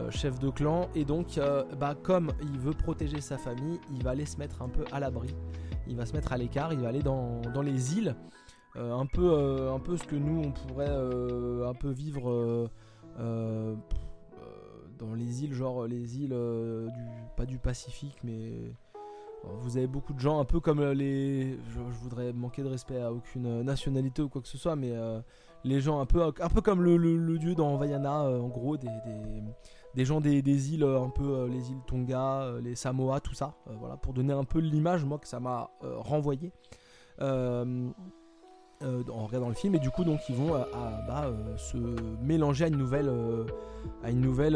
chef 0.10 0.39
de 0.39 0.49
clan 0.49 0.88
et 0.95 1.06
donc 1.06 1.39
bah, 1.80 1.93
comme 2.01 2.32
il 2.41 2.58
veut 2.58 2.73
protéger 2.73 3.21
sa 3.21 3.38
famille 3.38 3.80
il 3.91 4.04
va 4.04 4.12
aller 4.12 4.25
se 4.25 4.38
mettre 4.38 4.63
un 4.63 4.67
peu 4.67 4.84
à 4.91 4.99
l'abri 4.99 5.36
il 5.86 5.95
va 5.95 6.08
se 6.08 6.13
mettre 6.13 6.34
à 6.34 6.38
l'écart 6.38 6.73
il 6.73 6.80
va 6.80 6.88
aller 6.88 7.04
dans, 7.04 7.39
les 7.63 7.95
îles 7.95 8.15
un 8.78 9.06
peu 9.06 9.70
un 9.70 9.80
peu 9.80 9.98
ce 9.98 10.04
que 10.04 10.16
nous 10.16 10.44
on 10.44 10.52
pourrait 10.52 10.90
un 10.90 11.74
peu 11.74 11.90
vivre 11.90 12.70
dans 13.18 15.14
les 15.16 15.44
îles 15.44 15.54
genre 15.54 15.88
les 15.88 16.18
îles 16.18 16.30
du 16.30 17.04
pas 17.38 17.46
du 17.46 17.58
Pacifique 17.58 18.18
mais 18.24 18.74
vous 19.60 19.78
avez 19.78 19.88
beaucoup 19.88 20.14
de 20.14 20.20
gens, 20.20 20.40
un 20.40 20.46
peu 20.46 20.60
comme 20.60 20.80
euh, 20.80 20.94
les. 20.94 21.58
Je, 21.70 21.80
voudrais 22.02 22.34
manquer 22.34 22.64
de 22.64 22.68
respect 22.68 23.02
à 23.02 23.12
aucune 23.12 23.46
euh, 23.46 23.64
nationalité 23.64 24.22
ou 24.22 24.30
quoi 24.30 24.42
que 24.42 24.48
ce 24.48 24.58
soit, 24.58 24.76
mais 24.76 24.92
euh, 24.92 25.20
les 25.64 25.82
gens 25.82 26.00
un 26.00 26.06
peu, 26.06 26.24
un 26.24 26.50
peu 26.50 26.62
comme 26.62 26.82
le, 26.82 27.38
dieu 27.38 27.56
dans 27.56 27.78
Vaiana, 27.78 28.24
en 28.24 28.48
gros, 28.48 28.78
des, 28.78 28.88
des, 29.96 30.06
gens 30.06 30.22
des, 30.22 30.42
des, 30.42 30.74
îles, 30.74 30.84
un 30.84 31.10
peu 31.10 31.48
les 31.48 31.72
îles 31.72 31.82
Tonga, 31.88 32.54
les 32.62 32.76
Samoa, 32.76 33.20
tout 33.20 33.34
ça. 33.34 33.56
voilà, 33.80 33.98
pour 33.98 34.14
donner 34.14 34.34
un 34.34 34.44
peu 34.44 34.60
l'image, 34.60 35.06
moi, 35.06 35.18
que 35.18 35.28
ça 35.28 35.40
m'a 35.40 35.72
renvoyé. 35.82 36.52
En 38.84 39.26
regardant 39.26 39.50
le 39.50 39.56
film 39.56 39.76
et 39.76 39.80
du 39.80 39.90
coup 39.90 40.04
donc 40.04 40.20
ils 40.30 40.36
vont 40.36 40.52
bah, 41.08 41.32
se 41.58 41.78
mélanger 42.22 42.66
à 42.66 42.68
une 42.68 42.78
nouvelle 42.78 43.12
à 44.04 44.12
une 44.12 44.22
nouvelle 44.22 44.56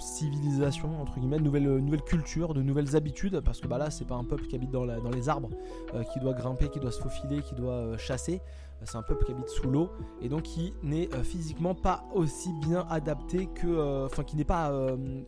civilisation, 0.00 1.00
entre 1.00 1.18
guillemets, 1.18 1.38
nouvelle, 1.38 1.66
euh, 1.66 1.80
nouvelle 1.80 2.02
culture, 2.02 2.54
de 2.54 2.62
nouvelles 2.62 2.96
habitudes, 2.96 3.40
parce 3.40 3.60
que 3.60 3.68
bah 3.68 3.78
là, 3.78 3.90
c'est 3.90 4.06
pas 4.06 4.14
un 4.14 4.24
peuple 4.24 4.46
qui 4.46 4.56
habite 4.56 4.70
dans, 4.70 4.86
dans 4.86 5.10
les 5.10 5.28
arbres, 5.28 5.50
euh, 5.94 6.02
qui 6.04 6.18
doit 6.18 6.32
grimper, 6.32 6.68
qui 6.68 6.80
doit 6.80 6.90
se 6.90 7.00
faufiler, 7.00 7.42
qui 7.42 7.54
doit 7.54 7.74
euh, 7.74 7.98
chasser. 7.98 8.40
C'est 8.84 8.96
un 8.96 9.02
peuple 9.02 9.24
qui 9.24 9.32
habite 9.32 9.48
sous 9.48 9.70
l'eau 9.70 9.90
et 10.22 10.28
donc 10.28 10.42
qui 10.42 10.72
n'est 10.82 11.08
physiquement 11.22 11.74
pas 11.74 12.04
aussi 12.14 12.50
bien 12.66 12.86
adapté 12.90 13.46
que. 13.46 14.06
Enfin, 14.06 14.24
qui 14.24 14.36
n'est 14.36 14.44
pas, 14.44 14.72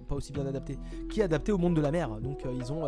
pas 0.09 0.15
aussi 0.15 0.33
bien 0.33 0.47
adapté, 0.47 0.79
qui 1.11 1.21
est 1.21 1.25
adapté 1.25 1.53
au 1.53 1.59
monde 1.59 1.75
de 1.75 1.81
la 1.81 1.91
mer. 1.91 2.09
Donc, 2.21 2.45
ils 2.45 2.73
ont 2.73 2.85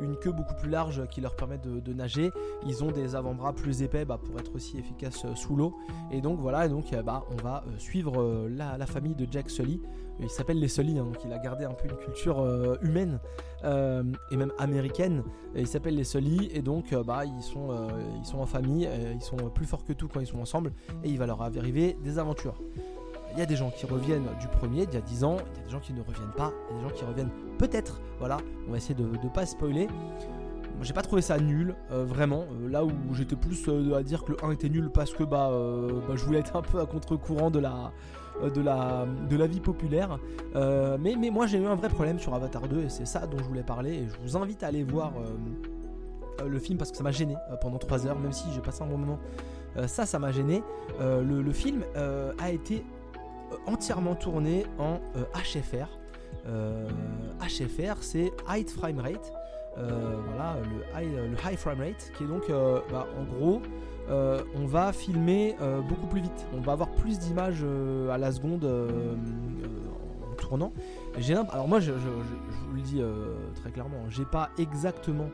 une 0.00 0.16
queue 0.16 0.32
beaucoup 0.32 0.54
plus 0.54 0.70
large 0.70 1.06
qui 1.10 1.20
leur 1.20 1.34
permet 1.34 1.58
de, 1.58 1.92
nager. 1.92 2.30
Ils 2.66 2.84
ont 2.84 2.90
des 2.90 3.14
avant-bras 3.14 3.52
plus 3.52 3.82
épais 3.82 4.04
bah, 4.04 4.18
pour 4.22 4.38
être 4.38 4.54
aussi 4.54 4.78
efficaces 4.78 5.26
sous 5.34 5.56
l'eau. 5.56 5.74
Et 6.10 6.20
donc, 6.20 6.38
voilà, 6.38 6.66
et 6.66 6.68
donc, 6.68 6.94
bah, 7.04 7.24
on 7.30 7.42
va 7.42 7.64
suivre 7.78 8.48
la, 8.48 8.78
la 8.78 8.86
famille 8.86 9.14
de 9.14 9.26
Jack 9.30 9.50
Sully 9.50 9.80
il 10.20 10.30
s'appelle 10.30 10.58
les 10.58 10.68
Sully, 10.68 10.98
hein, 10.98 11.04
donc 11.04 11.18
il 11.24 11.32
a 11.32 11.38
gardé 11.38 11.64
un 11.64 11.72
peu 11.72 11.88
une 11.88 11.96
culture 11.96 12.40
euh, 12.40 12.76
humaine 12.82 13.18
euh, 13.64 14.02
et 14.30 14.36
même 14.36 14.52
américaine. 14.58 15.22
il 15.54 15.66
s'appelle 15.66 15.96
les 15.96 16.04
Sully 16.04 16.50
et 16.52 16.62
donc 16.62 16.92
euh, 16.92 17.02
bah, 17.02 17.24
ils, 17.24 17.42
sont, 17.42 17.68
en 18.34 18.46
famille, 18.46 18.88
ils 19.14 19.22
sont 19.22 19.36
plus 19.54 19.66
forts 19.66 19.84
que 19.84 19.92
tout 19.92 20.08
quand 20.08 20.20
ils 20.20 20.26
sont 20.26 20.40
ensemble 20.40 20.72
et 21.04 21.10
il 21.10 21.18
va 21.18 21.26
leur 21.26 21.42
arriver 21.42 21.96
des 22.02 22.18
aventures. 22.18 22.60
Il 23.32 23.38
y 23.38 23.42
a 23.42 23.46
des 23.46 23.56
gens 23.56 23.70
qui 23.70 23.84
reviennent 23.84 24.28
du 24.40 24.48
premier, 24.48 24.86
d'il 24.86 24.94
y 24.94 24.98
a 24.98 25.02
10 25.02 25.24
ans, 25.24 25.36
il 25.36 25.58
y 25.58 25.60
a 25.60 25.64
des 25.66 25.70
gens 25.70 25.80
qui 25.80 25.92
ne 25.92 26.00
reviennent 26.00 26.32
pas, 26.34 26.52
il 26.70 26.76
y 26.76 26.78
a 26.78 26.82
des 26.82 26.88
gens 26.88 26.94
qui 26.94 27.04
reviennent 27.04 27.32
peut-être. 27.58 28.00
Voilà, 28.18 28.38
on 28.66 28.70
va 28.70 28.78
essayer 28.78 28.94
de 28.94 29.04
ne 29.04 29.28
pas 29.28 29.44
spoiler. 29.44 29.88
J'ai 30.80 30.94
pas 30.94 31.02
trouvé 31.02 31.20
ça 31.22 31.38
nul, 31.38 31.74
vraiment. 31.90 32.44
là 32.68 32.84
où 32.84 32.92
j'étais 33.12 33.36
plus 33.36 33.68
à 33.94 34.02
dire 34.02 34.24
que 34.24 34.32
le 34.32 34.44
1 34.44 34.52
était 34.52 34.68
nul 34.68 34.90
parce 34.90 35.12
que 35.12 35.24
bah, 35.24 35.50
bah, 36.08 36.14
je 36.16 36.24
voulais 36.24 36.38
être 36.38 36.56
un 36.56 36.62
peu 36.62 36.80
à 36.80 36.86
contre-courant 36.86 37.50
de 37.50 37.58
la, 37.58 37.92
de, 38.42 38.60
la, 38.60 39.06
de 39.28 39.36
la 39.36 39.46
vie 39.46 39.60
populaire. 39.60 40.18
Euh, 40.54 40.96
mais, 41.00 41.16
moi 41.30 41.46
j'ai 41.46 41.58
eu 41.58 41.66
un 41.66 41.74
vrai 41.74 41.88
problème 41.88 42.18
sur 42.18 42.34
Avatar 42.34 42.68
2 42.68 42.82
et 42.82 42.88
c'est 42.88 43.06
ça 43.06 43.26
dont 43.26 43.38
je 43.38 43.44
voulais 43.44 43.62
parler. 43.62 43.94
Et 43.94 44.08
je 44.08 44.16
vous 44.22 44.36
invite 44.36 44.62
à 44.62 44.68
aller 44.68 44.82
voir 44.82 45.12
euh, 45.16 46.48
le 46.48 46.58
film 46.58 46.78
parce 46.78 46.90
que 46.90 46.96
ça 46.96 47.02
m'a 47.02 47.12
gêné 47.12 47.36
pendant 47.60 47.78
3 47.78 48.06
heures, 48.06 48.18
même 48.18 48.32
si 48.32 48.44
j'ai 48.54 48.60
passé 48.60 48.82
un 48.82 48.86
bon 48.86 48.98
moment. 48.98 49.18
ça, 49.86 50.06
ça 50.06 50.18
m'a 50.18 50.32
gêné. 50.32 50.62
Le, 51.00 51.52
film 51.52 51.82
a 52.38 52.50
été 52.50 52.84
entièrement 53.66 54.14
tourné 54.14 54.64
en 54.78 54.98
HFR. 55.34 55.88
HFR, 57.40 57.96
c'est 58.00 58.32
High 58.48 58.68
Frame 58.68 59.00
Rate. 59.00 59.32
voilà, 59.76 60.56
le 60.62 61.00
high, 61.00 61.12
le 61.12 61.50
high 61.50 61.58
frame 61.58 61.80
rate, 61.80 62.12
qui 62.16 62.24
est 62.24 62.26
donc 62.26 62.48
bah, 62.90 63.06
en 63.18 63.24
gros 63.24 63.60
euh, 64.08 64.42
on 64.54 64.66
va 64.66 64.92
filmer 64.92 65.56
euh, 65.60 65.80
beaucoup 65.80 66.06
plus 66.06 66.20
vite. 66.20 66.46
On 66.56 66.60
va 66.60 66.72
avoir 66.72 66.90
plus 66.90 67.18
d'images 67.18 67.62
euh, 67.62 68.10
à 68.10 68.18
la 68.18 68.30
seconde 68.32 68.64
en 68.64 70.34
tournant. 70.36 70.72
Alors 71.50 71.66
moi, 71.66 71.80
je, 71.80 71.92
vous 71.92 72.74
le 72.74 72.82
dis 72.82 73.00
très 73.56 73.70
clairement, 73.70 73.98
j'ai 74.08 74.24
pas 74.24 74.50
exactement 74.58 75.28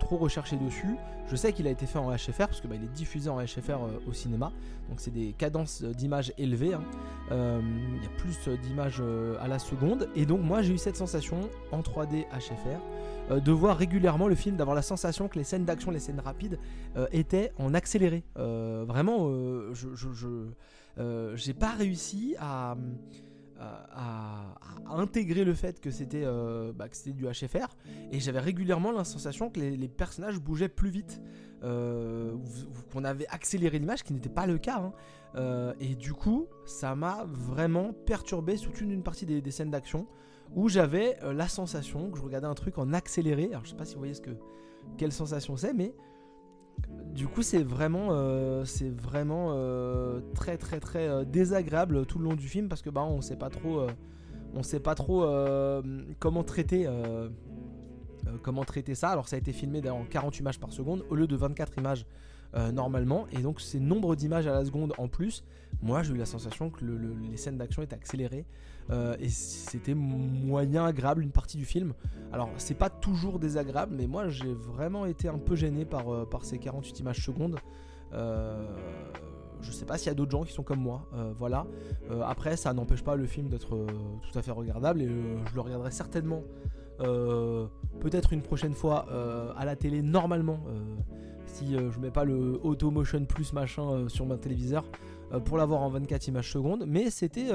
trop 0.00 0.16
recherché 0.16 0.56
dessus. 0.56 0.96
Je 1.30 1.36
sais 1.36 1.52
qu'il 1.52 1.66
a 1.66 1.70
été 1.70 1.86
fait 1.86 1.98
en 1.98 2.10
HFR 2.10 2.46
parce 2.48 2.60
que 2.60 2.68
bah, 2.68 2.74
il 2.76 2.84
est 2.84 2.92
diffusé 2.92 3.30
en 3.30 3.42
HFR 3.42 3.78
au 4.06 4.12
cinéma. 4.12 4.52
Donc 4.88 5.00
c'est 5.00 5.12
des 5.12 5.32
cadences 5.32 5.82
d'images 5.82 6.32
élevées. 6.38 6.74
Hein. 6.74 6.82
Il 7.30 8.02
y 8.02 8.06
a 8.06 8.10
plus 8.18 8.48
d'images 8.62 9.02
à 9.40 9.48
la 9.48 9.58
seconde. 9.58 10.08
Et 10.16 10.26
donc 10.26 10.40
moi 10.40 10.62
j'ai 10.62 10.74
eu 10.74 10.78
cette 10.78 10.96
sensation 10.96 11.48
en 11.72 11.80
3D 11.80 12.26
HFR 12.30 12.80
euh, 13.30 13.40
de 13.40 13.52
voir 13.52 13.78
régulièrement 13.78 14.28
le 14.28 14.34
film, 14.34 14.56
d'avoir 14.56 14.74
la 14.74 14.82
sensation 14.82 15.28
que 15.28 15.38
les 15.38 15.44
scènes 15.44 15.64
d'action, 15.64 15.90
les 15.90 15.98
scènes 15.98 16.20
rapides 16.20 16.58
euh, 16.96 17.06
étaient 17.10 17.52
en 17.58 17.72
accéléré. 17.72 18.22
Euh, 18.38 18.84
vraiment, 18.86 19.28
je, 19.72 19.88
j'ai 21.34 21.54
pas 21.54 21.72
réussi 21.72 22.36
à 22.38 22.76
intégrer 24.90 25.44
le 25.44 25.54
fait 25.54 25.80
que 25.80 25.90
c'était 25.90 26.24
bah, 26.74 26.86
du 27.06 27.26
HFR 27.26 27.68
et 28.12 28.20
j'avais 28.20 28.40
régulièrement 28.40 28.92
la 28.92 29.04
sensation 29.04 29.48
que 29.48 29.58
les, 29.60 29.88
personnages 29.88 30.38
bougeaient 30.38 30.68
plus 30.68 30.90
vite, 30.90 31.20
qu'on 31.62 33.04
avait 33.04 33.26
accéléré 33.28 33.78
l'image, 33.78 34.02
qui 34.02 34.12
n'était 34.12 34.28
pas 34.28 34.46
le 34.46 34.58
cas. 34.58 34.92
Hein. 35.36 35.74
et 35.80 35.94
du 35.94 36.12
coup, 36.12 36.46
ça 36.66 36.94
m'a 36.94 37.24
vraiment 37.26 37.92
perturbé 37.92 38.56
sous 38.56 38.72
une, 38.72 39.02
partie 39.02 39.24
des, 39.24 39.50
scènes 39.50 39.70
d'action 39.70 40.06
où 40.54 40.68
j'avais 40.68 41.16
la 41.22 41.48
sensation 41.48 42.10
que 42.10 42.18
je 42.18 42.22
regardais 42.22 42.46
un 42.46 42.54
truc 42.54 42.78
en 42.78 42.92
accéléré. 42.92 43.48
Alors 43.50 43.64
je 43.64 43.70
sais 43.70 43.76
pas 43.76 43.84
si 43.84 43.94
vous 43.94 44.00
voyez 44.00 44.14
ce 44.14 44.20
que 44.20 44.30
quelle 44.96 45.12
sensation 45.12 45.56
c'est, 45.56 45.72
mais 45.72 45.94
du 47.12 47.28
coup 47.28 47.42
c'est 47.42 47.62
vraiment, 47.62 48.08
euh, 48.10 48.64
c'est 48.64 48.90
vraiment 48.90 49.52
euh, 49.52 50.20
très 50.34 50.56
très 50.56 50.80
très 50.80 51.08
euh, 51.08 51.24
désagréable 51.24 52.06
tout 52.06 52.18
le 52.18 52.24
long 52.24 52.34
du 52.34 52.48
film 52.48 52.68
parce 52.68 52.82
que 52.82 52.90
bah 52.90 53.02
on 53.02 53.20
sait 53.20 53.36
pas 53.36 53.50
trop, 53.50 53.86
on 54.54 54.62
sait 54.62 54.80
pas 54.80 54.94
trop 54.94 55.26
comment 56.18 56.44
traiter. 56.44 56.88
comment 58.42 58.64
traiter 58.64 58.94
ça 58.94 59.10
Alors 59.10 59.28
ça 59.28 59.36
a 59.36 59.38
été 59.38 59.52
filmé 59.52 59.88
en 59.88 60.04
48 60.04 60.40
images 60.40 60.60
par 60.60 60.72
seconde 60.72 61.04
au 61.10 61.14
lieu 61.14 61.26
de 61.26 61.36
24 61.36 61.78
images 61.78 62.06
normalement 62.72 63.26
et 63.32 63.38
donc 63.38 63.60
ces 63.60 63.80
nombres 63.80 64.14
d'images 64.14 64.46
à 64.46 64.52
la 64.52 64.64
seconde 64.64 64.92
en 64.96 65.08
plus 65.08 65.42
moi 65.82 66.02
j'ai 66.02 66.14
eu 66.14 66.16
la 66.16 66.26
sensation 66.26 66.70
que 66.70 66.84
les 66.84 67.36
scènes 67.36 67.58
d'action 67.58 67.82
étaient 67.82 67.96
accélérées 67.96 68.46
euh, 68.90 69.16
et 69.18 69.28
c'était 69.28 69.94
moyen 69.94 70.84
agréable 70.84 71.22
une 71.22 71.30
partie 71.30 71.56
du 71.56 71.64
film. 71.64 71.94
Alors 72.32 72.50
c'est 72.58 72.76
pas 72.76 72.90
toujours 72.90 73.38
désagréable, 73.38 73.94
mais 73.96 74.06
moi 74.06 74.28
j'ai 74.28 74.52
vraiment 74.52 75.06
été 75.06 75.28
un 75.28 75.38
peu 75.38 75.56
gêné 75.56 75.84
par, 75.84 76.08
euh, 76.08 76.24
par 76.24 76.44
ces 76.44 76.58
48 76.58 77.00
images 77.00 77.24
secondes. 77.24 77.56
Euh, 78.12 78.66
je 79.60 79.72
sais 79.72 79.86
pas 79.86 79.96
s'il 79.96 80.08
y 80.08 80.10
a 80.10 80.14
d'autres 80.14 80.32
gens 80.32 80.42
qui 80.42 80.52
sont 80.52 80.62
comme 80.62 80.80
moi, 80.80 81.08
voilà. 81.38 81.66
après 82.26 82.54
ça 82.54 82.74
n'empêche 82.74 83.02
pas 83.02 83.16
le 83.16 83.24
film 83.24 83.48
d'être 83.48 83.70
tout 83.70 84.38
à 84.38 84.42
fait 84.42 84.50
regardable 84.50 85.00
et 85.00 85.08
je 85.08 85.54
le 85.54 85.60
regarderai 85.62 85.90
certainement 85.90 86.42
peut-être 86.98 88.34
une 88.34 88.42
prochaine 88.42 88.74
fois 88.74 89.06
à 89.56 89.64
la 89.64 89.74
télé 89.74 90.02
normalement 90.02 90.60
si 91.54 91.76
je 91.76 91.98
mets 92.00 92.10
pas 92.10 92.24
le 92.24 92.58
auto 92.62 92.90
motion 92.90 93.24
plus 93.24 93.52
machin 93.52 94.08
sur 94.08 94.26
mon 94.26 94.36
téléviseur 94.36 94.84
pour 95.44 95.56
l'avoir 95.56 95.82
en 95.82 95.88
24 95.88 96.28
images 96.28 96.52
secondes 96.52 96.84
mais 96.86 97.10
c'était 97.10 97.50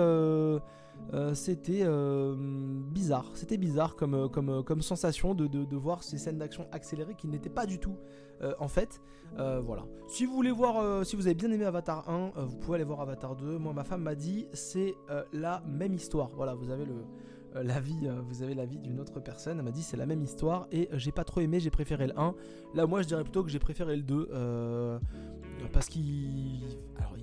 euh, 1.13 1.33
c'était 1.33 1.81
euh, 1.83 2.35
bizarre. 2.37 3.25
C'était 3.33 3.57
bizarre 3.57 3.95
comme, 3.95 4.13
euh, 4.13 4.81
sensation 4.81 5.33
de, 5.33 5.75
voir 5.75 6.03
ces 6.03 6.17
scènes 6.17 6.37
d'action 6.37 6.67
accélérées 6.71 7.15
qui 7.15 7.27
n'étaient 7.27 7.49
pas 7.49 7.65
du 7.65 7.79
tout 7.79 7.95
en 8.59 8.67
fait. 8.67 9.01
voilà. 9.37 9.85
Si 10.07 10.25
vous 10.25 10.33
voulez 10.33 10.51
voir, 10.51 11.05
si 11.05 11.15
vous 11.15 11.27
avez 11.27 11.35
bien 11.35 11.51
aimé 11.51 11.65
Avatar 11.65 12.09
1, 12.09 12.31
vous 12.45 12.55
pouvez 12.57 12.75
aller 12.75 12.83
voir 12.83 13.01
Avatar 13.01 13.35
2. 13.35 13.57
Moi, 13.57 13.73
ma 13.73 13.83
femme 13.83 14.03
m'a 14.03 14.15
dit 14.15 14.47
c'est 14.53 14.95
la 15.33 15.61
même 15.67 15.93
histoire. 15.93 16.29
Voilà, 16.35 16.53
vous 16.53 16.69
avez 16.69 16.85
le. 16.85 16.95
Vie 17.81 18.09
vous 18.27 18.43
avez 18.43 18.53
l'avis 18.53 18.77
d'une 18.77 18.99
autre 18.99 19.19
personne, 19.19 19.57
elle 19.59 19.65
m'a 19.65 19.71
dit 19.71 19.83
c'est 19.83 19.97
la 19.97 20.05
même 20.05 20.21
histoire 20.21 20.67
et 20.71 20.89
j'ai 20.93 21.11
pas 21.11 21.23
trop 21.23 21.41
aimé, 21.41 21.59
j'ai 21.59 21.69
préféré 21.69 22.07
le 22.07 22.19
1. 22.19 22.35
Là 22.75 22.85
moi 22.85 23.01
je 23.01 23.07
dirais 23.07 23.23
plutôt 23.23 23.43
que 23.43 23.49
j'ai 23.49 23.59
préféré 23.59 23.95
le 23.95 24.03
2 24.03 24.29
parce 25.71 25.87
qu'il 25.87 26.61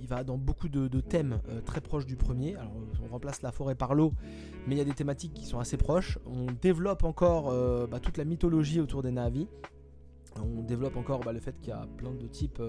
va 0.07 0.23
dans 0.23 0.37
beaucoup 0.37 0.69
de, 0.69 0.87
thèmes 1.01 1.39
euh, 1.49 1.61
très 1.61 1.81
proches 1.81 2.05
du 2.05 2.15
premier. 2.15 2.55
On 3.03 3.11
remplace 3.11 3.41
la 3.41 3.51
forêt 3.51 3.75
par 3.75 3.93
l'eau, 3.93 4.13
mais 4.65 4.75
il 4.75 4.77
y 4.77 4.81
a 4.81 4.85
des 4.85 4.93
thématiques 4.93 5.33
qui 5.33 5.45
sont 5.45 5.59
assez 5.59 5.77
proches. 5.77 6.17
On 6.25 6.47
développe 6.61 7.03
encore 7.03 7.49
euh, 7.49 7.87
bah, 7.87 7.99
toute 7.99 8.17
la 8.17 8.25
mythologie 8.25 8.79
autour 8.79 9.03
des 9.03 9.11
Navi. 9.11 9.47
On 10.37 10.61
développe 10.61 10.97
encore 10.97 11.19
bah, 11.19 11.33
le 11.33 11.39
fait 11.39 11.59
qu'il 11.59 11.69
y 11.69 11.73
a 11.73 11.87
plein 11.97 12.13
de 12.13 12.27
types 12.27 12.61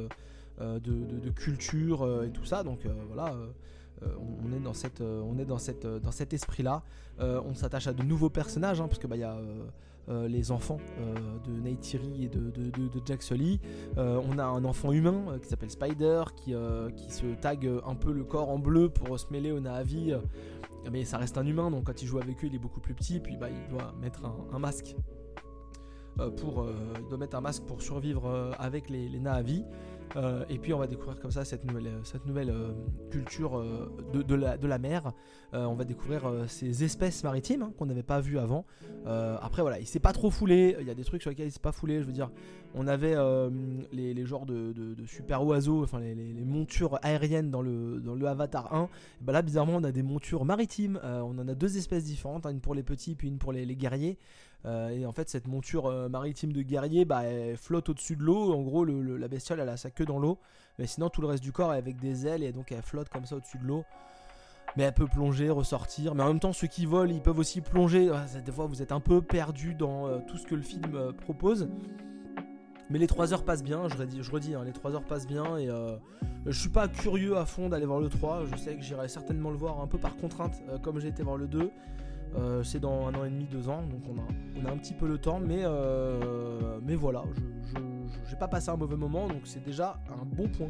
euh, 0.61 0.81
de, 0.81 1.31
cultures 1.31 2.25
et 2.25 2.31
tout 2.31 2.45
ça. 2.45 2.63
Donc 2.63 2.81
voilà. 3.09 3.35
On 4.03 4.53
est 4.53 4.61
dans 4.61 4.75
cette, 4.75 5.01
on 5.01 5.39
est 5.39 5.45
dans 5.45 5.59
cette, 5.59 5.87
dans 5.87 6.13
cet 6.13 6.33
esprit-là. 6.33 6.83
on 7.21 7.55
s'attache 7.55 7.87
à 7.87 7.93
de 7.93 8.03
nouveaux 8.03 8.31
personnages, 8.31 8.81
hein, 8.81 8.89
parce 8.89 8.99
que 8.99 9.07
bah 9.07 9.17
il 9.17 9.21
y 9.21 9.25
a 9.25 9.39
euh, 10.11 10.27
les 10.27 10.53
enfants 10.53 10.79
euh, 11.01 11.15
de 11.47 11.61
Neytiri 11.61 12.25
et 12.25 12.29
de, 12.29 12.51
Jack 13.05 13.23
Sully. 13.23 13.61
Euh, 13.99 14.19
on 14.27 14.39
a 14.39 14.45
un 14.45 14.65
enfant 14.65 14.91
humain 14.91 15.39
qui 15.43 15.49
s'appelle 15.49 15.71
Spider 15.71 16.23
qui, 16.35 16.55
se 17.11 17.35
tag 17.35 17.71
un 17.87 17.95
peu 17.95 18.13
le 18.13 18.25
corps 18.25 18.49
en 18.49 18.59
bleu 18.59 18.89
pour 18.89 19.21
se 19.21 19.27
mêler 19.31 19.53
au 19.53 19.61
Navi. 19.61 20.15
mais 20.91 21.05
ça 21.05 21.19
reste 21.19 21.37
un 21.37 21.47
humain, 21.47 21.71
donc 21.71 21.85
quand 21.85 22.01
il 22.01 22.07
joue 22.07 22.19
avec 22.19 22.43
eux, 22.43 22.47
il 22.47 22.55
est 22.55 22.59
beaucoup 22.59 22.81
plus 22.81 22.95
petit, 22.95 23.21
puis 23.21 23.37
bah, 23.37 23.49
il 23.51 23.69
doit 23.69 23.93
mettre 24.01 24.23
un, 24.53 24.59
masque. 24.59 24.97
pour, 26.39 26.67
il 26.99 27.09
doit 27.09 27.19
mettre 27.19 27.37
un 27.37 27.43
masque 27.43 27.65
pour 27.65 27.83
survivre 27.83 28.55
avec 28.59 28.89
les, 28.89 29.11
les. 29.11 29.21
Euh, 30.17 30.45
et 30.49 30.59
puis 30.59 30.73
on 30.73 30.79
va 30.79 30.87
découvrir 30.87 31.21
comme 31.21 31.31
ça 31.31 31.45
cette 31.45 31.65
nouvelle, 31.65 31.87
euh, 31.87 32.05
cette 32.05 32.27
nouvelle 32.27 32.51
euh, 32.51 32.73
culture 33.11 33.63
de, 34.13 34.35
la, 34.35 34.57
de, 34.57 34.67
la, 34.67 34.79
mer. 34.79 35.13
on 35.53 35.75
va 35.75 35.85
découvrir 35.85 36.31
ces 36.47 36.85
espèces 36.85 37.25
maritimes 37.25 37.63
hein, 37.63 37.73
qu'on 37.79 37.87
n'avait 37.87 38.03
pas 38.03 38.21
vues 38.21 38.39
avant. 38.39 38.65
après 39.07 39.63
voilà, 39.63 39.79
il 39.79 39.87
s'est 39.87 40.01
pas 40.01 40.13
trop 40.13 40.31
foulé. 40.31 40.77
Il 40.81 40.87
y 40.87 40.91
a 40.91 40.95
des 40.95 41.05
trucs 41.05 41.23
sur 41.23 41.31
lesquels 41.31 41.49
il 41.49 41.53
s'est 41.53 41.59
pas 41.59 41.73
foulé. 41.73 42.01
Je 42.01 42.07
veux 42.07 42.13
dire, 42.13 42.31
on 42.75 42.87
avait 42.87 43.17
les, 43.93 44.15
les, 44.15 44.27
genres 44.27 44.47
de, 44.47 44.73
de, 44.73 45.07
super 45.07 45.45
oiseaux, 45.45 45.83
enfin 45.83 46.01
les, 46.01 46.45
montures 46.45 46.99
aériennes 47.03 47.51
dans 47.51 47.63
le, 47.63 48.01
dans 48.01 48.15
le 48.15 48.27
Avatar 48.27 48.75
1. 48.75 48.89
bah 49.21 49.33
là 49.33 49.43
bizarrement 49.43 49.77
on 49.77 49.85
a 49.85 49.93
des 49.93 50.03
montures 50.03 50.45
maritimes. 50.45 51.01
on 51.03 51.39
en 51.39 51.49
a 51.49 51.55
deux 51.55 51.77
espèces 51.77 52.05
différentes, 52.05 52.47
hein, 52.47 52.51
une 52.51 52.61
pour 52.61 52.75
les 52.75 52.83
petits 52.83 53.15
puis 53.15 53.29
une 53.29 53.39
pour 53.39 53.53
les, 53.53 53.67
guerriers. 53.77 54.19
Euh, 54.65 54.89
et 54.89 55.07
en 55.07 55.13
fait, 55.13 55.29
cette 55.29 55.47
monture 55.47 55.87
euh, 55.87 56.09
maritime 56.09 56.53
de 56.53 56.63
guerrier, 56.63 57.05
bah, 57.05 57.25
elle 57.25 57.57
flotte 57.57 57.89
au-dessus 57.89 58.17
de 58.17 58.23
l'eau. 58.23 58.53
En 58.53 58.63
gros, 58.63 58.85
la 58.85 59.29
bestiole, 59.29 59.61
elle 59.61 59.69
a 59.69 59.77
sa 59.77 59.91
queue 59.91 60.05
dans 60.05 60.19
l'eau. 60.19 60.39
Mais 60.79 60.87
sinon, 60.87 61.09
tout 61.09 61.21
le 61.21 61.29
reste 61.29 61.43
du 61.43 61.53
corps 61.53 61.75
est 61.75 61.79
avec 61.79 61.99
des 61.99 62.27
ailes 62.27 62.43
et 62.43 62.53
donc 62.53 62.73
elle 62.73 62.83
flotte 62.83 63.09
comme 63.09 63.25
ça 63.25 63.37
au-dessus 63.37 63.59
de 63.59 63.65
l'eau. 63.65 63.85
Mais 64.77 64.85
elle 64.85 64.95
peut 64.95 65.07
plonger, 65.07 65.51
ressortir. 65.51 66.15
Mais 66.15 66.23
en 66.23 66.29
même 66.29 66.41
temps, 66.41 66.53
ceux 66.53 66.67
qui 66.67 66.87
volent, 66.87 67.13
ils 67.13 67.23
peuvent 67.23 67.39
aussi 67.39 67.61
plonger. 67.61 68.11
Des 68.45 68.53
fois, 68.53 68.67
vous 68.67 68.83
êtes 68.83 68.93
un 68.93 69.01
peu 69.01 69.23
perdu 69.23 69.75
dans 69.75 70.07
euh, 70.07 70.19
tout 70.27 70.37
ce 70.37 70.47
que 70.47 70.55
le 70.55 70.63
film 70.63 71.13
propose. 71.23 71.69
Mais 72.91 72.99
les 72.99 73.07
3 73.07 73.35
heures 73.35 73.45
passent 73.45 73.63
bien, 73.63 73.87
je 73.89 73.97
redis, 73.99 74.23
je 74.23 74.31
redis 74.31 74.55
hein, 74.55 74.65
les 74.65 74.73
3 74.73 74.95
heures 74.95 75.05
passent 75.05 75.27
bien 75.27 75.59
et 75.59 75.69
je 76.47 76.59
suis 76.59 76.71
pas 76.71 76.89
curieux 76.89 77.37
à 77.37 77.45
fond 77.45 77.69
d'aller 77.69 77.85
voir 77.85 78.01
le 78.01 78.09
3. 78.09 78.47
Je 78.47 78.57
sais 78.57 78.77
que 78.77 78.83
j'irai 78.83 79.09
certainement 79.09 79.51
le 79.51 79.59
voir 79.59 79.83
un 79.83 79.87
peu 79.87 79.99
par 79.99 80.17
contrainte, 80.17 80.63
comme 80.83 80.99
j'ai 80.99 81.09
été 81.09 81.23
voir 81.23 81.37
le 81.37 81.49
2. 81.49 81.71
Euh, 82.37 82.63
c'est 82.63 82.81
dans 82.81 83.07
un 83.07 83.15
an 83.15 83.25
et 83.25 83.31
demi, 83.31 83.45
deux 83.45 83.69
ans, 83.69 83.83
donc 83.83 84.03
on 84.09 84.19
a, 84.19 84.63
on 84.63 84.69
a 84.69 84.73
un 84.73 84.77
petit 84.77 84.95
peu 84.95 85.07
le 85.07 85.19
temps, 85.19 85.41
mais, 85.41 85.61
euh, 85.63 86.79
mais 86.83 86.95
voilà, 86.95 87.23
je 87.75 88.31
n'ai 88.31 88.39
pas 88.39 88.49
passé 88.49 88.71
un 88.71 88.77
mauvais 88.77 88.97
moment, 88.97 89.29
donc 89.29 89.43
c'est 89.45 89.65
déjà 89.65 89.99
un 90.11 90.25
bon 90.25 90.49
point 90.49 90.69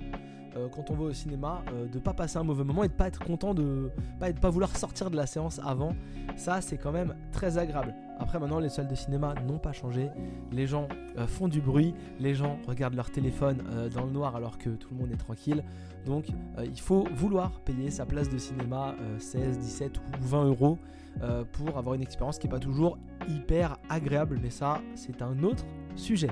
euh, 0.56 0.68
quand 0.68 0.90
on 0.90 0.94
va 0.94 1.04
au 1.04 1.12
cinéma 1.12 1.62
de 1.92 1.98
pas 1.98 2.14
passer 2.14 2.38
un 2.38 2.42
mauvais 2.42 2.64
moment 2.64 2.84
et 2.84 2.88
de 2.88 2.92
pas 2.92 3.09
être 3.09 3.22
content 3.22 3.54
de 3.54 3.90
pas 4.18 4.32
pas 4.32 4.50
vouloir 4.50 4.74
sortir 4.76 5.11
de 5.11 5.16
la 5.16 5.26
séance 5.26 5.61
avant. 5.64 5.94
Ça, 6.36 6.61
c'est 6.61 6.78
quand 6.78 6.92
même 6.92 7.14
très 7.32 7.59
agréable. 7.59 7.94
Après, 8.20 8.38
maintenant, 8.38 8.59
les 8.59 8.68
salles 8.68 8.88
de 8.88 8.94
cinéma 8.94 9.34
n'ont 9.46 9.59
pas 9.59 9.72
changé. 9.72 10.09
Les 10.52 10.66
gens 10.66 10.88
font 11.26 11.48
du 11.48 11.61
bruit, 11.61 11.94
les 12.18 12.34
gens 12.34 12.59
regardent 12.66 12.94
leur 12.94 13.11
téléphone 13.11 13.62
dans 13.94 14.04
le 14.04 14.11
noir 14.11 14.36
alors 14.36 14.56
que 14.59 14.70
tout 14.70 14.88
le 14.92 15.00
monde 15.00 15.12
est 15.12 15.16
tranquille. 15.16 15.64
Donc, 16.06 16.26
il 16.64 16.80
faut 16.80 17.06
vouloir 17.14 17.61
payer 17.61 17.90
sa 17.90 18.06
place 18.06 18.28
de 18.28 18.38
cinéma 18.38 18.94
16, 19.18 19.59
17 19.59 19.98
ou 19.98 20.02
20 20.20 20.44
euros. 20.46 20.78
Euh, 21.22 21.42
pour 21.50 21.76
avoir 21.76 21.96
une 21.96 22.02
expérience 22.02 22.38
qui 22.38 22.46
n'est 22.46 22.52
pas 22.52 22.60
toujours 22.60 22.96
hyper 23.28 23.76
agréable. 23.88 24.38
Mais 24.40 24.50
ça, 24.50 24.80
c'est 24.94 25.20
un 25.20 25.42
autre 25.42 25.64
sujet. 25.96 26.30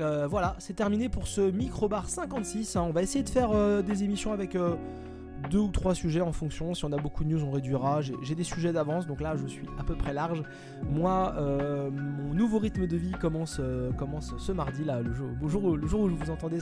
Euh, 0.00 0.26
voilà, 0.26 0.56
c'est 0.58 0.74
terminé 0.74 1.08
pour 1.08 1.28
ce 1.28 1.40
microbar 1.40 2.08
56. 2.08 2.76
Hein. 2.76 2.86
On 2.88 2.92
va 2.92 3.02
essayer 3.02 3.22
de 3.22 3.28
faire 3.28 3.50
euh, 3.52 3.82
des 3.82 4.02
émissions 4.02 4.32
avec 4.32 4.56
deux 5.50 5.58
ou 5.58 5.68
trois 5.68 5.94
sujets 5.94 6.20
en 6.20 6.32
fonction. 6.32 6.74
Si 6.74 6.84
on 6.84 6.92
a 6.92 6.96
beaucoup 6.96 7.24
de 7.24 7.30
news, 7.30 7.42
on 7.44 7.50
réduira. 7.50 8.00
J'ai 8.00 8.34
des 8.34 8.44
sujets 8.44 8.72
d'avance, 8.72 9.06
donc 9.06 9.20
là 9.20 9.36
je 9.36 9.46
suis 9.46 9.66
à 9.78 9.84
peu 9.84 9.94
près 9.94 10.12
large. 10.12 10.42
Moi, 10.90 11.34
euh, 11.36 11.90
mon 11.90 12.34
nouveau 12.34 12.58
rythme 12.58 12.86
de 12.86 12.96
vie 12.96 13.12
commence, 13.12 13.58
euh, 13.60 13.92
commence 13.92 14.34
ce 14.38 14.52
mardi, 14.52 14.84
là, 14.84 15.00
le 15.00 15.12
jour, 15.12 15.28
le 15.76 15.86
jour, 15.86 16.00
où 16.02 16.08
vous 16.08 16.30
entendez 16.30 16.58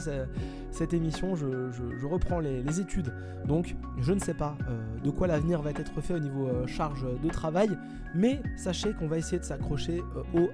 cette 0.71 0.93
émission, 0.93 1.35
je, 1.35 2.05
reprends 2.05 2.39
les, 2.39 2.79
études. 2.79 3.13
Donc 3.47 3.75
je 3.99 4.13
ne 4.13 4.19
sais 4.19 4.33
pas 4.33 4.55
euh, 4.69 4.99
de 5.03 5.09
quoi 5.09 5.27
l'avenir 5.27 5.61
va 5.61 5.71
être 5.71 6.01
fait 6.01 6.13
au 6.13 6.19
niveau 6.19 6.49
charge 6.67 7.05
de 7.21 7.29
travail, 7.29 7.69
mais 8.13 8.41
sachez 8.55 8.93
qu'on 8.93 9.07
va 9.07 9.17
essayer 9.17 9.39
de 9.39 9.43
s'accrocher 9.43 10.03
au 10.33 10.49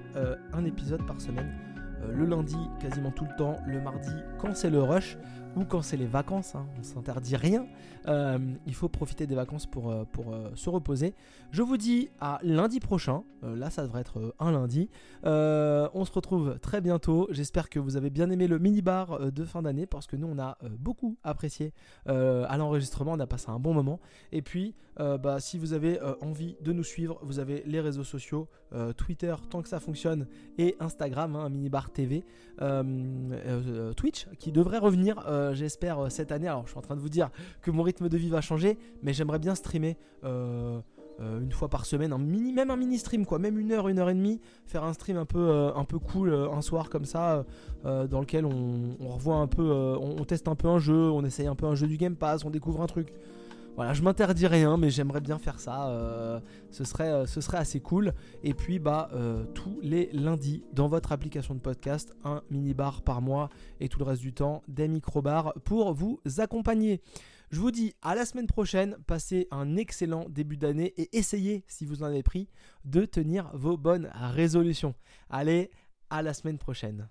un 0.52 0.64
épisode 0.64 1.04
par 1.06 1.20
semaine. 1.20 1.52
le 2.12 2.24
lundi 2.24 2.56
quasiment 2.80 3.10
tout 3.10 3.24
le 3.24 3.36
temps, 3.36 3.56
le 3.66 3.80
mardi 3.80 4.14
quand 4.38 4.54
c'est 4.54 4.70
le 4.70 4.82
rush 4.82 5.18
ou 5.56 5.64
quand 5.64 5.82
c'est 5.82 5.96
les 5.96 6.06
vacances, 6.06 6.54
hein, 6.54 6.66
on 6.78 6.82
s'interdit 6.82 7.36
rien. 7.36 7.66
Euh, 8.06 8.38
il 8.66 8.74
faut 8.74 8.88
profiter 8.88 9.26
des 9.26 9.34
vacances 9.34 9.66
pour, 9.66 9.90
euh, 9.90 10.04
pour 10.04 10.34
euh, 10.34 10.50
se 10.54 10.68
reposer. 10.68 11.14
Je 11.52 11.62
vous 11.62 11.76
dis 11.76 12.10
à 12.20 12.38
lundi 12.42 12.80
prochain. 12.80 13.24
là, 13.42 13.68
ça 13.70 13.82
devrait 13.82 14.00
être 14.00 14.34
un 14.38 14.52
lundi. 14.52 14.88
on 15.22 16.04
se 16.04 16.12
retrouve 16.12 16.58
très 16.60 16.80
bientôt. 16.80 17.28
J'espère 17.30 17.68
que 17.68 17.78
vous 17.78 17.96
avez 17.96 18.10
bien 18.10 18.30
aimé 18.30 18.48
le 18.48 18.58
mini-bar 18.58 19.30
de 19.30 19.44
fin 19.44 19.62
d'année 19.62 19.86
parce 19.86 20.06
que 20.06 20.16
nous, 20.16 20.26
on 20.26 20.38
a 20.38 20.56
beaucoup 20.78 21.16
apprécié 21.22 21.72
à 22.06 22.56
l'enregistrement. 22.56 23.12
On 23.12 23.20
a 23.20 23.26
passé 23.26 23.50
un 23.50 23.58
bon 23.58 23.74
moment. 23.74 24.00
Et 24.32 24.40
puis, 24.40 24.74
bah, 24.96 25.40
si 25.40 25.58
vous 25.58 25.74
avez 25.74 26.00
envie 26.22 26.56
de 26.62 26.72
nous 26.72 26.82
suivre, 26.82 27.18
vous 27.22 27.38
avez 27.38 27.62
les 27.66 27.80
réseaux 27.80 28.02
sociaux, 28.02 28.48
Twitter, 28.96 29.34
tant 29.50 29.60
que 29.60 29.68
ça 29.68 29.78
fonctionne, 29.78 30.26
et 30.56 30.74
Instagram, 30.80 31.36
hein, 31.36 31.50
mini-bar 31.50 31.90
TV, 31.90 32.24
Twitch, 33.94 34.26
qui 34.38 34.52
devrait 34.52 34.78
revenir 34.78 35.22
j'espère, 35.52 36.10
cette 36.10 36.32
année. 36.32 36.48
Alors, 36.48 36.64
je 36.64 36.70
suis 36.70 36.78
en 36.78 36.82
train 36.82 36.96
de 36.96 37.02
vous 37.02 37.10
dire 37.10 37.30
que 37.60 37.70
mon 37.70 37.82
rythme 37.82 37.93
de 38.02 38.16
vie 38.16 38.28
va 38.28 38.40
changer, 38.40 38.78
mais 39.02 39.12
j'aimerais 39.12 39.38
bien 39.38 39.54
streamer. 39.54 39.96
Euh, 40.24 40.80
euh, 41.20 41.40
une 41.40 41.52
fois 41.52 41.68
par 41.68 41.86
semaine, 41.86 42.12
un 42.12 42.18
mini, 42.18 42.52
même 42.52 42.70
un 42.72 42.76
mini 42.76 42.98
stream 42.98 43.24
quoi, 43.24 43.38
même 43.38 43.56
une 43.56 43.70
heure, 43.70 43.86
une 43.86 44.00
heure 44.00 44.10
et 44.10 44.14
demie, 44.14 44.40
faire 44.66 44.82
un 44.82 44.92
stream 44.92 45.16
un 45.16 45.24
peu, 45.24 45.38
euh, 45.38 45.72
un 45.76 45.84
peu 45.84 46.00
cool 46.00 46.34
un 46.34 46.60
soir 46.60 46.90
comme 46.90 47.04
ça, 47.04 47.44
dans 47.84 48.20
lequel 48.20 48.44
on, 48.44 48.96
revoit 49.00 49.36
un 49.36 49.46
peu, 49.46 49.62
on, 49.62 50.16
on, 50.18 50.24
teste 50.24 50.48
un 50.48 50.56
peu 50.56 50.68
un 50.68 50.78
jeu, 50.78 51.10
on 51.10 51.24
essaye 51.24 51.46
un 51.46 51.54
peu 51.54 51.66
un 51.66 51.76
jeu 51.76 51.86
du 51.86 51.98
Game 51.98 52.16
Pass, 52.16 52.44
on 52.44 52.50
découvre 52.50 52.82
un 52.82 52.86
truc. 52.86 53.12
Voilà, 53.76 53.92
je 53.92 54.02
m'interdis 54.02 54.46
rien, 54.46 54.76
mais 54.76 54.88
j'aimerais 54.88 55.20
bien 55.20 55.38
faire 55.38 55.58
ça. 55.58 56.40
ce, 56.70 56.84
serait, 56.84 57.26
ce 57.26 57.40
serait 57.40 57.58
assez 57.58 57.80
cool. 57.80 58.12
Et 58.44 58.54
puis, 58.54 58.78
bah, 58.78 59.10
tous 59.52 59.78
les 59.82 60.10
lundis, 60.12 60.62
dans 60.72 60.88
votre 60.88 61.12
application 61.12 61.54
de 61.54 61.60
podcast, 61.60 62.14
un 62.24 62.42
mini 62.50 62.72
bar 62.72 63.02
par 63.02 63.20
mois 63.20 63.50
et 63.80 63.88
tout 63.88 63.98
le 63.98 64.04
reste 64.04 64.22
du 64.22 64.32
temps, 64.32 64.62
des 64.68 64.88
micro 64.88 65.22
bars 65.22 65.54
pour 65.64 65.92
vous 65.92 66.20
accompagner. 66.38 67.00
Je 67.54 67.60
vous 67.60 67.70
dis 67.70 67.94
à 68.02 68.16
la 68.16 68.26
semaine 68.26 68.48
prochaine, 68.48 68.96
passez 69.06 69.46
un 69.52 69.76
excellent 69.76 70.26
début 70.28 70.56
d'année 70.56 70.92
et 70.96 71.16
essayez, 71.16 71.62
si 71.68 71.86
vous 71.86 72.02
en 72.02 72.06
avez 72.06 72.24
pris, 72.24 72.48
de 72.84 73.04
tenir 73.04 73.48
vos 73.54 73.76
bonnes 73.76 74.10
résolutions. 74.12 74.96
Allez, 75.30 75.70
à 76.10 76.20
la 76.22 76.34
semaine 76.34 76.58
prochaine. 76.58 77.08